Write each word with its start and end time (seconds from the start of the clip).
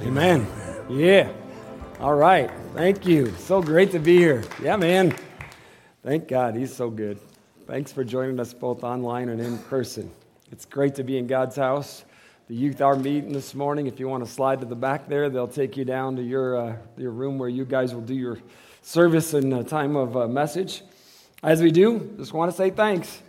Amen. 0.00 0.46
Yeah. 0.90 1.30
All 2.00 2.14
right. 2.14 2.50
Thank 2.74 3.06
you. 3.06 3.30
So 3.36 3.62
great 3.62 3.92
to 3.92 4.00
be 4.00 4.16
here. 4.18 4.42
Yeah, 4.60 4.76
man. 4.76 5.14
Thank 6.02 6.26
God. 6.26 6.56
He's 6.56 6.74
so 6.74 6.90
good. 6.90 7.18
Thanks 7.66 7.92
for 7.92 8.02
joining 8.02 8.40
us 8.40 8.52
both 8.52 8.82
online 8.82 9.28
and 9.28 9.40
in 9.40 9.56
person. 9.56 10.10
It's 10.50 10.64
great 10.64 10.96
to 10.96 11.04
be 11.04 11.16
in 11.16 11.28
God's 11.28 11.56
house. 11.56 12.04
The 12.48 12.56
youth 12.56 12.82
are 12.82 12.96
meeting 12.96 13.32
this 13.32 13.54
morning. 13.54 13.86
If 13.86 14.00
you 14.00 14.08
want 14.08 14.24
to 14.24 14.30
slide 14.30 14.60
to 14.60 14.66
the 14.66 14.74
back 14.74 15.08
there, 15.08 15.30
they'll 15.30 15.46
take 15.46 15.76
you 15.76 15.84
down 15.84 16.16
to 16.16 16.22
your, 16.22 16.56
uh, 16.56 16.76
your 16.96 17.12
room 17.12 17.38
where 17.38 17.48
you 17.48 17.64
guys 17.64 17.94
will 17.94 18.02
do 18.02 18.14
your 18.14 18.38
service 18.82 19.32
and 19.32 19.54
uh, 19.54 19.62
time 19.62 19.94
of 19.94 20.16
uh, 20.16 20.26
message. 20.26 20.82
As 21.42 21.62
we 21.62 21.70
do, 21.70 22.14
just 22.18 22.32
want 22.32 22.50
to 22.50 22.56
say 22.56 22.70
thanks. 22.70 23.22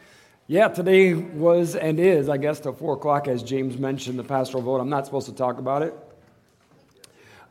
Yeah, 0.48 0.68
today 0.68 1.14
was 1.14 1.76
and 1.76 2.00
is, 2.00 2.28
I 2.28 2.38
guess, 2.38 2.60
till 2.60 2.74
4 2.74 2.96
o'clock, 2.96 3.28
as 3.28 3.44
James 3.44 3.78
mentioned, 3.78 4.18
the 4.18 4.24
pastoral 4.24 4.64
vote. 4.64 4.82
I'm 4.82 4.90
not 4.90 5.06
supposed 5.06 5.28
to 5.28 5.34
talk 5.34 5.60
about 5.60 5.84
it. 5.84 5.94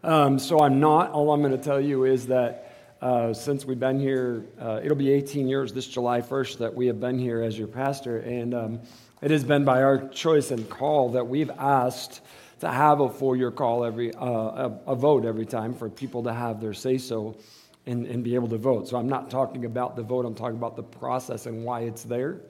Um, 0.04 0.38
so 0.38 0.60
I'm 0.60 0.80
not. 0.80 1.12
All 1.12 1.32
I'm 1.32 1.40
going 1.40 1.56
to 1.56 1.64
tell 1.64 1.80
you 1.80 2.04
is 2.04 2.26
that 2.26 2.76
uh, 3.00 3.32
since 3.32 3.64
we've 3.64 3.80
been 3.80 3.98
here, 3.98 4.45
uh, 4.60 4.80
it'll 4.84 4.98
be 4.98 5.10
18 5.10 5.48
years 5.48 5.72
this 5.72 5.86
July 5.86 6.20
1st 6.20 6.58
that 6.58 6.74
we 6.74 6.86
have 6.88 7.00
been 7.00 7.18
here 7.18 7.40
as 7.40 7.58
your 7.58 7.68
pastor. 7.68 8.18
And 8.18 8.52
um, 8.52 8.80
it 9.22 9.30
has 9.30 9.45
been 9.45 9.64
by 9.64 9.82
our 9.82 10.06
choice 10.09 10.50
and 10.50 10.68
call 10.68 11.12
that 11.12 11.26
we've 11.26 11.48
asked 11.48 12.20
to 12.60 12.68
have 12.68 13.00
a 13.00 13.09
four 13.09 13.34
year 13.34 13.50
call 13.50 13.82
every, 13.82 14.12
uh, 14.12 14.26
a, 14.26 14.78
a, 14.88 14.95
vote 14.95 15.24
every 15.24 15.46
time 15.46 15.72
for 15.72 15.88
people 15.88 16.23
to 16.24 16.34
have 16.34 16.60
their 16.60 16.74
say 16.74 16.98
so 16.98 17.38
and, 17.86 18.06
and, 18.06 18.23
be 18.23 18.34
able 18.34 18.48
to 18.48 18.59
vote. 18.59 18.86
So 18.86 18.98
I'm 18.98 19.09
not 19.09 19.30
talking 19.30 19.64
about 19.64 19.96
the 19.96 20.02
vote, 20.02 20.26
I'm 20.26 20.34
talking 20.34 20.59
about 20.59 20.76
the 20.76 20.82
process 20.82 21.46
and 21.46 21.64
why 21.64 21.80
it's 21.80 22.02
there. 22.02 22.42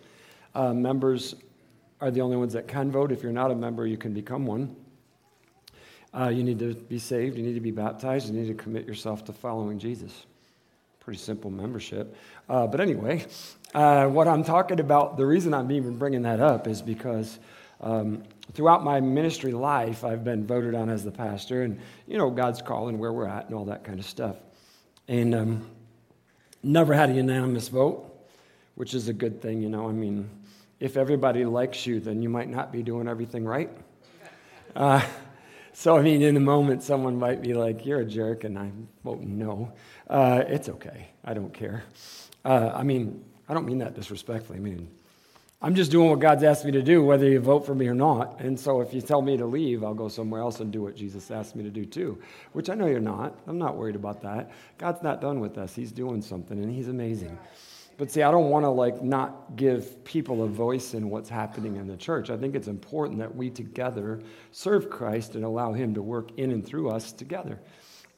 Uh, 0.56 0.74
members 0.74 1.36
are 2.00 2.10
the 2.10 2.20
only 2.20 2.36
ones 2.36 2.52
that 2.54 2.66
can 2.66 2.90
vote. 2.90 3.12
If 3.12 3.22
you're 3.22 3.32
not 3.32 3.52
a 3.52 3.54
member, 3.54 3.86
you 3.86 3.96
can 3.96 4.12
become 4.12 4.44
one. 4.44 4.74
Uh, 6.16 6.28
you 6.28 6.44
need 6.44 6.60
to 6.60 6.74
be 6.74 6.98
saved, 6.98 7.36
you 7.36 7.42
need 7.42 7.54
to 7.54 7.60
be 7.60 7.72
baptized, 7.72 8.28
you 8.28 8.38
need 8.38 8.46
to 8.46 8.54
commit 8.54 8.86
yourself 8.86 9.24
to 9.24 9.32
following 9.32 9.78
Jesus. 9.78 10.26
Pretty 11.00 11.18
simple 11.18 11.50
membership. 11.50 12.16
Uh, 12.48 12.66
but 12.66 12.80
anyway, 12.80 13.26
uh, 13.74 14.06
what 14.06 14.28
I'm 14.28 14.44
talking 14.44 14.78
about, 14.78 15.16
the 15.16 15.26
reason 15.26 15.52
I'm 15.52 15.72
even 15.72 15.98
bringing 15.98 16.22
that 16.22 16.40
up 16.40 16.68
is 16.68 16.80
because 16.80 17.40
um, 17.80 18.22
throughout 18.52 18.84
my 18.84 19.00
ministry 19.00 19.52
life, 19.52 20.04
I've 20.04 20.22
been 20.22 20.46
voted 20.46 20.74
on 20.74 20.88
as 20.88 21.02
the 21.02 21.10
pastor, 21.10 21.62
and 21.62 21.80
you 22.06 22.16
know, 22.16 22.30
God's 22.30 22.62
calling 22.62 22.98
where 22.98 23.12
we're 23.12 23.28
at 23.28 23.46
and 23.46 23.54
all 23.54 23.64
that 23.66 23.82
kind 23.82 23.98
of 23.98 24.06
stuff. 24.06 24.36
And 25.08 25.34
um, 25.34 25.70
never 26.62 26.94
had 26.94 27.10
a 27.10 27.12
unanimous 27.12 27.68
vote, 27.68 28.08
which 28.76 28.94
is 28.94 29.08
a 29.08 29.12
good 29.12 29.42
thing, 29.42 29.60
you 29.60 29.68
know. 29.68 29.88
I 29.88 29.92
mean, 29.92 30.30
if 30.78 30.96
everybody 30.96 31.44
likes 31.44 31.86
you, 31.86 31.98
then 31.98 32.22
you 32.22 32.28
might 32.28 32.48
not 32.48 32.70
be 32.70 32.82
doing 32.82 33.08
everything 33.08 33.44
right. 33.44 33.70
Uh, 34.74 35.02
so, 35.74 35.98
I 35.98 36.02
mean, 36.02 36.22
in 36.22 36.34
the 36.34 36.40
moment, 36.40 36.84
someone 36.84 37.18
might 37.18 37.42
be 37.42 37.52
like, 37.52 37.84
You're 37.84 38.00
a 38.00 38.04
jerk, 38.04 38.44
and 38.44 38.56
I'm 38.56 38.88
voting 39.04 39.36
no. 39.38 39.72
Uh, 40.08 40.44
it's 40.46 40.68
okay. 40.68 41.08
I 41.24 41.34
don't 41.34 41.52
care. 41.52 41.82
Uh, 42.44 42.70
I 42.72 42.84
mean, 42.84 43.24
I 43.48 43.54
don't 43.54 43.66
mean 43.66 43.78
that 43.78 43.94
disrespectfully. 43.94 44.58
I 44.58 44.62
mean, 44.62 44.88
I'm 45.60 45.74
just 45.74 45.90
doing 45.90 46.10
what 46.10 46.20
God's 46.20 46.44
asked 46.44 46.64
me 46.64 46.72
to 46.72 46.82
do, 46.82 47.02
whether 47.02 47.28
you 47.28 47.40
vote 47.40 47.66
for 47.66 47.74
me 47.74 47.88
or 47.88 47.94
not. 47.94 48.38
And 48.40 48.58
so 48.58 48.82
if 48.82 48.94
you 48.94 49.00
tell 49.00 49.20
me 49.20 49.36
to 49.36 49.46
leave, 49.46 49.82
I'll 49.82 49.94
go 49.94 50.08
somewhere 50.08 50.42
else 50.42 50.60
and 50.60 50.70
do 50.70 50.82
what 50.82 50.94
Jesus 50.94 51.30
asked 51.30 51.56
me 51.56 51.64
to 51.64 51.70
do 51.70 51.84
too, 51.84 52.20
which 52.52 52.70
I 52.70 52.74
know 52.74 52.86
you're 52.86 53.00
not. 53.00 53.36
I'm 53.46 53.58
not 53.58 53.76
worried 53.76 53.96
about 53.96 54.22
that. 54.22 54.50
God's 54.78 55.02
not 55.02 55.20
done 55.20 55.40
with 55.40 55.58
us, 55.58 55.74
He's 55.74 55.90
doing 55.90 56.22
something, 56.22 56.62
and 56.62 56.70
He's 56.70 56.88
amazing. 56.88 57.36
But 57.96 58.10
see, 58.10 58.22
I 58.22 58.30
don't 58.30 58.50
want 58.50 58.64
to 58.64 58.70
like 58.70 59.02
not 59.02 59.56
give 59.56 60.04
people 60.04 60.42
a 60.42 60.48
voice 60.48 60.94
in 60.94 61.10
what's 61.10 61.28
happening 61.28 61.76
in 61.76 61.86
the 61.86 61.96
church. 61.96 62.28
I 62.28 62.36
think 62.36 62.54
it's 62.54 62.66
important 62.66 63.18
that 63.20 63.34
we 63.34 63.50
together 63.50 64.20
serve 64.50 64.90
Christ 64.90 65.36
and 65.36 65.44
allow 65.44 65.72
him 65.72 65.94
to 65.94 66.02
work 66.02 66.30
in 66.36 66.50
and 66.50 66.66
through 66.66 66.90
us 66.90 67.12
together. 67.12 67.60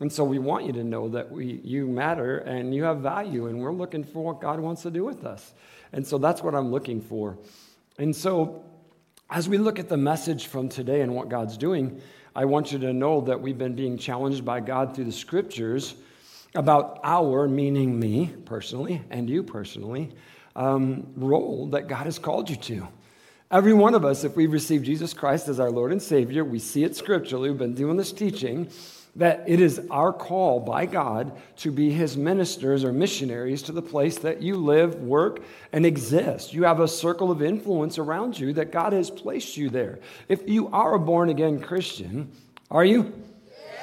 And 0.00 0.12
so 0.12 0.24
we 0.24 0.38
want 0.38 0.66
you 0.66 0.72
to 0.72 0.84
know 0.84 1.08
that 1.08 1.30
we, 1.30 1.60
you 1.64 1.86
matter 1.86 2.38
and 2.38 2.74
you 2.74 2.84
have 2.84 2.98
value, 2.98 3.46
and 3.46 3.58
we're 3.58 3.72
looking 3.72 4.05
for 4.05 4.24
what 4.24 4.41
God 4.41 4.60
wants 4.60 4.83
to 4.83 4.91
do 4.91 5.05
with 5.05 5.24
us. 5.24 5.55
And 5.92 6.06
so 6.06 6.18
that's 6.18 6.42
what 6.42 6.55
I'm 6.55 6.70
looking 6.70 7.01
for. 7.01 7.39
And 7.98 8.14
so 8.14 8.64
as 9.30 9.48
we 9.48 9.58
look 9.58 9.78
at 9.78 9.89
the 9.89 9.96
message 9.96 10.46
from 10.46 10.68
today 10.68 11.01
and 11.01 11.14
what 11.14 11.28
God's 11.28 11.56
doing, 11.56 12.01
I 12.34 12.45
want 12.45 12.72
you 12.72 12.78
to 12.80 12.92
know 12.92 13.22
that 13.22 13.40
we've 13.40 13.56
been 13.56 13.74
being 13.74 13.96
challenged 13.96 14.45
by 14.45 14.61
God 14.61 14.95
through 14.95 15.06
the 15.06 15.12
scriptures 15.12 15.95
about 16.56 17.00
our, 17.05 17.46
meaning 17.46 17.98
me 17.98 18.33
personally 18.44 19.02
and 19.11 19.28
you 19.28 19.42
personally, 19.42 20.11
um, 20.56 21.06
role 21.17 21.68
that 21.68 21.86
God 21.86 22.05
has 22.06 22.18
called 22.18 22.50
you 22.50 22.56
to. 22.56 22.89
Every 23.50 23.74
one 23.74 23.94
of 23.94 24.05
us, 24.05 24.24
if 24.24 24.34
we 24.34 24.46
receive 24.46 24.83
Jesus 24.83 25.14
Christ 25.14 25.46
as 25.48 25.61
our 25.61 25.70
Lord 25.70 25.92
and 25.92 26.02
Savior, 26.02 26.45
we 26.45 26.58
see 26.58 26.83
it 26.83 26.96
scripturally, 26.96 27.50
we've 27.50 27.58
been 27.58 27.74
doing 27.74 27.96
this 27.96 28.11
teaching, 28.11 28.68
that 29.14 29.45
it 29.46 29.61
is 29.61 29.80
our 29.90 30.12
call 30.12 30.61
by 30.61 30.84
God 30.84 31.33
to 31.58 31.70
be 31.70 31.90
His 31.90 32.16
ministers 32.16 32.84
or 32.84 32.92
missionaries 32.92 33.62
to 33.62 33.72
the 33.72 33.83
place 33.83 34.18
that 34.18 34.42
you 34.42 34.56
live, 34.56 34.96
work, 34.96 35.42
and 35.72 35.86
exist. 35.86 36.52
You 36.52 36.64
have 36.64 36.80
a 36.80 36.89
circle 36.89 37.30
of 37.30 37.42
influence 37.42 37.98
around 37.98 38.39
you 38.39 38.52
that 38.55 38.72
God 38.72 38.92
has 38.92 39.11
placed 39.11 39.56
you 39.56 39.70
there. 39.70 40.00
If 40.28 40.48
you 40.48 40.68
are 40.68 40.95
a 40.95 40.98
born 40.98 41.30
again 41.30 41.61
Christian, 41.61 42.30
are 42.70 42.84
you? 42.84 43.12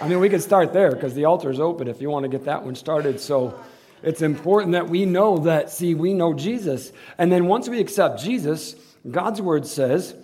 I 0.01 0.07
mean, 0.07 0.19
we 0.19 0.29
could 0.29 0.41
start 0.41 0.73
there 0.73 0.91
because 0.91 1.13
the 1.13 1.25
altar 1.25 1.49
is 1.49 1.59
open 1.59 1.87
if 1.87 2.01
you 2.01 2.09
want 2.09 2.23
to 2.23 2.29
get 2.29 2.45
that 2.45 2.63
one 2.63 2.75
started. 2.75 3.19
So 3.19 3.59
it's 4.01 4.21
important 4.21 4.73
that 4.73 4.89
we 4.89 5.05
know 5.05 5.37
that, 5.39 5.69
see, 5.69 5.95
we 5.95 6.13
know 6.13 6.33
Jesus. 6.33 6.91
And 7.17 7.31
then 7.31 7.47
once 7.47 7.69
we 7.69 7.79
accept 7.79 8.21
Jesus, 8.21 8.75
God's 9.09 9.41
word 9.41 9.65
says 9.65 10.15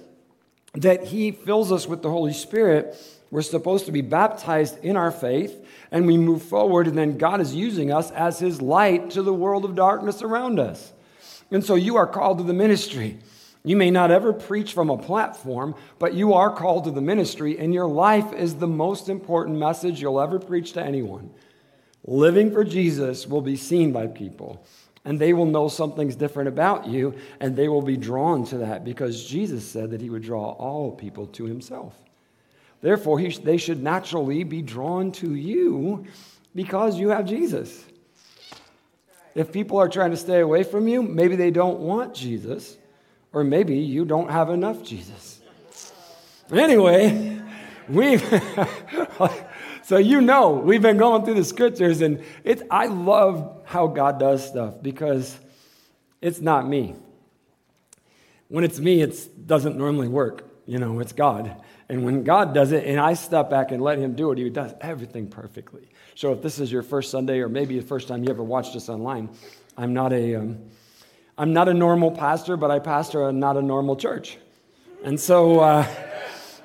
that 0.74 1.06
He 1.06 1.32
fills 1.32 1.72
us 1.72 1.88
with 1.88 2.02
the 2.02 2.10
Holy 2.10 2.34
Spirit. 2.34 2.96
We're 3.32 3.42
supposed 3.42 3.86
to 3.86 3.92
be 3.92 4.02
baptized 4.02 4.84
in 4.84 4.98
our 4.98 5.12
faith, 5.12 5.66
and 5.92 6.08
we 6.08 6.18
move 6.18 6.42
forward, 6.42 6.88
and 6.88 6.98
then 6.98 7.18
God 7.18 7.42
is 7.42 7.54
using 7.54 7.92
us 7.92 8.12
as 8.12 8.40
His 8.40 8.62
light 8.62 9.12
to 9.12 9.22
the 9.22 9.34
world 9.34 9.66
of 9.66 9.76
darkness 9.76 10.22
around 10.22 10.60
us. 10.60 10.92
And 11.52 11.64
so 11.64 11.76
you 11.76 11.96
are 11.96 12.08
called 12.08 12.40
to 12.40 12.44
the 12.44 12.54
ministry. 12.54 13.18
You 13.70 13.76
may 13.76 13.92
not 13.92 14.10
ever 14.10 14.34
preach 14.34 14.74
from 14.74 14.90
a 14.90 14.98
platform, 14.98 15.76
but 16.00 16.16
you 16.16 16.34
are 16.34 16.52
called 16.52 16.86
to 16.86 16.92
the 16.92 17.02
ministry, 17.02 17.60
and 17.60 17.72
your 17.72 17.86
life 17.86 18.34
is 18.34 18.56
the 18.56 18.66
most 18.66 19.10
important 19.10 19.60
message 19.60 20.02
you'll 20.02 20.20
ever 20.20 20.40
preach 20.40 20.74
to 20.74 20.84
anyone. 20.84 21.30
Living 22.04 22.52
for 22.52 22.64
Jesus 22.64 23.28
will 23.28 23.44
be 23.44 23.56
seen 23.56 23.92
by 23.92 24.08
people, 24.08 24.66
and 25.06 25.20
they 25.20 25.34
will 25.34 25.46
know 25.46 25.68
something's 25.68 26.16
different 26.16 26.50
about 26.50 26.88
you, 26.88 27.14
and 27.40 27.56
they 27.56 27.68
will 27.68 27.84
be 27.84 27.96
drawn 27.96 28.44
to 28.46 28.58
that 28.58 28.84
because 28.84 29.24
Jesus 29.24 29.70
said 29.70 29.92
that 29.92 30.02
he 30.02 30.10
would 30.10 30.24
draw 30.24 30.50
all 30.54 30.92
people 30.92 31.28
to 31.28 31.46
himself. 31.46 31.94
Therefore, 32.82 33.20
he, 33.20 33.30
they 33.30 33.58
should 33.58 33.84
naturally 33.84 34.44
be 34.44 34.64
drawn 34.64 35.12
to 35.12 35.36
you 35.36 36.08
because 36.56 36.98
you 36.98 37.10
have 37.10 37.28
Jesus. 37.28 37.86
If 39.36 39.52
people 39.52 39.78
are 39.78 39.90
trying 39.90 40.10
to 40.10 40.18
stay 40.18 40.40
away 40.40 40.64
from 40.64 40.88
you, 40.88 41.04
maybe 41.04 41.36
they 41.36 41.52
don't 41.52 41.82
want 41.82 42.16
Jesus 42.16 42.79
or 43.34 43.44
maybe 43.44 43.78
you 43.78 44.06
don't 44.06 44.30
have 44.32 44.50
enough 44.50 44.84
Jesus. 44.84 45.42
Anyway, 46.52 47.40
we 47.88 48.18
so 49.84 49.98
you 49.98 50.22
know 50.22 50.52
we've 50.52 50.82
been 50.82 50.98
going 50.98 51.24
through 51.24 51.36
the 51.36 51.44
scriptures, 51.44 52.02
and 52.02 52.24
it's 52.44 52.64
I 52.72 52.88
love 52.88 53.62
how 53.66 53.88
God 53.88 54.20
does 54.20 54.48
stuff 54.48 54.76
because 54.82 55.38
it's 56.22 56.40
not 56.40 56.68
me. 56.68 56.96
When 58.48 58.64
it's 58.64 58.80
me, 58.80 59.02
it 59.02 59.48
doesn't 59.48 59.78
normally 59.78 60.08
work. 60.08 60.46
You 60.66 60.80
know, 60.80 61.00
it's 61.00 61.14
God. 61.14 61.56
And 61.88 62.06
when 62.06 62.24
God 62.24 62.54
does 62.54 62.72
it, 62.72 62.86
and 62.86 63.00
I 63.00 63.14
step 63.14 63.50
back 63.50 63.72
and 63.72 63.82
let 63.82 63.98
Him 63.98 64.14
do 64.14 64.32
it, 64.32 64.38
He 64.38 64.50
does 64.50 64.74
everything 64.82 65.28
perfectly. 65.28 65.90
So 66.16 66.34
if 66.34 66.42
this 66.42 66.60
is 66.60 66.72
your 66.72 66.84
first 66.84 67.10
Sunday, 67.12 67.40
or 67.40 67.50
maybe 67.50 67.80
the 67.80 67.86
first 67.86 68.08
time 68.08 68.24
you 68.24 68.30
ever 68.30 68.44
watched 68.44 68.76
us 68.76 68.90
online, 68.90 69.30
I'm 69.78 69.94
not 69.94 70.14
a 70.14 70.36
um, 70.36 70.60
I'm 71.40 71.54
not 71.54 71.70
a 71.70 71.74
normal 71.74 72.12
pastor, 72.12 72.58
but 72.58 72.70
I 72.70 72.80
pastor 72.80 73.30
a 73.30 73.32
not 73.32 73.56
a 73.56 73.62
normal 73.62 73.96
church. 73.96 74.38
And 75.06 75.18
so 75.18 75.62
uh, 75.62 75.88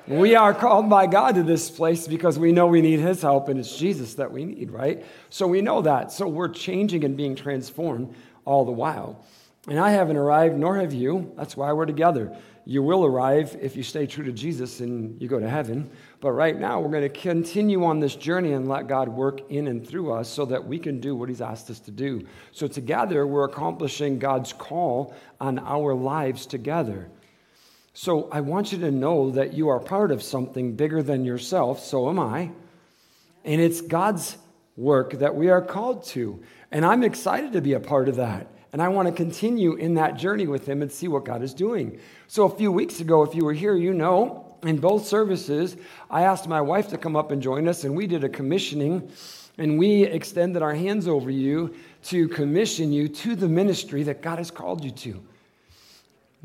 we 0.05 0.35
are 0.35 0.53
called 0.53 0.89
by 0.89 1.07
God 1.07 1.35
to 1.35 1.43
this 1.43 1.69
place 1.69 2.09
because 2.09 2.37
we 2.37 2.51
know 2.51 2.67
we 2.67 2.81
need 2.81 2.99
His 2.99 3.21
help, 3.21 3.47
and 3.47 3.57
it's 3.57 3.77
Jesus 3.77 4.15
that 4.15 4.33
we 4.33 4.43
need, 4.43 4.71
right? 4.71 5.05
So 5.29 5.47
we 5.47 5.61
know 5.61 5.81
that. 5.83 6.11
So 6.11 6.27
we're 6.27 6.49
changing 6.49 7.05
and 7.05 7.15
being 7.15 7.37
transformed 7.37 8.13
all 8.43 8.65
the 8.65 8.73
while. 8.73 9.23
And 9.69 9.79
I 9.79 9.91
haven't 9.91 10.17
arrived, 10.17 10.57
nor 10.57 10.75
have 10.75 10.93
you. 10.93 11.31
That's 11.37 11.55
why 11.55 11.71
we're 11.71 11.85
together. 11.85 12.35
You 12.65 12.83
will 12.83 13.05
arrive 13.05 13.57
if 13.61 13.77
you 13.77 13.83
stay 13.83 14.05
true 14.05 14.25
to 14.25 14.33
Jesus 14.33 14.81
and 14.81 15.21
you 15.21 15.29
go 15.29 15.39
to 15.39 15.49
heaven. 15.49 15.89
But 16.25 16.31
right 16.31 16.59
now, 16.59 16.79
we're 16.79 16.89
going 16.89 17.03
to 17.03 17.09
continue 17.09 17.85
on 17.85 17.99
this 17.99 18.15
journey 18.15 18.53
and 18.53 18.67
let 18.67 18.87
God 18.87 19.09
work 19.09 19.41
in 19.51 19.67
and 19.67 19.87
through 19.87 20.11
us 20.11 20.27
so 20.27 20.43
that 20.45 20.65
we 20.65 20.79
can 20.79 20.99
do 20.99 21.15
what 21.15 21.29
He's 21.29 21.39
asked 21.39 21.69
us 21.69 21.79
to 21.81 21.91
do. 21.91 22.25
So, 22.51 22.65
together, 22.65 23.27
we're 23.27 23.45
accomplishing 23.45 24.17
God's 24.17 24.51
call 24.51 25.13
on 25.39 25.59
our 25.59 25.93
lives 25.93 26.47
together. 26.47 27.09
So, 27.93 28.27
I 28.31 28.41
want 28.41 28.71
you 28.71 28.79
to 28.79 28.89
know 28.89 29.29
that 29.29 29.53
you 29.53 29.69
are 29.69 29.79
part 29.79 30.09
of 30.09 30.23
something 30.23 30.75
bigger 30.75 31.03
than 31.03 31.25
yourself. 31.25 31.79
So 31.79 32.09
am 32.09 32.19
I. 32.19 32.49
And 33.43 33.61
it's 33.61 33.81
God's 33.81 34.35
work 34.75 35.19
that 35.19 35.35
we 35.35 35.49
are 35.49 35.61
called 35.61 36.05
to. 36.05 36.41
And 36.71 36.83
I'm 36.83 37.03
excited 37.03 37.53
to 37.53 37.61
be 37.61 37.73
a 37.73 37.79
part 37.79 38.09
of 38.09 38.15
that. 38.15 38.47
And 38.73 38.81
I 38.81 38.87
want 38.87 39.07
to 39.07 39.13
continue 39.13 39.75
in 39.75 39.93
that 39.93 40.17
journey 40.17 40.47
with 40.47 40.67
Him 40.67 40.81
and 40.81 40.91
see 40.91 41.07
what 41.07 41.23
God 41.23 41.43
is 41.43 41.53
doing. 41.53 41.99
So, 42.25 42.45
a 42.45 42.57
few 42.57 42.71
weeks 42.71 42.99
ago, 42.99 43.21
if 43.21 43.35
you 43.35 43.45
were 43.45 43.53
here, 43.53 43.75
you 43.75 43.93
know 43.93 44.44
in 44.67 44.77
both 44.77 45.05
services, 45.05 45.77
I 46.09 46.23
asked 46.23 46.47
my 46.47 46.61
wife 46.61 46.89
to 46.89 46.97
come 46.97 47.15
up 47.15 47.31
and 47.31 47.41
join 47.41 47.67
us, 47.67 47.83
and 47.83 47.95
we 47.95 48.07
did 48.07 48.23
a 48.23 48.29
commissioning, 48.29 49.11
and 49.57 49.77
we 49.77 50.03
extended 50.03 50.61
our 50.61 50.73
hands 50.73 51.07
over 51.07 51.29
you 51.29 51.75
to 52.03 52.27
commission 52.27 52.91
you 52.91 53.07
to 53.07 53.35
the 53.35 53.47
ministry 53.47 54.03
that 54.03 54.21
God 54.21 54.37
has 54.37 54.51
called 54.51 54.83
you 54.83 54.91
to. 54.91 55.23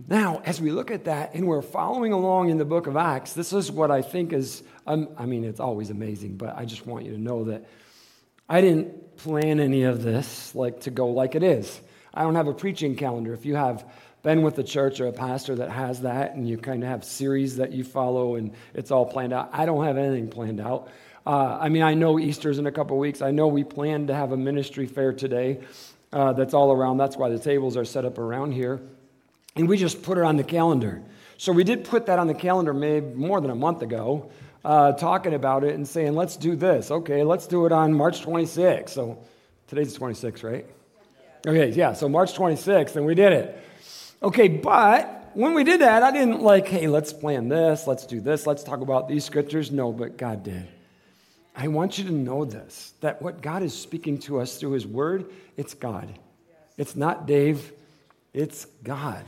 Now, 0.08 0.40
as 0.44 0.60
we 0.60 0.70
look 0.70 0.90
at 0.90 1.04
that 1.04 1.34
and 1.34 1.46
we're 1.46 1.62
following 1.62 2.12
along 2.12 2.48
in 2.48 2.56
the 2.56 2.64
book 2.64 2.86
of 2.86 2.96
Acts, 2.96 3.34
this 3.34 3.52
is 3.52 3.70
what 3.70 3.90
I 3.90 4.00
think 4.00 4.32
is, 4.32 4.62
um, 4.86 5.08
I 5.18 5.26
mean, 5.26 5.44
it's 5.44 5.60
always 5.60 5.90
amazing, 5.90 6.36
but 6.36 6.56
I 6.56 6.64
just 6.64 6.86
want 6.86 7.04
you 7.04 7.12
to 7.12 7.20
know 7.20 7.44
that 7.44 7.66
I 8.48 8.60
didn't 8.60 9.16
plan 9.16 9.60
any 9.60 9.82
of 9.82 10.02
this 10.02 10.54
like 10.54 10.80
to 10.80 10.90
go 10.90 11.08
like 11.08 11.34
it 11.34 11.42
is. 11.42 11.80
I 12.14 12.22
don't 12.22 12.34
have 12.34 12.48
a 12.48 12.54
preaching 12.54 12.96
calendar. 12.96 13.34
If 13.34 13.44
you 13.44 13.56
have 13.56 13.84
been 14.22 14.42
with 14.42 14.58
a 14.58 14.64
church 14.64 15.00
or 15.00 15.06
a 15.06 15.12
pastor 15.12 15.56
that 15.56 15.70
has 15.70 16.02
that 16.02 16.34
and 16.34 16.48
you 16.48 16.58
kind 16.58 16.82
of 16.82 16.88
have 16.88 17.04
series 17.04 17.56
that 17.56 17.72
you 17.72 17.84
follow 17.84 18.34
and 18.34 18.52
it's 18.74 18.90
all 18.90 19.06
planned 19.06 19.32
out, 19.32 19.50
I 19.52 19.66
don't 19.66 19.84
have 19.84 19.96
anything 19.96 20.28
planned 20.28 20.60
out. 20.60 20.88
Uh, 21.26 21.58
I 21.60 21.68
mean, 21.68 21.82
I 21.82 21.94
know 21.94 22.18
Easter's 22.18 22.58
in 22.58 22.66
a 22.66 22.72
couple 22.72 22.98
weeks. 22.98 23.22
I 23.22 23.30
know 23.30 23.46
we 23.46 23.64
plan 23.64 24.06
to 24.08 24.14
have 24.14 24.32
a 24.32 24.36
ministry 24.36 24.86
fair 24.86 25.12
today 25.12 25.60
uh, 26.12 26.32
that's 26.32 26.54
all 26.54 26.72
around. 26.72 26.98
That's 26.98 27.16
why 27.16 27.28
the 27.28 27.38
tables 27.38 27.76
are 27.76 27.84
set 27.84 28.04
up 28.04 28.18
around 28.18 28.52
here. 28.52 28.80
And 29.56 29.68
we 29.68 29.76
just 29.76 30.02
put 30.02 30.18
it 30.18 30.24
on 30.24 30.36
the 30.36 30.44
calendar. 30.44 31.02
So 31.36 31.52
we 31.52 31.64
did 31.64 31.84
put 31.84 32.06
that 32.06 32.18
on 32.18 32.26
the 32.26 32.34
calendar 32.34 32.74
maybe 32.74 33.14
more 33.14 33.40
than 33.40 33.50
a 33.50 33.54
month 33.54 33.82
ago, 33.82 34.30
uh, 34.64 34.92
talking 34.92 35.34
about 35.34 35.64
it 35.64 35.74
and 35.74 35.86
saying, 35.86 36.14
let's 36.14 36.36
do 36.36 36.56
this. 36.56 36.90
Okay, 36.90 37.22
let's 37.22 37.46
do 37.46 37.66
it 37.66 37.72
on 37.72 37.94
March 37.94 38.22
26th. 38.22 38.90
So 38.90 39.18
today's 39.66 39.94
the 39.94 40.00
26th, 40.00 40.44
right? 40.44 40.66
Okay, 41.46 41.70
yeah, 41.70 41.94
so 41.94 42.08
March 42.08 42.34
26th, 42.34 42.96
and 42.96 43.06
we 43.06 43.14
did 43.14 43.32
it. 43.32 43.58
Okay, 44.22 44.48
but 44.48 45.30
when 45.34 45.54
we 45.54 45.64
did 45.64 45.80
that, 45.80 46.02
I 46.02 46.10
didn't 46.10 46.42
like, 46.42 46.68
hey, 46.68 46.88
let's 46.88 47.12
plan 47.12 47.48
this, 47.48 47.86
let's 47.86 48.04
do 48.04 48.20
this, 48.20 48.46
let's 48.46 48.62
talk 48.62 48.80
about 48.80 49.08
these 49.08 49.24
scriptures. 49.24 49.70
No, 49.70 49.92
but 49.92 50.18
God 50.18 50.42
did. 50.42 50.68
I 51.56 51.68
want 51.68 51.98
you 51.98 52.04
to 52.04 52.12
know 52.12 52.44
this 52.44 52.92
that 53.00 53.22
what 53.22 53.40
God 53.40 53.62
is 53.62 53.76
speaking 53.76 54.18
to 54.20 54.40
us 54.40 54.56
through 54.58 54.72
His 54.72 54.86
Word, 54.86 55.30
it's 55.56 55.74
God. 55.74 56.18
It's 56.76 56.96
not 56.96 57.26
Dave, 57.26 57.72
it's 58.32 58.66
God. 58.84 59.24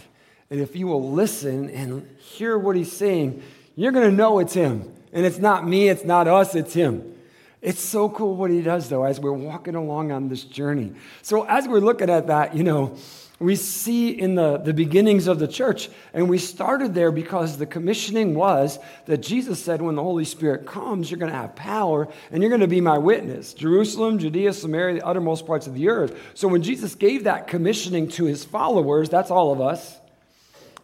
And 0.50 0.60
if 0.60 0.76
you 0.76 0.86
will 0.86 1.12
listen 1.12 1.70
and 1.70 2.06
hear 2.18 2.58
what 2.58 2.76
He's 2.76 2.92
saying, 2.92 3.42
you're 3.74 3.92
going 3.92 4.10
to 4.10 4.16
know 4.16 4.38
it's 4.38 4.54
Him. 4.54 4.92
And 5.12 5.26
it's 5.26 5.38
not 5.38 5.66
me, 5.66 5.88
it's 5.88 6.04
not 6.04 6.28
us, 6.28 6.54
it's 6.54 6.74
Him. 6.74 7.14
It's 7.62 7.80
so 7.80 8.08
cool 8.08 8.36
what 8.36 8.50
He 8.50 8.60
does, 8.60 8.88
though, 8.88 9.04
as 9.04 9.20
we're 9.20 9.32
walking 9.32 9.76
along 9.76 10.12
on 10.12 10.28
this 10.28 10.44
journey. 10.44 10.92
So, 11.22 11.44
as 11.44 11.66
we're 11.66 11.80
looking 11.80 12.10
at 12.10 12.26
that, 12.26 12.56
you 12.56 12.64
know, 12.64 12.96
we 13.42 13.56
see 13.56 14.10
in 14.10 14.34
the, 14.36 14.58
the 14.58 14.72
beginnings 14.72 15.26
of 15.26 15.38
the 15.38 15.48
church. 15.48 15.88
And 16.14 16.28
we 16.28 16.38
started 16.38 16.94
there 16.94 17.10
because 17.10 17.58
the 17.58 17.66
commissioning 17.66 18.34
was 18.34 18.78
that 19.06 19.18
Jesus 19.18 19.62
said, 19.62 19.82
when 19.82 19.96
the 19.96 20.02
Holy 20.02 20.24
Spirit 20.24 20.66
comes, 20.66 21.10
you're 21.10 21.18
going 21.18 21.32
to 21.32 21.38
have 21.38 21.56
power 21.56 22.08
and 22.30 22.42
you're 22.42 22.50
going 22.50 22.60
to 22.60 22.68
be 22.68 22.80
my 22.80 22.98
witness. 22.98 23.52
Jerusalem, 23.52 24.18
Judea, 24.18 24.52
Samaria, 24.52 25.00
the 25.00 25.06
uttermost 25.06 25.46
parts 25.46 25.66
of 25.66 25.74
the 25.74 25.88
earth. 25.88 26.18
So 26.34 26.48
when 26.48 26.62
Jesus 26.62 26.94
gave 26.94 27.24
that 27.24 27.48
commissioning 27.48 28.08
to 28.10 28.24
his 28.24 28.44
followers, 28.44 29.08
that's 29.08 29.30
all 29.30 29.52
of 29.52 29.60
us, 29.60 29.98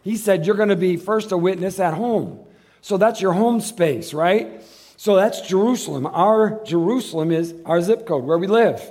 he 0.03 0.17
said, 0.17 0.45
You're 0.45 0.55
going 0.55 0.69
to 0.69 0.75
be 0.75 0.97
first 0.97 1.31
a 1.31 1.37
witness 1.37 1.79
at 1.79 1.93
home. 1.93 2.45
So 2.81 2.97
that's 2.97 3.21
your 3.21 3.33
home 3.33 3.59
space, 3.61 4.13
right? 4.13 4.63
So 4.99 5.15
that's 5.15 5.39
Jerusalem. 5.39 6.05
Our 6.05 6.61
Jerusalem 6.65 7.31
is 7.31 7.55
our 7.65 7.81
zip 7.81 8.05
code, 8.05 8.25
where 8.25 8.37
we 8.37 8.47
live. 8.47 8.81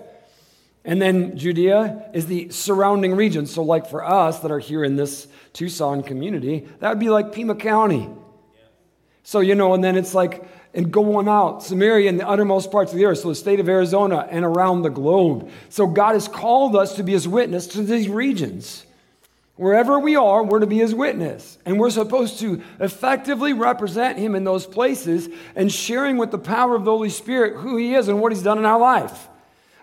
And 0.83 1.03
then 1.03 1.37
Judea 1.37 2.09
is 2.15 2.25
the 2.25 2.49
surrounding 2.49 3.15
region. 3.15 3.45
So, 3.45 3.63
like 3.63 3.91
for 3.91 4.03
us 4.03 4.41
that 4.41 4.51
are 4.51 4.59
here 4.59 4.85
in 4.85 4.97
this 4.97 5.29
Tucson 5.53 6.03
community, 6.03 6.67
that 6.81 6.89
would 6.89 6.99
be 6.99 7.11
like 7.11 7.35
Pima 7.35 7.57
County. 7.57 8.09
So, 9.23 9.41
you 9.41 9.55
know, 9.55 9.75
and 9.75 9.85
then 9.85 9.97
it's 9.97 10.15
like, 10.15 10.49
and 10.73 10.91
going 10.91 11.29
out, 11.29 11.63
Samaria 11.63 12.09
and 12.09 12.19
the 12.19 12.27
uttermost 12.27 12.71
parts 12.71 12.91
of 12.91 12.97
the 12.97 13.05
earth, 13.05 13.19
so 13.19 13.29
the 13.29 13.35
state 13.35 13.61
of 13.61 13.69
Arizona 13.69 14.27
and 14.31 14.47
around 14.47 14.81
the 14.81 14.89
globe. 14.89 15.51
So, 15.69 15.87
God 15.87 16.15
has 16.15 16.27
called 16.27 16.75
us 16.75 16.97
to 16.97 17.03
be 17.03 17.13
his 17.13 17.29
witness 17.29 17.67
to 17.67 17.83
these 17.83 18.09
regions. 18.09 18.87
Wherever 19.59 19.99
we 19.99 20.15
are, 20.15 20.45
we're 20.45 20.61
to 20.61 20.67
be 20.67 20.79
his 20.79 20.95
witness. 20.95 21.59
And 21.67 21.81
we're 21.81 21.91
supposed 21.91 22.39
to 22.39 22.63
effectively 22.79 23.53
represent 23.53 24.17
him 24.17 24.37
in 24.37 24.45
those 24.45 24.65
places 24.65 25.29
and 25.57 25.71
sharing 25.71 26.17
with 26.17 26.31
the 26.31 26.39
power 26.39 26.77
of 26.77 26.85
the 26.85 26.93
Holy 26.93 27.11
Spirit 27.11 27.57
who 27.57 27.77
he 27.77 27.97
is 27.97 28.07
and 28.07 28.21
what 28.21 28.31
he's 28.31 28.43
done 28.43 28.59
in 28.59 28.65
our 28.65 28.79
life. 28.79 29.29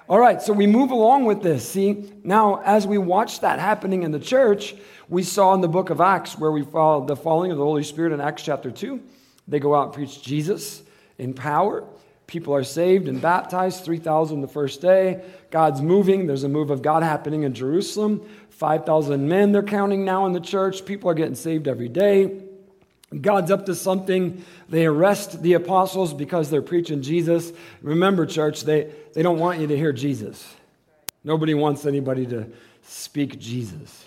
All 0.08 0.18
right, 0.18 0.42
so 0.42 0.54
we 0.54 0.66
move 0.66 0.92
along 0.92 1.26
with 1.26 1.44
this. 1.44 1.68
See, 1.68 2.10
now 2.24 2.62
as 2.64 2.88
we 2.88 2.98
watch 2.98 3.42
that 3.42 3.60
happening 3.60 4.04
in 4.04 4.12
the 4.12 4.20
church, 4.20 4.76
we 5.10 5.24
saw 5.24 5.54
in 5.54 5.60
the 5.60 5.68
book 5.68 5.90
of 5.90 6.00
Acts 6.00 6.38
where 6.38 6.54
we 6.54 6.64
followed 6.64 7.08
the 7.08 7.18
falling 7.18 7.52
of 7.52 7.58
the 7.58 7.64
Holy 7.64 7.84
Spirit 7.84 8.14
in 8.14 8.22
Acts 8.22 8.44
chapter 8.44 8.72
2. 8.72 9.02
They 9.50 9.60
go 9.60 9.76
out 9.76 9.88
and 9.88 9.94
preach 9.94 10.22
Jesus 10.22 10.84
in 11.18 11.34
power. 11.34 11.84
People 12.28 12.56
are 12.56 12.64
saved 12.64 13.08
and 13.08 13.22
baptized, 13.22 13.84
3,000 13.84 14.42
the 14.42 14.48
first 14.48 14.82
day. 14.82 15.24
God's 15.52 15.82
moving. 15.82 16.26
There's 16.26 16.44
a 16.44 16.50
move 16.50 16.72
of 16.72 16.82
God 16.82 17.04
happening 17.04 17.44
in 17.44 17.54
Jerusalem. 17.54 18.28
5,000 18.58 19.28
men 19.28 19.52
they're 19.52 19.64
counting 19.64 20.06
now 20.06 20.26
in 20.26 20.32
the 20.32 20.40
church. 20.40 20.86
People 20.86 21.10
are 21.10 21.14
getting 21.14 21.36
saved 21.36 21.68
every 21.68 21.90
day. 21.90 22.42
God's 23.22 23.52
up 23.52 23.66
to 23.68 23.76
something. 23.76 24.44
They 24.70 24.86
arrest 24.86 25.42
the 25.42 25.54
apostles 25.54 26.14
because 26.14 26.50
they're 26.50 26.62
preaching 26.62 27.02
Jesus. 27.02 27.52
Remember, 27.82 28.26
church, 28.26 28.64
they, 28.64 28.92
they 29.14 29.22
don't 29.22 29.40
want 29.40 29.60
you 29.60 29.68
to 29.68 29.78
hear 29.78 29.92
Jesus. 29.92 30.54
Nobody 31.24 31.54
wants 31.54 31.86
anybody 31.86 32.26
to 32.28 32.48
speak 32.84 33.40
Jesus. 33.40 34.06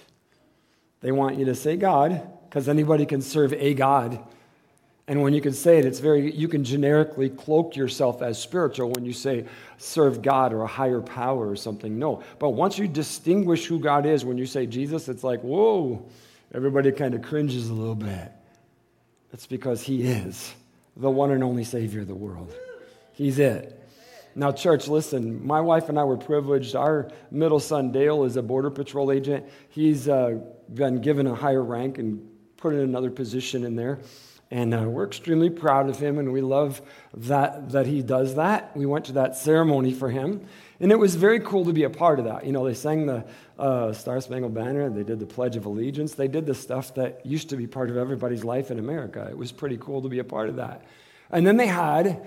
They 1.00 1.12
want 1.12 1.38
you 1.38 1.44
to 1.46 1.54
say 1.54 1.76
God 1.76 2.28
because 2.48 2.68
anybody 2.68 3.06
can 3.06 3.20
serve 3.20 3.52
a 3.52 3.74
God. 3.74 4.18
And 5.08 5.22
when 5.22 5.32
you 5.32 5.40
can 5.40 5.54
say 5.54 5.78
it, 5.78 5.86
it's 5.86 6.00
very, 6.00 6.30
you 6.34 6.48
can 6.48 6.62
generically 6.62 7.30
cloak 7.30 7.74
yourself 7.74 8.20
as 8.20 8.40
spiritual 8.40 8.90
when 8.90 9.06
you 9.06 9.14
say 9.14 9.46
serve 9.78 10.20
God 10.20 10.52
or 10.52 10.62
a 10.62 10.66
higher 10.66 11.00
power 11.00 11.48
or 11.48 11.56
something. 11.56 11.98
No. 11.98 12.22
But 12.38 12.50
once 12.50 12.76
you 12.76 12.86
distinguish 12.86 13.64
who 13.64 13.80
God 13.80 14.04
is, 14.04 14.26
when 14.26 14.36
you 14.36 14.44
say 14.44 14.66
Jesus, 14.66 15.08
it's 15.08 15.24
like, 15.24 15.40
whoa, 15.40 16.06
everybody 16.52 16.92
kind 16.92 17.14
of 17.14 17.22
cringes 17.22 17.70
a 17.70 17.72
little 17.72 17.94
bit. 17.94 18.30
It's 19.32 19.46
because 19.46 19.82
He 19.82 20.02
is 20.02 20.54
the 20.94 21.10
one 21.10 21.30
and 21.30 21.42
only 21.42 21.64
Savior 21.64 22.02
of 22.02 22.08
the 22.08 22.14
world. 22.14 22.54
He's 23.14 23.38
it. 23.38 23.74
Now, 24.34 24.52
church, 24.52 24.88
listen, 24.88 25.44
my 25.44 25.60
wife 25.62 25.88
and 25.88 25.98
I 25.98 26.04
were 26.04 26.18
privileged. 26.18 26.76
Our 26.76 27.10
middle 27.30 27.60
son, 27.60 27.92
Dale, 27.92 28.24
is 28.24 28.36
a 28.36 28.42
Border 28.42 28.70
Patrol 28.70 29.10
agent. 29.10 29.46
He's 29.70 30.06
uh, 30.06 30.38
been 30.74 31.00
given 31.00 31.26
a 31.26 31.34
higher 31.34 31.64
rank 31.64 31.96
and 31.96 32.28
put 32.58 32.74
in 32.74 32.80
another 32.80 33.10
position 33.10 33.64
in 33.64 33.74
there. 33.74 34.00
And 34.50 34.72
uh, 34.72 34.84
we're 34.88 35.06
extremely 35.06 35.50
proud 35.50 35.90
of 35.90 35.98
him, 35.98 36.18
and 36.18 36.32
we 36.32 36.40
love 36.40 36.80
that, 37.12 37.70
that 37.70 37.86
he 37.86 38.00
does 38.02 38.36
that. 38.36 38.74
We 38.74 38.86
went 38.86 39.04
to 39.06 39.12
that 39.12 39.36
ceremony 39.36 39.92
for 39.92 40.08
him, 40.08 40.46
and 40.80 40.90
it 40.90 40.98
was 40.98 41.16
very 41.16 41.40
cool 41.40 41.66
to 41.66 41.72
be 41.72 41.82
a 41.82 41.90
part 41.90 42.18
of 42.18 42.24
that. 42.24 42.46
You 42.46 42.52
know, 42.52 42.64
they 42.64 42.72
sang 42.72 43.04
the 43.04 43.26
uh, 43.58 43.92
Star 43.92 44.20
Spangled 44.22 44.54
Banner, 44.54 44.88
they 44.88 45.02
did 45.02 45.18
the 45.18 45.26
Pledge 45.26 45.56
of 45.56 45.66
Allegiance, 45.66 46.14
they 46.14 46.28
did 46.28 46.46
the 46.46 46.54
stuff 46.54 46.94
that 46.94 47.26
used 47.26 47.50
to 47.50 47.56
be 47.56 47.66
part 47.66 47.90
of 47.90 47.98
everybody's 47.98 48.42
life 48.42 48.70
in 48.70 48.78
America. 48.78 49.26
It 49.30 49.36
was 49.36 49.52
pretty 49.52 49.76
cool 49.76 50.00
to 50.00 50.08
be 50.08 50.20
a 50.20 50.24
part 50.24 50.48
of 50.48 50.56
that. 50.56 50.84
And 51.30 51.46
then 51.46 51.58
they 51.58 51.66
had 51.66 52.26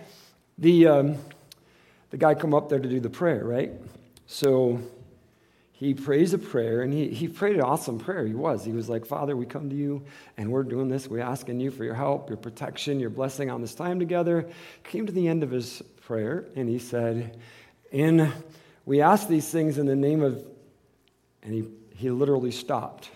the, 0.59 0.87
um, 0.87 1.17
the 2.11 2.17
guy 2.17 2.35
come 2.35 2.53
up 2.53 2.69
there 2.69 2.79
to 2.79 2.89
do 2.89 2.99
the 2.99 3.09
prayer, 3.09 3.43
right? 3.43 3.71
So 4.27 4.79
he 5.81 5.95
prays 5.95 6.31
a 6.31 6.37
prayer, 6.37 6.83
and 6.83 6.93
he, 6.93 7.07
he 7.07 7.27
prayed 7.27 7.55
an 7.55 7.63
awesome 7.63 7.97
prayer. 7.97 8.23
He 8.27 8.35
was. 8.35 8.63
He 8.63 8.71
was 8.71 8.87
like, 8.87 9.03
Father, 9.03 9.35
we 9.35 9.47
come 9.47 9.67
to 9.71 9.75
you, 9.75 10.03
and 10.37 10.51
we're 10.51 10.61
doing 10.61 10.89
this. 10.89 11.07
We're 11.07 11.21
asking 11.21 11.59
you 11.59 11.71
for 11.71 11.83
your 11.83 11.95
help, 11.95 12.29
your 12.29 12.37
protection, 12.37 12.99
your 12.99 13.09
blessing 13.09 13.49
on 13.49 13.61
this 13.61 13.73
time 13.73 13.97
together. 13.97 14.47
Came 14.83 15.07
to 15.07 15.11
the 15.11 15.27
end 15.27 15.41
of 15.41 15.49
his 15.49 15.81
prayer, 16.01 16.45
and 16.55 16.69
he 16.69 16.77
said, 16.77 17.35
and 17.91 18.31
we 18.85 19.01
ask 19.01 19.27
these 19.27 19.49
things 19.49 19.79
in 19.79 19.87
the 19.87 19.95
name 19.95 20.21
of, 20.21 20.45
and 21.41 21.51
he, 21.51 21.67
he 21.95 22.11
literally 22.11 22.51
stopped. 22.51 23.09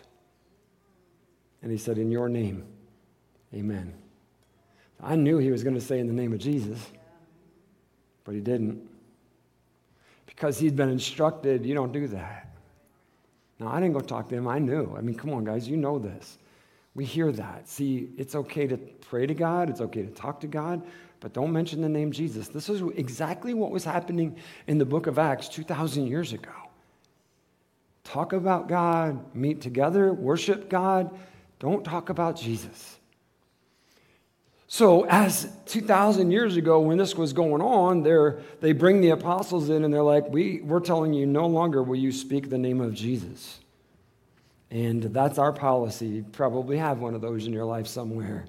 And 1.62 1.72
he 1.72 1.78
said, 1.78 2.00
In 2.00 2.10
your 2.10 2.30
name, 2.30 2.66
amen. 3.54 3.94
I 5.00 5.16
knew 5.16 5.38
he 5.38 5.52
was 5.52 5.64
going 5.64 5.76
to 5.76 5.82
say 5.82 6.00
in 6.00 6.08
the 6.08 6.14
name 6.14 6.34
of 6.34 6.40
Jesus, 6.40 6.84
but 8.24 8.34
he 8.34 8.42
didn't. 8.42 8.90
Because 10.26 10.58
he'd 10.58 10.76
been 10.76 10.90
instructed, 10.90 11.64
you 11.64 11.76
don't 11.76 11.92
do 11.92 12.08
that. 12.08 12.45
Now, 13.60 13.70
I 13.70 13.80
didn't 13.80 13.94
go 13.94 14.02
talk 14.02 14.30
to 14.30 14.36
him. 14.36 14.48
I 14.48 14.60
knew. 14.60 14.94
I 14.98 15.02
mean, 15.02 15.16
come 15.16 15.34
on, 15.34 15.44
guys, 15.44 15.68
you 15.68 15.78
know 15.78 15.98
this. 15.98 16.38
We 16.94 17.06
hear 17.06 17.32
that. 17.32 17.68
See, 17.68 18.10
it's 18.18 18.36
okay 18.36 18.68
to 18.68 18.78
pray 18.78 19.26
to 19.26 19.34
God, 19.34 19.70
it's 19.70 19.82
okay 19.82 20.02
to 20.04 20.12
talk 20.12 20.40
to 20.42 20.48
God, 20.48 20.82
but 21.20 21.34
don't 21.34 21.52
mention 21.52 21.82
the 21.82 21.90
name 21.90 22.12
Jesus. 22.12 22.48
This 22.48 22.70
is 22.70 22.82
exactly 22.96 23.54
what 23.54 23.72
was 23.72 23.84
happening 23.84 24.38
in 24.68 24.78
the 24.78 24.86
book 24.86 25.08
of 25.08 25.20
Acts 25.20 25.48
2,000 25.50 26.08
years 26.08 26.34
ago. 26.34 26.52
Talk 28.04 28.34
about 28.34 28.68
God, 28.68 29.36
meet 29.36 29.62
together, 29.62 30.14
worship 30.14 30.70
God. 30.70 31.18
Don't 31.60 31.84
talk 31.84 32.10
about 32.10 32.38
Jesus. 32.38 33.00
So, 34.75 35.05
as 35.05 35.48
2,000 35.67 36.32
years 36.32 36.58
ago, 36.58 36.82
when 36.82 36.98
this 36.98 37.15
was 37.15 37.32
going 37.32 37.62
on, 37.62 38.03
they 38.60 38.74
bring 38.74 39.00
the 39.00 39.12
apostles 39.12 39.70
in 39.70 39.86
and 39.86 39.94
they're 39.94 40.03
like, 40.03 40.27
we, 40.27 40.60
We're 40.63 40.82
telling 40.82 41.13
you 41.13 41.25
no 41.25 41.48
longer 41.48 41.82
will 41.82 41.96
you 41.96 42.12
speak 42.12 42.50
the 42.50 42.58
name 42.58 42.82
of 42.82 42.94
Jesus. 42.94 43.62
And 44.70 45.01
that's 45.01 45.38
our 45.38 45.53
policy. 45.53 46.08
You 46.08 46.24
probably 46.24 46.75
have 46.75 47.00
one 47.00 47.15
of 47.15 47.22
those 47.22 47.48
in 47.48 47.53
your 47.53 47.63
life 47.63 47.88
somewhere. 47.88 48.48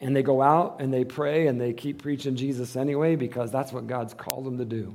And 0.00 0.16
they 0.16 0.24
go 0.24 0.42
out 0.42 0.80
and 0.80 0.92
they 0.92 1.04
pray 1.04 1.46
and 1.46 1.60
they 1.60 1.72
keep 1.72 2.02
preaching 2.02 2.34
Jesus 2.34 2.74
anyway 2.74 3.14
because 3.14 3.52
that's 3.52 3.72
what 3.72 3.86
God's 3.86 4.12
called 4.12 4.44
them 4.44 4.58
to 4.58 4.64
do. 4.64 4.92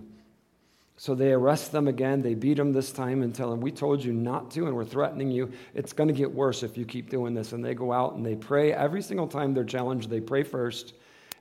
So 0.98 1.16
they 1.16 1.32
arrest 1.32 1.72
them 1.72 1.88
again. 1.88 2.22
They 2.22 2.36
beat 2.36 2.58
them 2.58 2.72
this 2.72 2.92
time 2.92 3.24
and 3.24 3.34
tell 3.34 3.50
them, 3.50 3.60
We 3.62 3.72
told 3.72 4.04
you 4.04 4.14
not 4.14 4.52
to, 4.52 4.68
and 4.68 4.76
we're 4.76 4.86
threatening 4.86 5.32
you. 5.32 5.52
It's 5.74 5.92
going 5.92 6.08
to 6.08 6.14
get 6.14 6.32
worse 6.32 6.64
if 6.64 6.78
you 6.78 6.86
keep 6.86 7.10
doing 7.10 7.34
this. 7.34 7.52
And 7.52 7.66
they 7.66 7.74
go 7.74 7.92
out 7.92 8.14
and 8.14 8.26
they 8.26 8.36
pray. 8.36 8.74
Every 8.74 9.02
single 9.02 9.28
time 9.28 9.54
they're 9.54 9.64
challenged, 9.64 10.10
they 10.10 10.22
pray 10.22 10.44
first, 10.44 10.94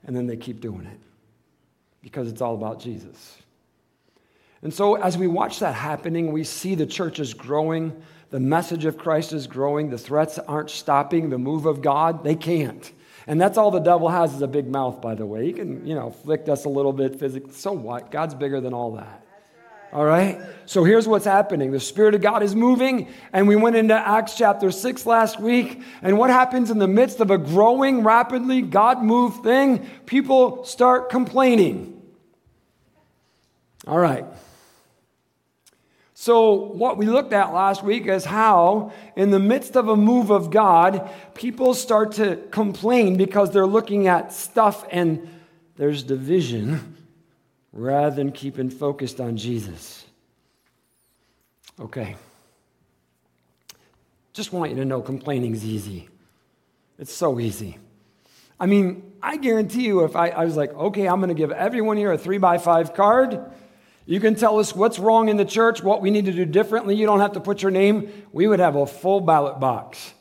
and 0.05 0.15
then 0.15 0.27
they 0.27 0.37
keep 0.37 0.59
doing 0.59 0.85
it 0.85 0.99
because 2.01 2.27
it's 2.27 2.41
all 2.41 2.55
about 2.55 2.79
Jesus. 2.79 3.37
And 4.63 4.73
so 4.73 4.95
as 4.95 5.17
we 5.17 5.27
watch 5.27 5.59
that 5.59 5.75
happening, 5.75 6.31
we 6.31 6.43
see 6.43 6.75
the 6.75 6.85
church 6.85 7.19
is 7.19 7.33
growing. 7.33 8.01
The 8.29 8.39
message 8.39 8.85
of 8.85 8.97
Christ 8.97 9.33
is 9.33 9.45
growing. 9.45 9.89
The 9.89 9.97
threats 9.97 10.39
aren't 10.39 10.69
stopping 10.69 11.29
the 11.29 11.37
move 11.37 11.65
of 11.65 11.81
God. 11.81 12.23
They 12.23 12.35
can't. 12.35 12.91
And 13.27 13.39
that's 13.39 13.57
all 13.57 13.71
the 13.71 13.79
devil 13.79 14.09
has 14.09 14.33
is 14.33 14.41
a 14.41 14.47
big 14.47 14.67
mouth, 14.67 15.01
by 15.01 15.15
the 15.15 15.25
way. 15.25 15.45
He 15.45 15.53
can, 15.53 15.85
you 15.85 15.95
know, 15.95 16.11
flick 16.11 16.49
us 16.49 16.65
a 16.65 16.69
little 16.69 16.91
bit 16.91 17.19
physically. 17.19 17.53
So 17.53 17.71
what? 17.71 18.11
God's 18.11 18.33
bigger 18.33 18.59
than 18.59 18.73
all 18.73 18.91
that. 18.95 19.22
All 19.93 20.03
right? 20.03 20.41
So 20.65 20.83
here's 20.83 21.07
what's 21.07 21.25
happening 21.25 21.71
the 21.71 21.79
Spirit 21.79 22.15
of 22.15 22.21
God 22.21 22.41
is 22.41 22.55
moving, 22.55 23.07
and 23.31 23.47
we 23.47 23.55
went 23.55 23.75
into 23.75 23.93
Acts 23.93 24.35
chapter 24.35 24.71
6 24.71 25.05
last 25.05 25.39
week. 25.39 25.83
And 26.01 26.17
what 26.17 26.31
happens 26.31 26.71
in 26.71 26.79
the 26.79 26.87
midst 26.87 27.19
of 27.19 27.29
a 27.29 27.37
growing, 27.37 28.03
rapidly 28.03 28.63
God 28.63 29.03
moved 29.03 29.43
thing? 29.43 29.87
People 30.07 30.65
start 30.65 31.11
complaining. 31.11 32.01
All 33.85 33.99
right. 33.99 34.25
So, 36.15 36.53
what 36.53 36.97
we 36.97 37.05
looked 37.05 37.33
at 37.33 37.53
last 37.53 37.83
week 37.83 38.07
is 38.07 38.25
how, 38.25 38.93
in 39.15 39.29
the 39.29 39.39
midst 39.39 39.75
of 39.75 39.89
a 39.89 39.95
move 39.95 40.31
of 40.31 40.49
God, 40.49 41.11
people 41.35 41.73
start 41.73 42.13
to 42.13 42.37
complain 42.49 43.17
because 43.17 43.51
they're 43.51 43.67
looking 43.67 44.07
at 44.07 44.33
stuff 44.33 44.87
and 44.89 45.29
there's 45.75 46.01
division 46.01 47.02
rather 47.73 48.15
than 48.15 48.31
keeping 48.31 48.69
focused 48.69 49.19
on 49.19 49.35
Jesus. 49.35 50.05
Okay. 51.79 52.15
Just 54.31 54.53
want 54.53 54.71
you 54.71 54.77
to 54.77 54.85
know 54.85 55.01
complaining 55.01 55.53
is 55.53 55.65
easy. 55.65 56.07
It's 56.99 57.13
so 57.13 57.39
easy. 57.39 57.77
I 58.59 58.67
mean, 58.67 59.11
I 59.21 59.37
guarantee 59.37 59.85
you, 59.85 60.03
if 60.05 60.15
I, 60.15 60.29
I 60.29 60.45
was 60.45 60.55
like, 60.55 60.73
okay, 60.73 61.07
I'm 61.07 61.19
going 61.19 61.29
to 61.29 61.35
give 61.35 61.51
everyone 61.51 61.97
here 61.97 62.11
a 62.11 62.17
three 62.17 62.37
by 62.37 62.59
five 62.59 62.93
card, 62.93 63.41
you 64.05 64.19
can 64.19 64.35
tell 64.35 64.59
us 64.59 64.75
what's 64.75 64.99
wrong 64.99 65.29
in 65.29 65.37
the 65.37 65.45
church, 65.45 65.81
what 65.81 66.01
we 66.01 66.11
need 66.11 66.25
to 66.25 66.31
do 66.31 66.45
differently. 66.45 66.95
You 66.95 67.05
don't 67.05 67.19
have 67.19 67.33
to 67.33 67.39
put 67.39 67.61
your 67.61 67.71
name. 67.71 68.11
We 68.31 68.47
would 68.47 68.59
have 68.59 68.75
a 68.75 68.85
full 68.85 69.21
ballot 69.21 69.59
box 69.59 70.13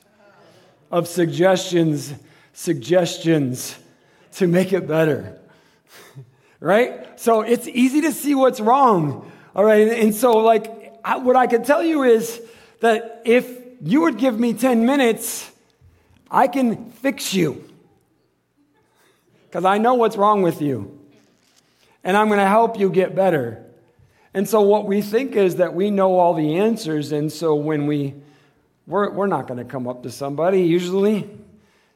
of 0.90 1.08
suggestions, 1.08 2.14
suggestions 2.52 3.76
to 4.32 4.46
make 4.46 4.72
it 4.72 4.86
better 4.86 5.38
right? 6.62 7.18
So 7.18 7.40
it's 7.40 7.66
easy 7.66 8.02
to 8.02 8.12
see 8.12 8.34
what's 8.34 8.60
wrong, 8.60 9.30
all 9.54 9.64
right? 9.64 9.88
And 9.88 10.14
so, 10.14 10.38
like, 10.38 11.04
what 11.04 11.36
I 11.36 11.48
can 11.48 11.64
tell 11.64 11.82
you 11.82 12.04
is 12.04 12.40
that 12.80 13.22
if 13.24 13.50
you 13.82 14.02
would 14.02 14.16
give 14.16 14.38
me 14.38 14.54
10 14.54 14.86
minutes, 14.86 15.50
I 16.30 16.46
can 16.46 16.90
fix 16.92 17.34
you 17.34 17.68
because 19.46 19.64
I 19.64 19.78
know 19.78 19.94
what's 19.94 20.16
wrong 20.16 20.42
with 20.42 20.62
you. 20.62 20.98
And 22.04 22.16
I'm 22.16 22.28
going 22.28 22.40
to 22.40 22.46
help 22.46 22.78
you 22.78 22.90
get 22.90 23.14
better. 23.14 23.64
And 24.34 24.48
so, 24.48 24.62
what 24.62 24.86
we 24.86 25.02
think 25.02 25.36
is 25.36 25.56
that 25.56 25.74
we 25.74 25.90
know 25.90 26.18
all 26.18 26.34
the 26.34 26.58
answers. 26.58 27.12
And 27.12 27.30
so, 27.30 27.54
when 27.54 27.86
we, 27.86 28.14
we're, 28.86 29.10
we're 29.10 29.26
not 29.26 29.46
going 29.46 29.58
to 29.58 29.64
come 29.64 29.86
up 29.86 30.04
to 30.04 30.10
somebody 30.10 30.62
usually 30.62 31.28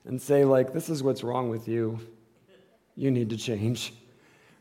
and 0.05 0.21
say, 0.21 0.45
like, 0.45 0.73
this 0.73 0.89
is 0.89 1.03
what's 1.03 1.25
wrong 1.25 1.49
with 1.49 1.67
you. 1.67 1.99
You 2.95 3.11
need 3.11 3.31
to 3.31 3.37
change 3.37 3.93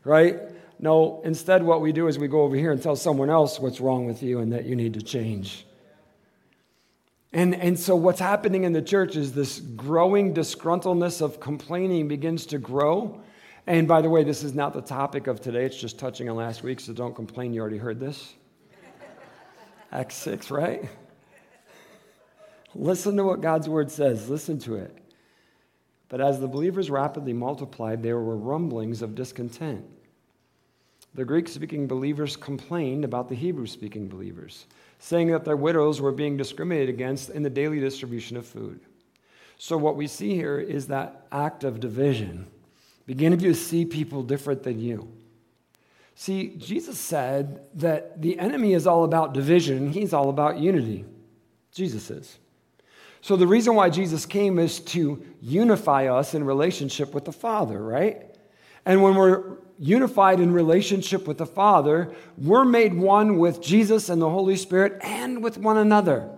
right? 0.06 0.40
No, 0.78 1.20
instead, 1.24 1.62
what 1.62 1.80
we 1.80 1.92
do 1.92 2.06
is 2.06 2.18
we 2.18 2.28
go 2.28 2.42
over 2.42 2.54
here 2.54 2.70
and 2.70 2.82
tell 2.82 2.96
someone 2.96 3.28
else 3.28 3.58
what's 3.58 3.80
wrong 3.80 4.06
with 4.06 4.22
you 4.22 4.38
and 4.38 4.52
that 4.52 4.64
you 4.64 4.76
need 4.76 4.94
to 4.94 5.02
change. 5.02 5.66
And, 7.32 7.54
and 7.54 7.78
so, 7.78 7.96
what's 7.96 8.20
happening 8.20 8.64
in 8.64 8.72
the 8.72 8.82
church 8.82 9.16
is 9.16 9.32
this 9.32 9.58
growing 9.58 10.32
disgruntledness 10.32 11.20
of 11.20 11.40
complaining 11.40 12.08
begins 12.08 12.46
to 12.46 12.58
grow. 12.58 13.20
And 13.66 13.88
by 13.88 14.00
the 14.00 14.08
way, 14.08 14.22
this 14.22 14.44
is 14.44 14.54
not 14.54 14.74
the 14.74 14.80
topic 14.80 15.26
of 15.26 15.40
today, 15.40 15.64
it's 15.64 15.76
just 15.76 15.98
touching 15.98 16.28
on 16.28 16.36
last 16.36 16.62
week, 16.62 16.78
so 16.78 16.92
don't 16.92 17.16
complain, 17.16 17.52
you 17.52 17.60
already 17.60 17.78
heard 17.78 17.98
this. 17.98 18.34
Acts 19.90 20.14
6, 20.16 20.50
right? 20.52 20.88
Listen 22.76 23.16
to 23.16 23.24
what 23.24 23.40
God's 23.40 23.68
word 23.68 23.90
says, 23.90 24.30
listen 24.30 24.58
to 24.60 24.76
it. 24.76 24.96
But 26.08 26.20
as 26.20 26.38
the 26.38 26.46
believers 26.46 26.90
rapidly 26.90 27.32
multiplied, 27.32 28.02
there 28.02 28.18
were 28.20 28.36
rumblings 28.36 29.02
of 29.02 29.16
discontent. 29.16 29.84
The 31.16 31.24
Greek 31.24 31.48
speaking 31.48 31.86
believers 31.86 32.36
complained 32.36 33.02
about 33.02 33.30
the 33.30 33.34
Hebrew 33.34 33.66
speaking 33.66 34.06
believers, 34.06 34.66
saying 34.98 35.28
that 35.28 35.46
their 35.46 35.56
widows 35.56 35.98
were 35.98 36.12
being 36.12 36.36
discriminated 36.36 36.90
against 36.90 37.30
in 37.30 37.42
the 37.42 37.48
daily 37.48 37.80
distribution 37.80 38.36
of 38.36 38.46
food. 38.46 38.80
So, 39.56 39.78
what 39.78 39.96
we 39.96 40.08
see 40.08 40.34
here 40.34 40.58
is 40.58 40.88
that 40.88 41.26
act 41.32 41.64
of 41.64 41.80
division, 41.80 42.46
beginning 43.06 43.38
to 43.38 43.54
see 43.54 43.86
people 43.86 44.22
different 44.22 44.62
than 44.62 44.78
you. 44.78 45.10
See, 46.14 46.48
Jesus 46.58 46.98
said 46.98 47.62
that 47.76 48.20
the 48.20 48.38
enemy 48.38 48.74
is 48.74 48.86
all 48.86 49.02
about 49.02 49.32
division, 49.32 49.92
he's 49.92 50.12
all 50.12 50.28
about 50.28 50.58
unity. 50.58 51.06
Jesus 51.72 52.10
is. 52.10 52.38
So, 53.22 53.36
the 53.36 53.46
reason 53.46 53.74
why 53.74 53.88
Jesus 53.88 54.26
came 54.26 54.58
is 54.58 54.80
to 54.80 55.24
unify 55.40 56.08
us 56.08 56.34
in 56.34 56.44
relationship 56.44 57.14
with 57.14 57.24
the 57.24 57.32
Father, 57.32 57.82
right? 57.82 58.35
And 58.86 59.02
when 59.02 59.16
we're 59.16 59.42
unified 59.78 60.40
in 60.40 60.52
relationship 60.52 61.26
with 61.26 61.38
the 61.38 61.46
Father, 61.46 62.14
we're 62.38 62.64
made 62.64 62.94
one 62.94 63.36
with 63.36 63.60
Jesus 63.60 64.08
and 64.08 64.22
the 64.22 64.30
Holy 64.30 64.56
Spirit 64.56 64.98
and 65.02 65.42
with 65.42 65.58
one 65.58 65.76
another. 65.76 66.30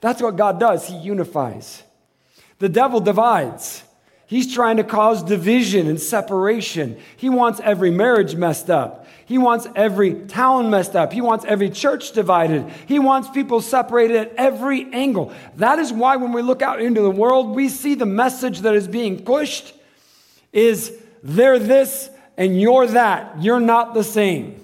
That's 0.00 0.20
what 0.20 0.36
God 0.36 0.60
does. 0.60 0.88
He 0.88 0.96
unifies. 0.98 1.82
The 2.58 2.68
devil 2.68 3.00
divides. 3.00 3.84
He's 4.26 4.52
trying 4.52 4.78
to 4.78 4.84
cause 4.84 5.22
division 5.22 5.86
and 5.86 6.00
separation. 6.00 6.98
He 7.16 7.30
wants 7.30 7.60
every 7.60 7.92
marriage 7.92 8.34
messed 8.34 8.68
up. 8.68 9.06
He 9.24 9.38
wants 9.38 9.68
every 9.74 10.14
town 10.26 10.68
messed 10.68 10.96
up. 10.96 11.12
He 11.12 11.20
wants 11.20 11.44
every 11.44 11.70
church 11.70 12.12
divided. 12.12 12.68
He 12.86 12.98
wants 12.98 13.28
people 13.30 13.60
separated 13.60 14.16
at 14.16 14.34
every 14.36 14.92
angle. 14.92 15.32
That 15.56 15.78
is 15.78 15.92
why 15.92 16.16
when 16.16 16.32
we 16.32 16.42
look 16.42 16.60
out 16.60 16.80
into 16.80 17.02
the 17.02 17.10
world, 17.10 17.54
we 17.54 17.68
see 17.68 17.94
the 17.94 18.06
message 18.06 18.60
that 18.60 18.74
is 18.74 18.88
being 18.88 19.24
pushed 19.24 19.74
is 20.52 20.92
they're 21.26 21.58
this 21.58 22.08
and 22.36 22.60
you're 22.60 22.86
that. 22.86 23.42
You're 23.42 23.60
not 23.60 23.94
the 23.94 24.04
same. 24.04 24.62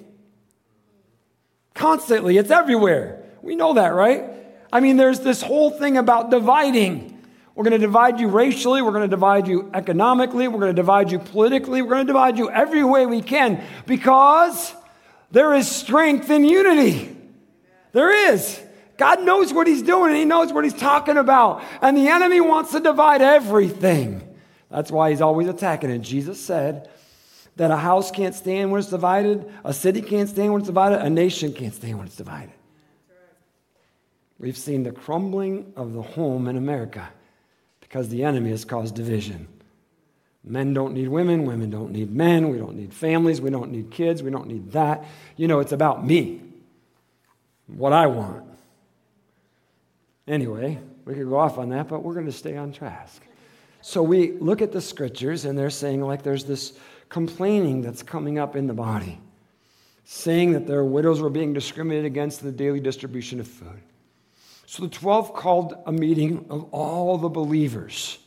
Constantly, 1.74 2.36
it's 2.36 2.50
everywhere. 2.50 3.22
We 3.42 3.56
know 3.56 3.74
that, 3.74 3.88
right? 3.88 4.24
I 4.72 4.80
mean, 4.80 4.96
there's 4.96 5.20
this 5.20 5.42
whole 5.42 5.70
thing 5.70 5.96
about 5.96 6.30
dividing. 6.30 7.08
We're 7.54 7.64
going 7.64 7.72
to 7.72 7.78
divide 7.78 8.20
you 8.20 8.28
racially. 8.28 8.80
We're 8.80 8.92
going 8.92 9.02
to 9.02 9.08
divide 9.08 9.48
you 9.48 9.70
economically. 9.74 10.48
We're 10.48 10.60
going 10.60 10.74
to 10.74 10.80
divide 10.80 11.10
you 11.10 11.18
politically. 11.18 11.82
We're 11.82 11.90
going 11.90 12.06
to 12.06 12.12
divide 12.12 12.38
you 12.38 12.50
every 12.50 12.84
way 12.84 13.04
we 13.06 13.20
can 13.20 13.62
because 13.86 14.72
there 15.30 15.52
is 15.54 15.70
strength 15.70 16.30
in 16.30 16.44
unity. 16.44 17.14
There 17.92 18.32
is. 18.32 18.60
God 18.96 19.22
knows 19.24 19.52
what 19.52 19.66
He's 19.66 19.82
doing 19.82 20.10
and 20.10 20.16
He 20.16 20.24
knows 20.24 20.52
what 20.52 20.64
He's 20.64 20.74
talking 20.74 21.16
about. 21.16 21.62
And 21.80 21.96
the 21.96 22.08
enemy 22.08 22.40
wants 22.40 22.72
to 22.72 22.80
divide 22.80 23.20
everything. 23.20 24.22
That's 24.72 24.90
why 24.90 25.10
He's 25.10 25.20
always 25.20 25.46
attacking 25.46 25.90
it. 25.90 26.00
Jesus 26.00 26.40
said, 26.40 26.88
that 27.56 27.70
a 27.70 27.76
house 27.76 28.10
can't 28.10 28.34
stand 28.34 28.70
when 28.70 28.78
it's 28.78 28.90
divided, 28.90 29.50
a 29.64 29.74
city 29.74 30.00
can't 30.00 30.28
stand 30.28 30.52
when 30.52 30.60
it's 30.62 30.68
divided, 30.68 31.00
a 31.00 31.10
nation 31.10 31.52
can't 31.52 31.74
stand 31.74 31.98
when 31.98 32.06
it's 32.06 32.16
divided. 32.16 32.54
We've 34.38 34.56
seen 34.56 34.82
the 34.82 34.92
crumbling 34.92 35.72
of 35.76 35.92
the 35.92 36.02
home 36.02 36.48
in 36.48 36.56
America 36.56 37.08
because 37.80 38.08
the 38.08 38.24
enemy 38.24 38.50
has 38.50 38.64
caused 38.64 38.94
division. 38.94 39.46
Men 40.42 40.74
don't 40.74 40.94
need 40.94 41.08
women, 41.08 41.44
women 41.44 41.70
don't 41.70 41.92
need 41.92 42.10
men, 42.10 42.48
we 42.48 42.58
don't 42.58 42.74
need 42.74 42.92
families, 42.92 43.40
we 43.40 43.50
don't 43.50 43.70
need 43.70 43.90
kids, 43.92 44.22
we 44.22 44.30
don't 44.30 44.48
need 44.48 44.72
that. 44.72 45.04
You 45.36 45.46
know, 45.46 45.60
it's 45.60 45.70
about 45.70 46.04
me, 46.04 46.40
what 47.66 47.92
I 47.92 48.06
want. 48.06 48.44
Anyway, 50.26 50.80
we 51.04 51.14
could 51.14 51.28
go 51.28 51.38
off 51.38 51.58
on 51.58 51.68
that, 51.68 51.88
but 51.88 52.02
we're 52.02 52.14
going 52.14 52.26
to 52.26 52.32
stay 52.32 52.56
on 52.56 52.72
task. 52.72 53.22
So 53.82 54.02
we 54.02 54.32
look 54.32 54.62
at 54.62 54.72
the 54.72 54.80
scriptures, 54.80 55.44
and 55.44 55.58
they're 55.58 55.70
saying, 55.70 56.00
like, 56.02 56.22
there's 56.22 56.44
this 56.44 56.72
complaining 57.08 57.82
that's 57.82 58.02
coming 58.02 58.38
up 58.38 58.56
in 58.56 58.68
the 58.68 58.74
body, 58.74 59.20
saying 60.04 60.52
that 60.52 60.66
their 60.66 60.84
widows 60.84 61.20
were 61.20 61.30
being 61.30 61.52
discriminated 61.52 62.06
against 62.06 62.40
in 62.40 62.46
the 62.46 62.52
daily 62.52 62.80
distribution 62.80 63.40
of 63.40 63.48
food. 63.48 63.82
So 64.66 64.84
the 64.84 64.88
12 64.88 65.34
called 65.34 65.74
a 65.84 65.92
meeting 65.92 66.46
of 66.48 66.64
all 66.72 67.18
the 67.18 67.28
believers. 67.28 68.18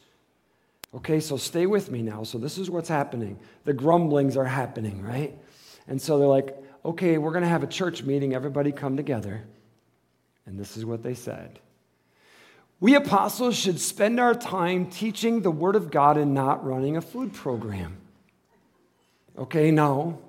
Okay, 0.93 1.19
so 1.19 1.37
stay 1.37 1.65
with 1.65 1.89
me 1.89 2.01
now. 2.01 2.23
So 2.23 2.37
this 2.37 2.57
is 2.57 2.69
what's 2.69 2.89
happening. 2.89 3.39
The 3.63 3.73
grumblings 3.73 4.37
are 4.37 4.45
happening, 4.45 5.01
right? 5.01 5.37
And 5.87 6.01
so 6.01 6.19
they're 6.19 6.27
like, 6.27 6.55
okay, 6.83 7.17
we're 7.17 7.31
going 7.31 7.43
to 7.43 7.49
have 7.49 7.63
a 7.63 7.67
church 7.67 8.03
meeting. 8.03 8.33
Everybody 8.33 8.71
come 8.71 8.95
together. 8.95 9.43
And 10.45 10.59
this 10.59 10.77
is 10.77 10.85
what 10.85 11.01
they 11.01 11.13
said 11.13 11.59
we 12.79 12.95
apostles 12.95 13.55
should 13.55 13.79
spend 13.79 14.19
our 14.19 14.35
time 14.35 14.87
teaching 14.89 15.41
the 15.41 15.51
Word 15.51 15.75
of 15.75 15.91
God 15.91 16.17
and 16.17 16.33
not 16.33 16.65
running 16.65 16.97
a 16.97 17.01
food 17.01 17.33
program. 17.33 17.97
Okay, 19.37 19.71
now, 19.71 20.19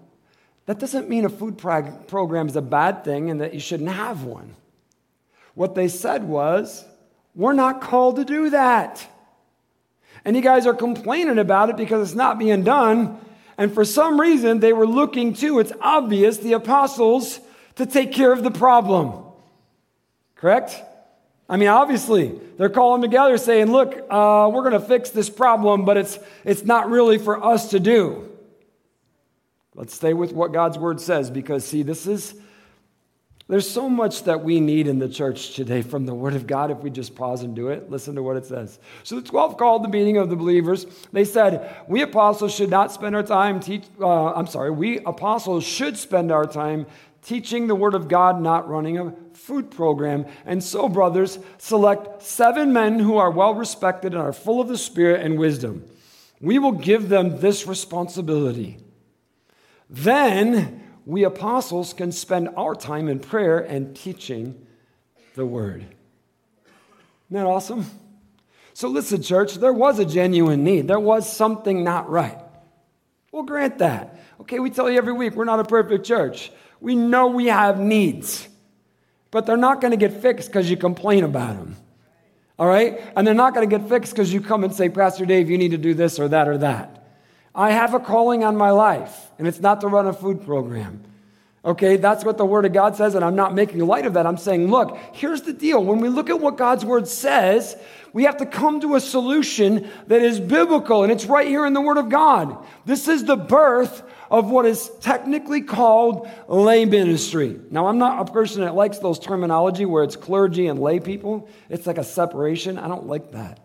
that 0.66 0.78
doesn't 0.78 1.08
mean 1.08 1.24
a 1.24 1.28
food 1.28 1.58
prog- 1.58 2.08
program 2.08 2.48
is 2.48 2.56
a 2.56 2.62
bad 2.62 3.04
thing 3.04 3.30
and 3.30 3.40
that 3.40 3.54
you 3.54 3.60
shouldn't 3.60 3.90
have 3.90 4.24
one. 4.24 4.54
What 5.54 5.74
they 5.74 5.88
said 5.88 6.24
was, 6.24 6.84
we're 7.34 7.52
not 7.52 7.80
called 7.80 8.16
to 8.16 8.24
do 8.24 8.50
that. 8.50 9.06
And 10.24 10.34
you 10.34 10.42
guys 10.42 10.66
are 10.66 10.74
complaining 10.74 11.38
about 11.38 11.70
it 11.70 11.76
because 11.76 12.08
it's 12.08 12.16
not 12.16 12.38
being 12.38 12.64
done. 12.64 13.20
And 13.58 13.72
for 13.72 13.84
some 13.84 14.20
reason, 14.20 14.60
they 14.60 14.72
were 14.72 14.86
looking 14.86 15.34
to, 15.34 15.60
it's 15.60 15.72
obvious, 15.80 16.38
the 16.38 16.54
apostles 16.54 17.40
to 17.76 17.86
take 17.86 18.12
care 18.12 18.32
of 18.32 18.42
the 18.42 18.50
problem. 18.50 19.24
Correct? 20.34 20.82
I 21.48 21.56
mean, 21.56 21.68
obviously, 21.68 22.38
they're 22.56 22.68
calling 22.68 23.02
together 23.02 23.38
saying, 23.38 23.70
look, 23.70 23.94
uh, 24.10 24.50
we're 24.52 24.62
going 24.62 24.72
to 24.72 24.80
fix 24.80 25.10
this 25.10 25.30
problem, 25.30 25.84
but 25.84 25.96
it's, 25.96 26.18
it's 26.44 26.64
not 26.64 26.90
really 26.90 27.18
for 27.18 27.42
us 27.42 27.70
to 27.70 27.80
do. 27.80 28.28
Let's 29.74 29.94
stay 29.94 30.12
with 30.12 30.32
what 30.32 30.52
God's 30.52 30.78
word 30.78 31.00
says 31.00 31.30
because, 31.30 31.64
see, 31.64 31.82
this 31.82 32.06
is, 32.06 32.34
there's 33.46 33.68
so 33.68 33.88
much 33.88 34.24
that 34.24 34.42
we 34.42 34.58
need 34.58 34.88
in 34.88 34.98
the 34.98 35.08
church 35.08 35.54
today 35.54 35.82
from 35.82 36.04
the 36.04 36.14
word 36.14 36.34
of 36.34 36.48
God 36.48 36.72
if 36.72 36.78
we 36.78 36.90
just 36.90 37.14
pause 37.14 37.42
and 37.42 37.54
do 37.54 37.68
it. 37.68 37.90
Listen 37.90 38.16
to 38.16 38.22
what 38.22 38.36
it 38.36 38.46
says. 38.46 38.80
So 39.04 39.20
the 39.20 39.22
12 39.22 39.56
called 39.56 39.84
the 39.84 39.88
meeting 39.88 40.16
of 40.16 40.30
the 40.30 40.36
believers. 40.36 40.86
They 41.12 41.24
said, 41.24 41.76
We 41.86 42.02
apostles 42.02 42.54
should 42.54 42.70
not 42.70 42.90
spend 42.90 43.14
our 43.14 43.22
time 43.22 43.60
teach, 43.60 43.84
uh, 44.00 44.32
I'm 44.32 44.48
sorry, 44.48 44.72
we 44.72 44.98
apostles 45.00 45.62
should 45.62 45.96
spend 45.96 46.32
our 46.32 46.46
time 46.46 46.86
teaching 47.26 47.66
the 47.66 47.74
word 47.74 47.94
of 47.94 48.06
God, 48.06 48.40
not 48.40 48.68
running 48.68 48.98
a 48.98 49.12
food 49.32 49.70
program. 49.70 50.26
And 50.44 50.62
so, 50.62 50.88
brothers, 50.88 51.40
select 51.58 52.22
seven 52.22 52.72
men 52.72 53.00
who 53.00 53.16
are 53.16 53.30
well 53.30 53.54
respected 53.54 54.14
and 54.14 54.22
are 54.22 54.32
full 54.32 54.60
of 54.60 54.68
the 54.68 54.78
Spirit 54.78 55.26
and 55.26 55.36
wisdom. 55.36 55.84
We 56.40 56.58
will 56.60 56.72
give 56.72 57.08
them 57.08 57.40
this 57.40 57.66
responsibility. 57.66 58.78
Then 59.90 60.84
we 61.04 61.24
apostles 61.24 61.92
can 61.92 62.12
spend 62.12 62.50
our 62.56 62.76
time 62.76 63.08
in 63.08 63.18
prayer 63.18 63.58
and 63.58 63.96
teaching 63.96 64.64
the 65.34 65.46
word. 65.46 65.80
Isn't 65.80 65.94
that 67.30 67.46
awesome? 67.46 67.86
So, 68.72 68.88
listen, 68.88 69.22
church, 69.22 69.54
there 69.54 69.72
was 69.72 69.98
a 69.98 70.04
genuine 70.04 70.62
need. 70.62 70.86
There 70.86 71.00
was 71.00 71.30
something 71.30 71.82
not 71.82 72.08
right. 72.08 72.38
We'll 73.32 73.42
grant 73.42 73.78
that. 73.78 74.20
Okay, 74.42 74.60
we 74.60 74.70
tell 74.70 74.88
you 74.88 74.98
every 74.98 75.12
week 75.12 75.34
we're 75.34 75.44
not 75.44 75.58
a 75.58 75.64
perfect 75.64 76.06
church. 76.06 76.52
We 76.80 76.94
know 76.94 77.28
we 77.28 77.46
have 77.46 77.80
needs, 77.80 78.48
but 79.30 79.46
they're 79.46 79.56
not 79.56 79.80
going 79.80 79.92
to 79.92 79.96
get 79.96 80.20
fixed 80.20 80.48
because 80.48 80.70
you 80.70 80.76
complain 80.76 81.24
about 81.24 81.56
them. 81.56 81.76
All 82.58 82.66
right? 82.66 83.00
And 83.16 83.26
they're 83.26 83.34
not 83.34 83.54
going 83.54 83.68
to 83.68 83.78
get 83.78 83.88
fixed 83.88 84.12
because 84.12 84.32
you 84.32 84.40
come 84.40 84.64
and 84.64 84.74
say, 84.74 84.88
Pastor 84.88 85.26
Dave, 85.26 85.50
you 85.50 85.58
need 85.58 85.72
to 85.72 85.78
do 85.78 85.94
this 85.94 86.18
or 86.18 86.28
that 86.28 86.48
or 86.48 86.58
that. 86.58 87.04
I 87.54 87.70
have 87.70 87.94
a 87.94 88.00
calling 88.00 88.44
on 88.44 88.56
my 88.56 88.70
life, 88.70 89.30
and 89.38 89.48
it's 89.48 89.60
not 89.60 89.80
to 89.80 89.88
run 89.88 90.06
a 90.06 90.12
food 90.12 90.44
program. 90.44 91.02
Okay, 91.64 91.96
that's 91.96 92.24
what 92.24 92.38
the 92.38 92.44
Word 92.44 92.64
of 92.64 92.72
God 92.72 92.94
says, 92.94 93.16
and 93.16 93.24
I'm 93.24 93.34
not 93.34 93.54
making 93.54 93.84
light 93.84 94.06
of 94.06 94.12
that. 94.14 94.24
I'm 94.24 94.36
saying, 94.36 94.70
look, 94.70 94.96
here's 95.12 95.42
the 95.42 95.52
deal. 95.52 95.82
When 95.82 95.98
we 96.00 96.08
look 96.08 96.30
at 96.30 96.38
what 96.38 96.56
God's 96.56 96.84
Word 96.84 97.08
says, 97.08 97.76
we 98.12 98.22
have 98.24 98.36
to 98.36 98.46
come 98.46 98.80
to 98.82 98.94
a 98.94 99.00
solution 99.00 99.90
that 100.06 100.22
is 100.22 100.38
biblical, 100.38 101.02
and 101.02 101.10
it's 101.10 101.26
right 101.26 101.48
here 101.48 101.66
in 101.66 101.72
the 101.72 101.80
Word 101.80 101.96
of 101.96 102.08
God. 102.08 102.64
This 102.84 103.08
is 103.08 103.24
the 103.24 103.36
birth 103.36 104.02
of 104.30 104.50
what 104.50 104.66
is 104.66 104.90
technically 105.00 105.62
called 105.62 106.28
lay 106.48 106.84
ministry. 106.84 107.58
Now, 107.70 107.86
I'm 107.86 107.98
not 107.98 108.28
a 108.28 108.32
person 108.32 108.62
that 108.62 108.74
likes 108.74 108.98
those 108.98 109.18
terminology 109.18 109.84
where 109.84 110.02
it's 110.02 110.16
clergy 110.16 110.66
and 110.66 110.80
lay 110.80 111.00
people. 111.00 111.48
It's 111.68 111.86
like 111.86 111.98
a 111.98 112.04
separation. 112.04 112.78
I 112.78 112.88
don't 112.88 113.06
like 113.06 113.32
that. 113.32 113.60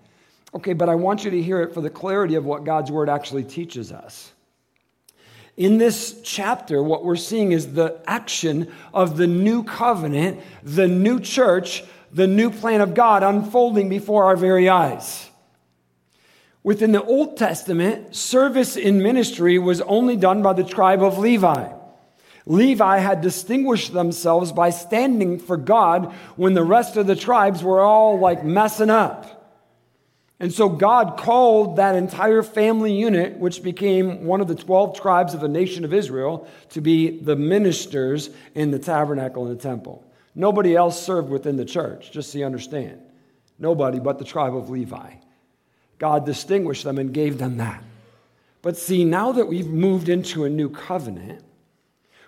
Okay, 0.53 0.73
but 0.73 0.89
I 0.89 0.95
want 0.95 1.23
you 1.23 1.31
to 1.31 1.41
hear 1.41 1.61
it 1.61 1.73
for 1.73 1.81
the 1.81 1.89
clarity 1.89 2.35
of 2.35 2.45
what 2.45 2.65
God's 2.65 2.91
word 2.91 3.09
actually 3.09 3.43
teaches 3.43 3.91
us. 3.91 4.31
In 5.57 5.77
this 5.77 6.21
chapter, 6.23 6.81
what 6.81 7.03
we're 7.03 7.15
seeing 7.15 7.51
is 7.51 7.73
the 7.73 8.01
action 8.05 8.71
of 8.93 9.17
the 9.17 9.27
new 9.27 9.63
covenant, 9.63 10.41
the 10.63 10.87
new 10.87 11.19
church, 11.19 11.83
the 12.13 12.27
new 12.27 12.49
plan 12.49 12.81
of 12.81 12.93
God 12.93 13.23
unfolding 13.23 13.89
before 13.89 14.25
our 14.25 14.35
very 14.35 14.69
eyes. 14.69 15.29
Within 16.63 16.91
the 16.91 17.03
Old 17.03 17.37
Testament, 17.37 18.15
service 18.15 18.77
in 18.77 19.01
ministry 19.01 19.57
was 19.57 19.81
only 19.81 20.15
done 20.15 20.43
by 20.43 20.53
the 20.53 20.63
tribe 20.63 21.01
of 21.01 21.17
Levi. 21.17 21.73
Levi 22.45 22.97
had 22.97 23.21
distinguished 23.21 23.93
themselves 23.93 24.51
by 24.51 24.69
standing 24.69 25.39
for 25.39 25.57
God 25.57 26.13
when 26.35 26.53
the 26.53 26.63
rest 26.63 26.97
of 26.97 27.07
the 27.07 27.15
tribes 27.15 27.63
were 27.63 27.81
all 27.81 28.19
like 28.19 28.43
messing 28.43 28.89
up. 28.89 29.37
And 30.39 30.51
so 30.51 30.69
God 30.69 31.17
called 31.17 31.75
that 31.75 31.95
entire 31.95 32.41
family 32.41 32.93
unit, 32.93 33.37
which 33.37 33.61
became 33.61 34.25
one 34.25 34.41
of 34.41 34.47
the 34.47 34.55
12 34.55 34.99
tribes 34.99 35.35
of 35.35 35.39
the 35.39 35.47
nation 35.47 35.85
of 35.85 35.93
Israel, 35.93 36.47
to 36.69 36.81
be 36.81 37.19
the 37.19 37.35
ministers 37.35 38.31
in 38.55 38.71
the 38.71 38.79
tabernacle 38.79 39.45
and 39.45 39.55
the 39.55 39.61
temple. 39.61 40.03
Nobody 40.33 40.75
else 40.75 40.99
served 40.99 41.29
within 41.29 41.57
the 41.57 41.65
church, 41.65 42.11
just 42.11 42.31
so 42.31 42.39
you 42.39 42.45
understand. 42.45 43.01
Nobody 43.59 43.99
but 43.99 44.17
the 44.17 44.25
tribe 44.25 44.55
of 44.55 44.71
Levi. 44.71 45.13
God 46.01 46.25
distinguished 46.25 46.83
them 46.83 46.97
and 46.97 47.13
gave 47.13 47.37
them 47.37 47.57
that. 47.57 47.83
But 48.63 48.75
see, 48.75 49.05
now 49.05 49.33
that 49.33 49.45
we've 49.45 49.67
moved 49.67 50.09
into 50.09 50.45
a 50.45 50.49
new 50.49 50.67
covenant, 50.67 51.43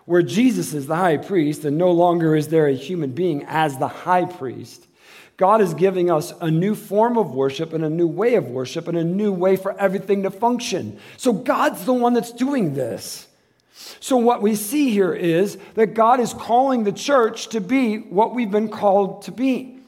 where 0.05 0.21
Jesus 0.21 0.75
is 0.75 0.85
the 0.85 0.95
high 0.95 1.17
priest, 1.17 1.65
and 1.65 1.75
no 1.75 1.89
longer 1.89 2.35
is 2.35 2.49
there 2.49 2.67
a 2.67 2.75
human 2.75 3.13
being 3.13 3.43
as 3.47 3.79
the 3.79 3.87
high 3.87 4.25
priest, 4.25 4.85
God 5.37 5.59
is 5.59 5.73
giving 5.73 6.11
us 6.11 6.31
a 6.39 6.51
new 6.51 6.75
form 6.75 7.17
of 7.17 7.33
worship 7.33 7.73
and 7.73 7.83
a 7.83 7.89
new 7.89 8.05
way 8.05 8.35
of 8.35 8.45
worship 8.47 8.87
and 8.87 8.95
a 8.95 9.03
new 9.03 9.31
way 9.31 9.55
for 9.55 9.75
everything 9.79 10.21
to 10.21 10.29
function. 10.29 10.99
So 11.17 11.33
God's 11.33 11.83
the 11.83 11.93
one 11.93 12.13
that's 12.13 12.31
doing 12.31 12.75
this. 12.75 13.25
So, 13.99 14.17
what 14.17 14.43
we 14.43 14.53
see 14.53 14.91
here 14.91 15.13
is 15.13 15.57
that 15.73 15.95
God 15.95 16.19
is 16.19 16.31
calling 16.31 16.83
the 16.83 16.91
church 16.91 17.47
to 17.49 17.59
be 17.59 17.97
what 17.97 18.35
we've 18.35 18.51
been 18.51 18.69
called 18.69 19.23
to 19.23 19.31
be 19.31 19.79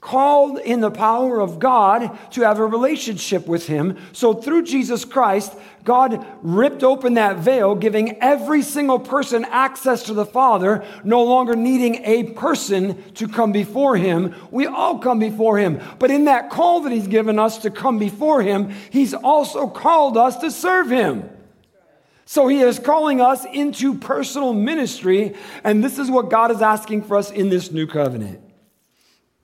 called 0.00 0.58
in 0.58 0.80
the 0.80 0.90
power 0.90 1.40
of 1.40 1.58
God 1.58 2.18
to 2.30 2.40
have 2.42 2.58
a 2.58 2.64
relationship 2.64 3.46
with 3.46 3.66
Him. 3.66 3.98
So 4.12 4.32
through 4.32 4.62
Jesus 4.62 5.04
Christ, 5.04 5.54
God 5.84 6.24
ripped 6.42 6.82
open 6.82 7.14
that 7.14 7.36
veil, 7.36 7.74
giving 7.74 8.16
every 8.22 8.62
single 8.62 8.98
person 8.98 9.44
access 9.44 10.04
to 10.04 10.14
the 10.14 10.24
Father, 10.24 10.84
no 11.04 11.22
longer 11.22 11.54
needing 11.54 11.96
a 12.04 12.24
person 12.32 13.02
to 13.12 13.28
come 13.28 13.52
before 13.52 13.96
Him. 13.96 14.34
We 14.50 14.66
all 14.66 14.98
come 14.98 15.18
before 15.18 15.58
Him. 15.58 15.80
But 15.98 16.10
in 16.10 16.24
that 16.24 16.50
call 16.50 16.80
that 16.80 16.92
He's 16.92 17.08
given 17.08 17.38
us 17.38 17.58
to 17.58 17.70
come 17.70 17.98
before 17.98 18.40
Him, 18.40 18.70
He's 18.90 19.12
also 19.12 19.68
called 19.68 20.16
us 20.16 20.36
to 20.38 20.50
serve 20.50 20.90
Him. 20.90 21.28
So 22.24 22.46
he 22.46 22.60
is 22.60 22.78
calling 22.78 23.20
us 23.20 23.44
into 23.44 23.98
personal 23.98 24.54
ministry, 24.54 25.34
and 25.64 25.82
this 25.82 25.98
is 25.98 26.08
what 26.08 26.30
God 26.30 26.52
is 26.52 26.62
asking 26.62 27.02
for 27.02 27.16
us 27.16 27.32
in 27.32 27.48
this 27.48 27.72
new 27.72 27.88
covenant 27.88 28.40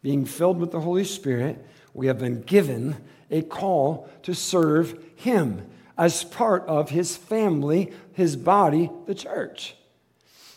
being 0.06 0.24
filled 0.24 0.60
with 0.60 0.70
the 0.70 0.82
Holy 0.82 1.02
Spirit, 1.02 1.66
we 1.92 2.06
have 2.06 2.16
been 2.16 2.40
given 2.42 2.94
a 3.28 3.42
call 3.42 4.08
to 4.22 4.32
serve 4.36 4.96
Him 5.16 5.68
as 5.98 6.22
part 6.22 6.64
of 6.68 6.90
His 6.90 7.16
family, 7.16 7.92
His 8.12 8.36
body, 8.36 8.88
the 9.06 9.16
church. 9.16 9.74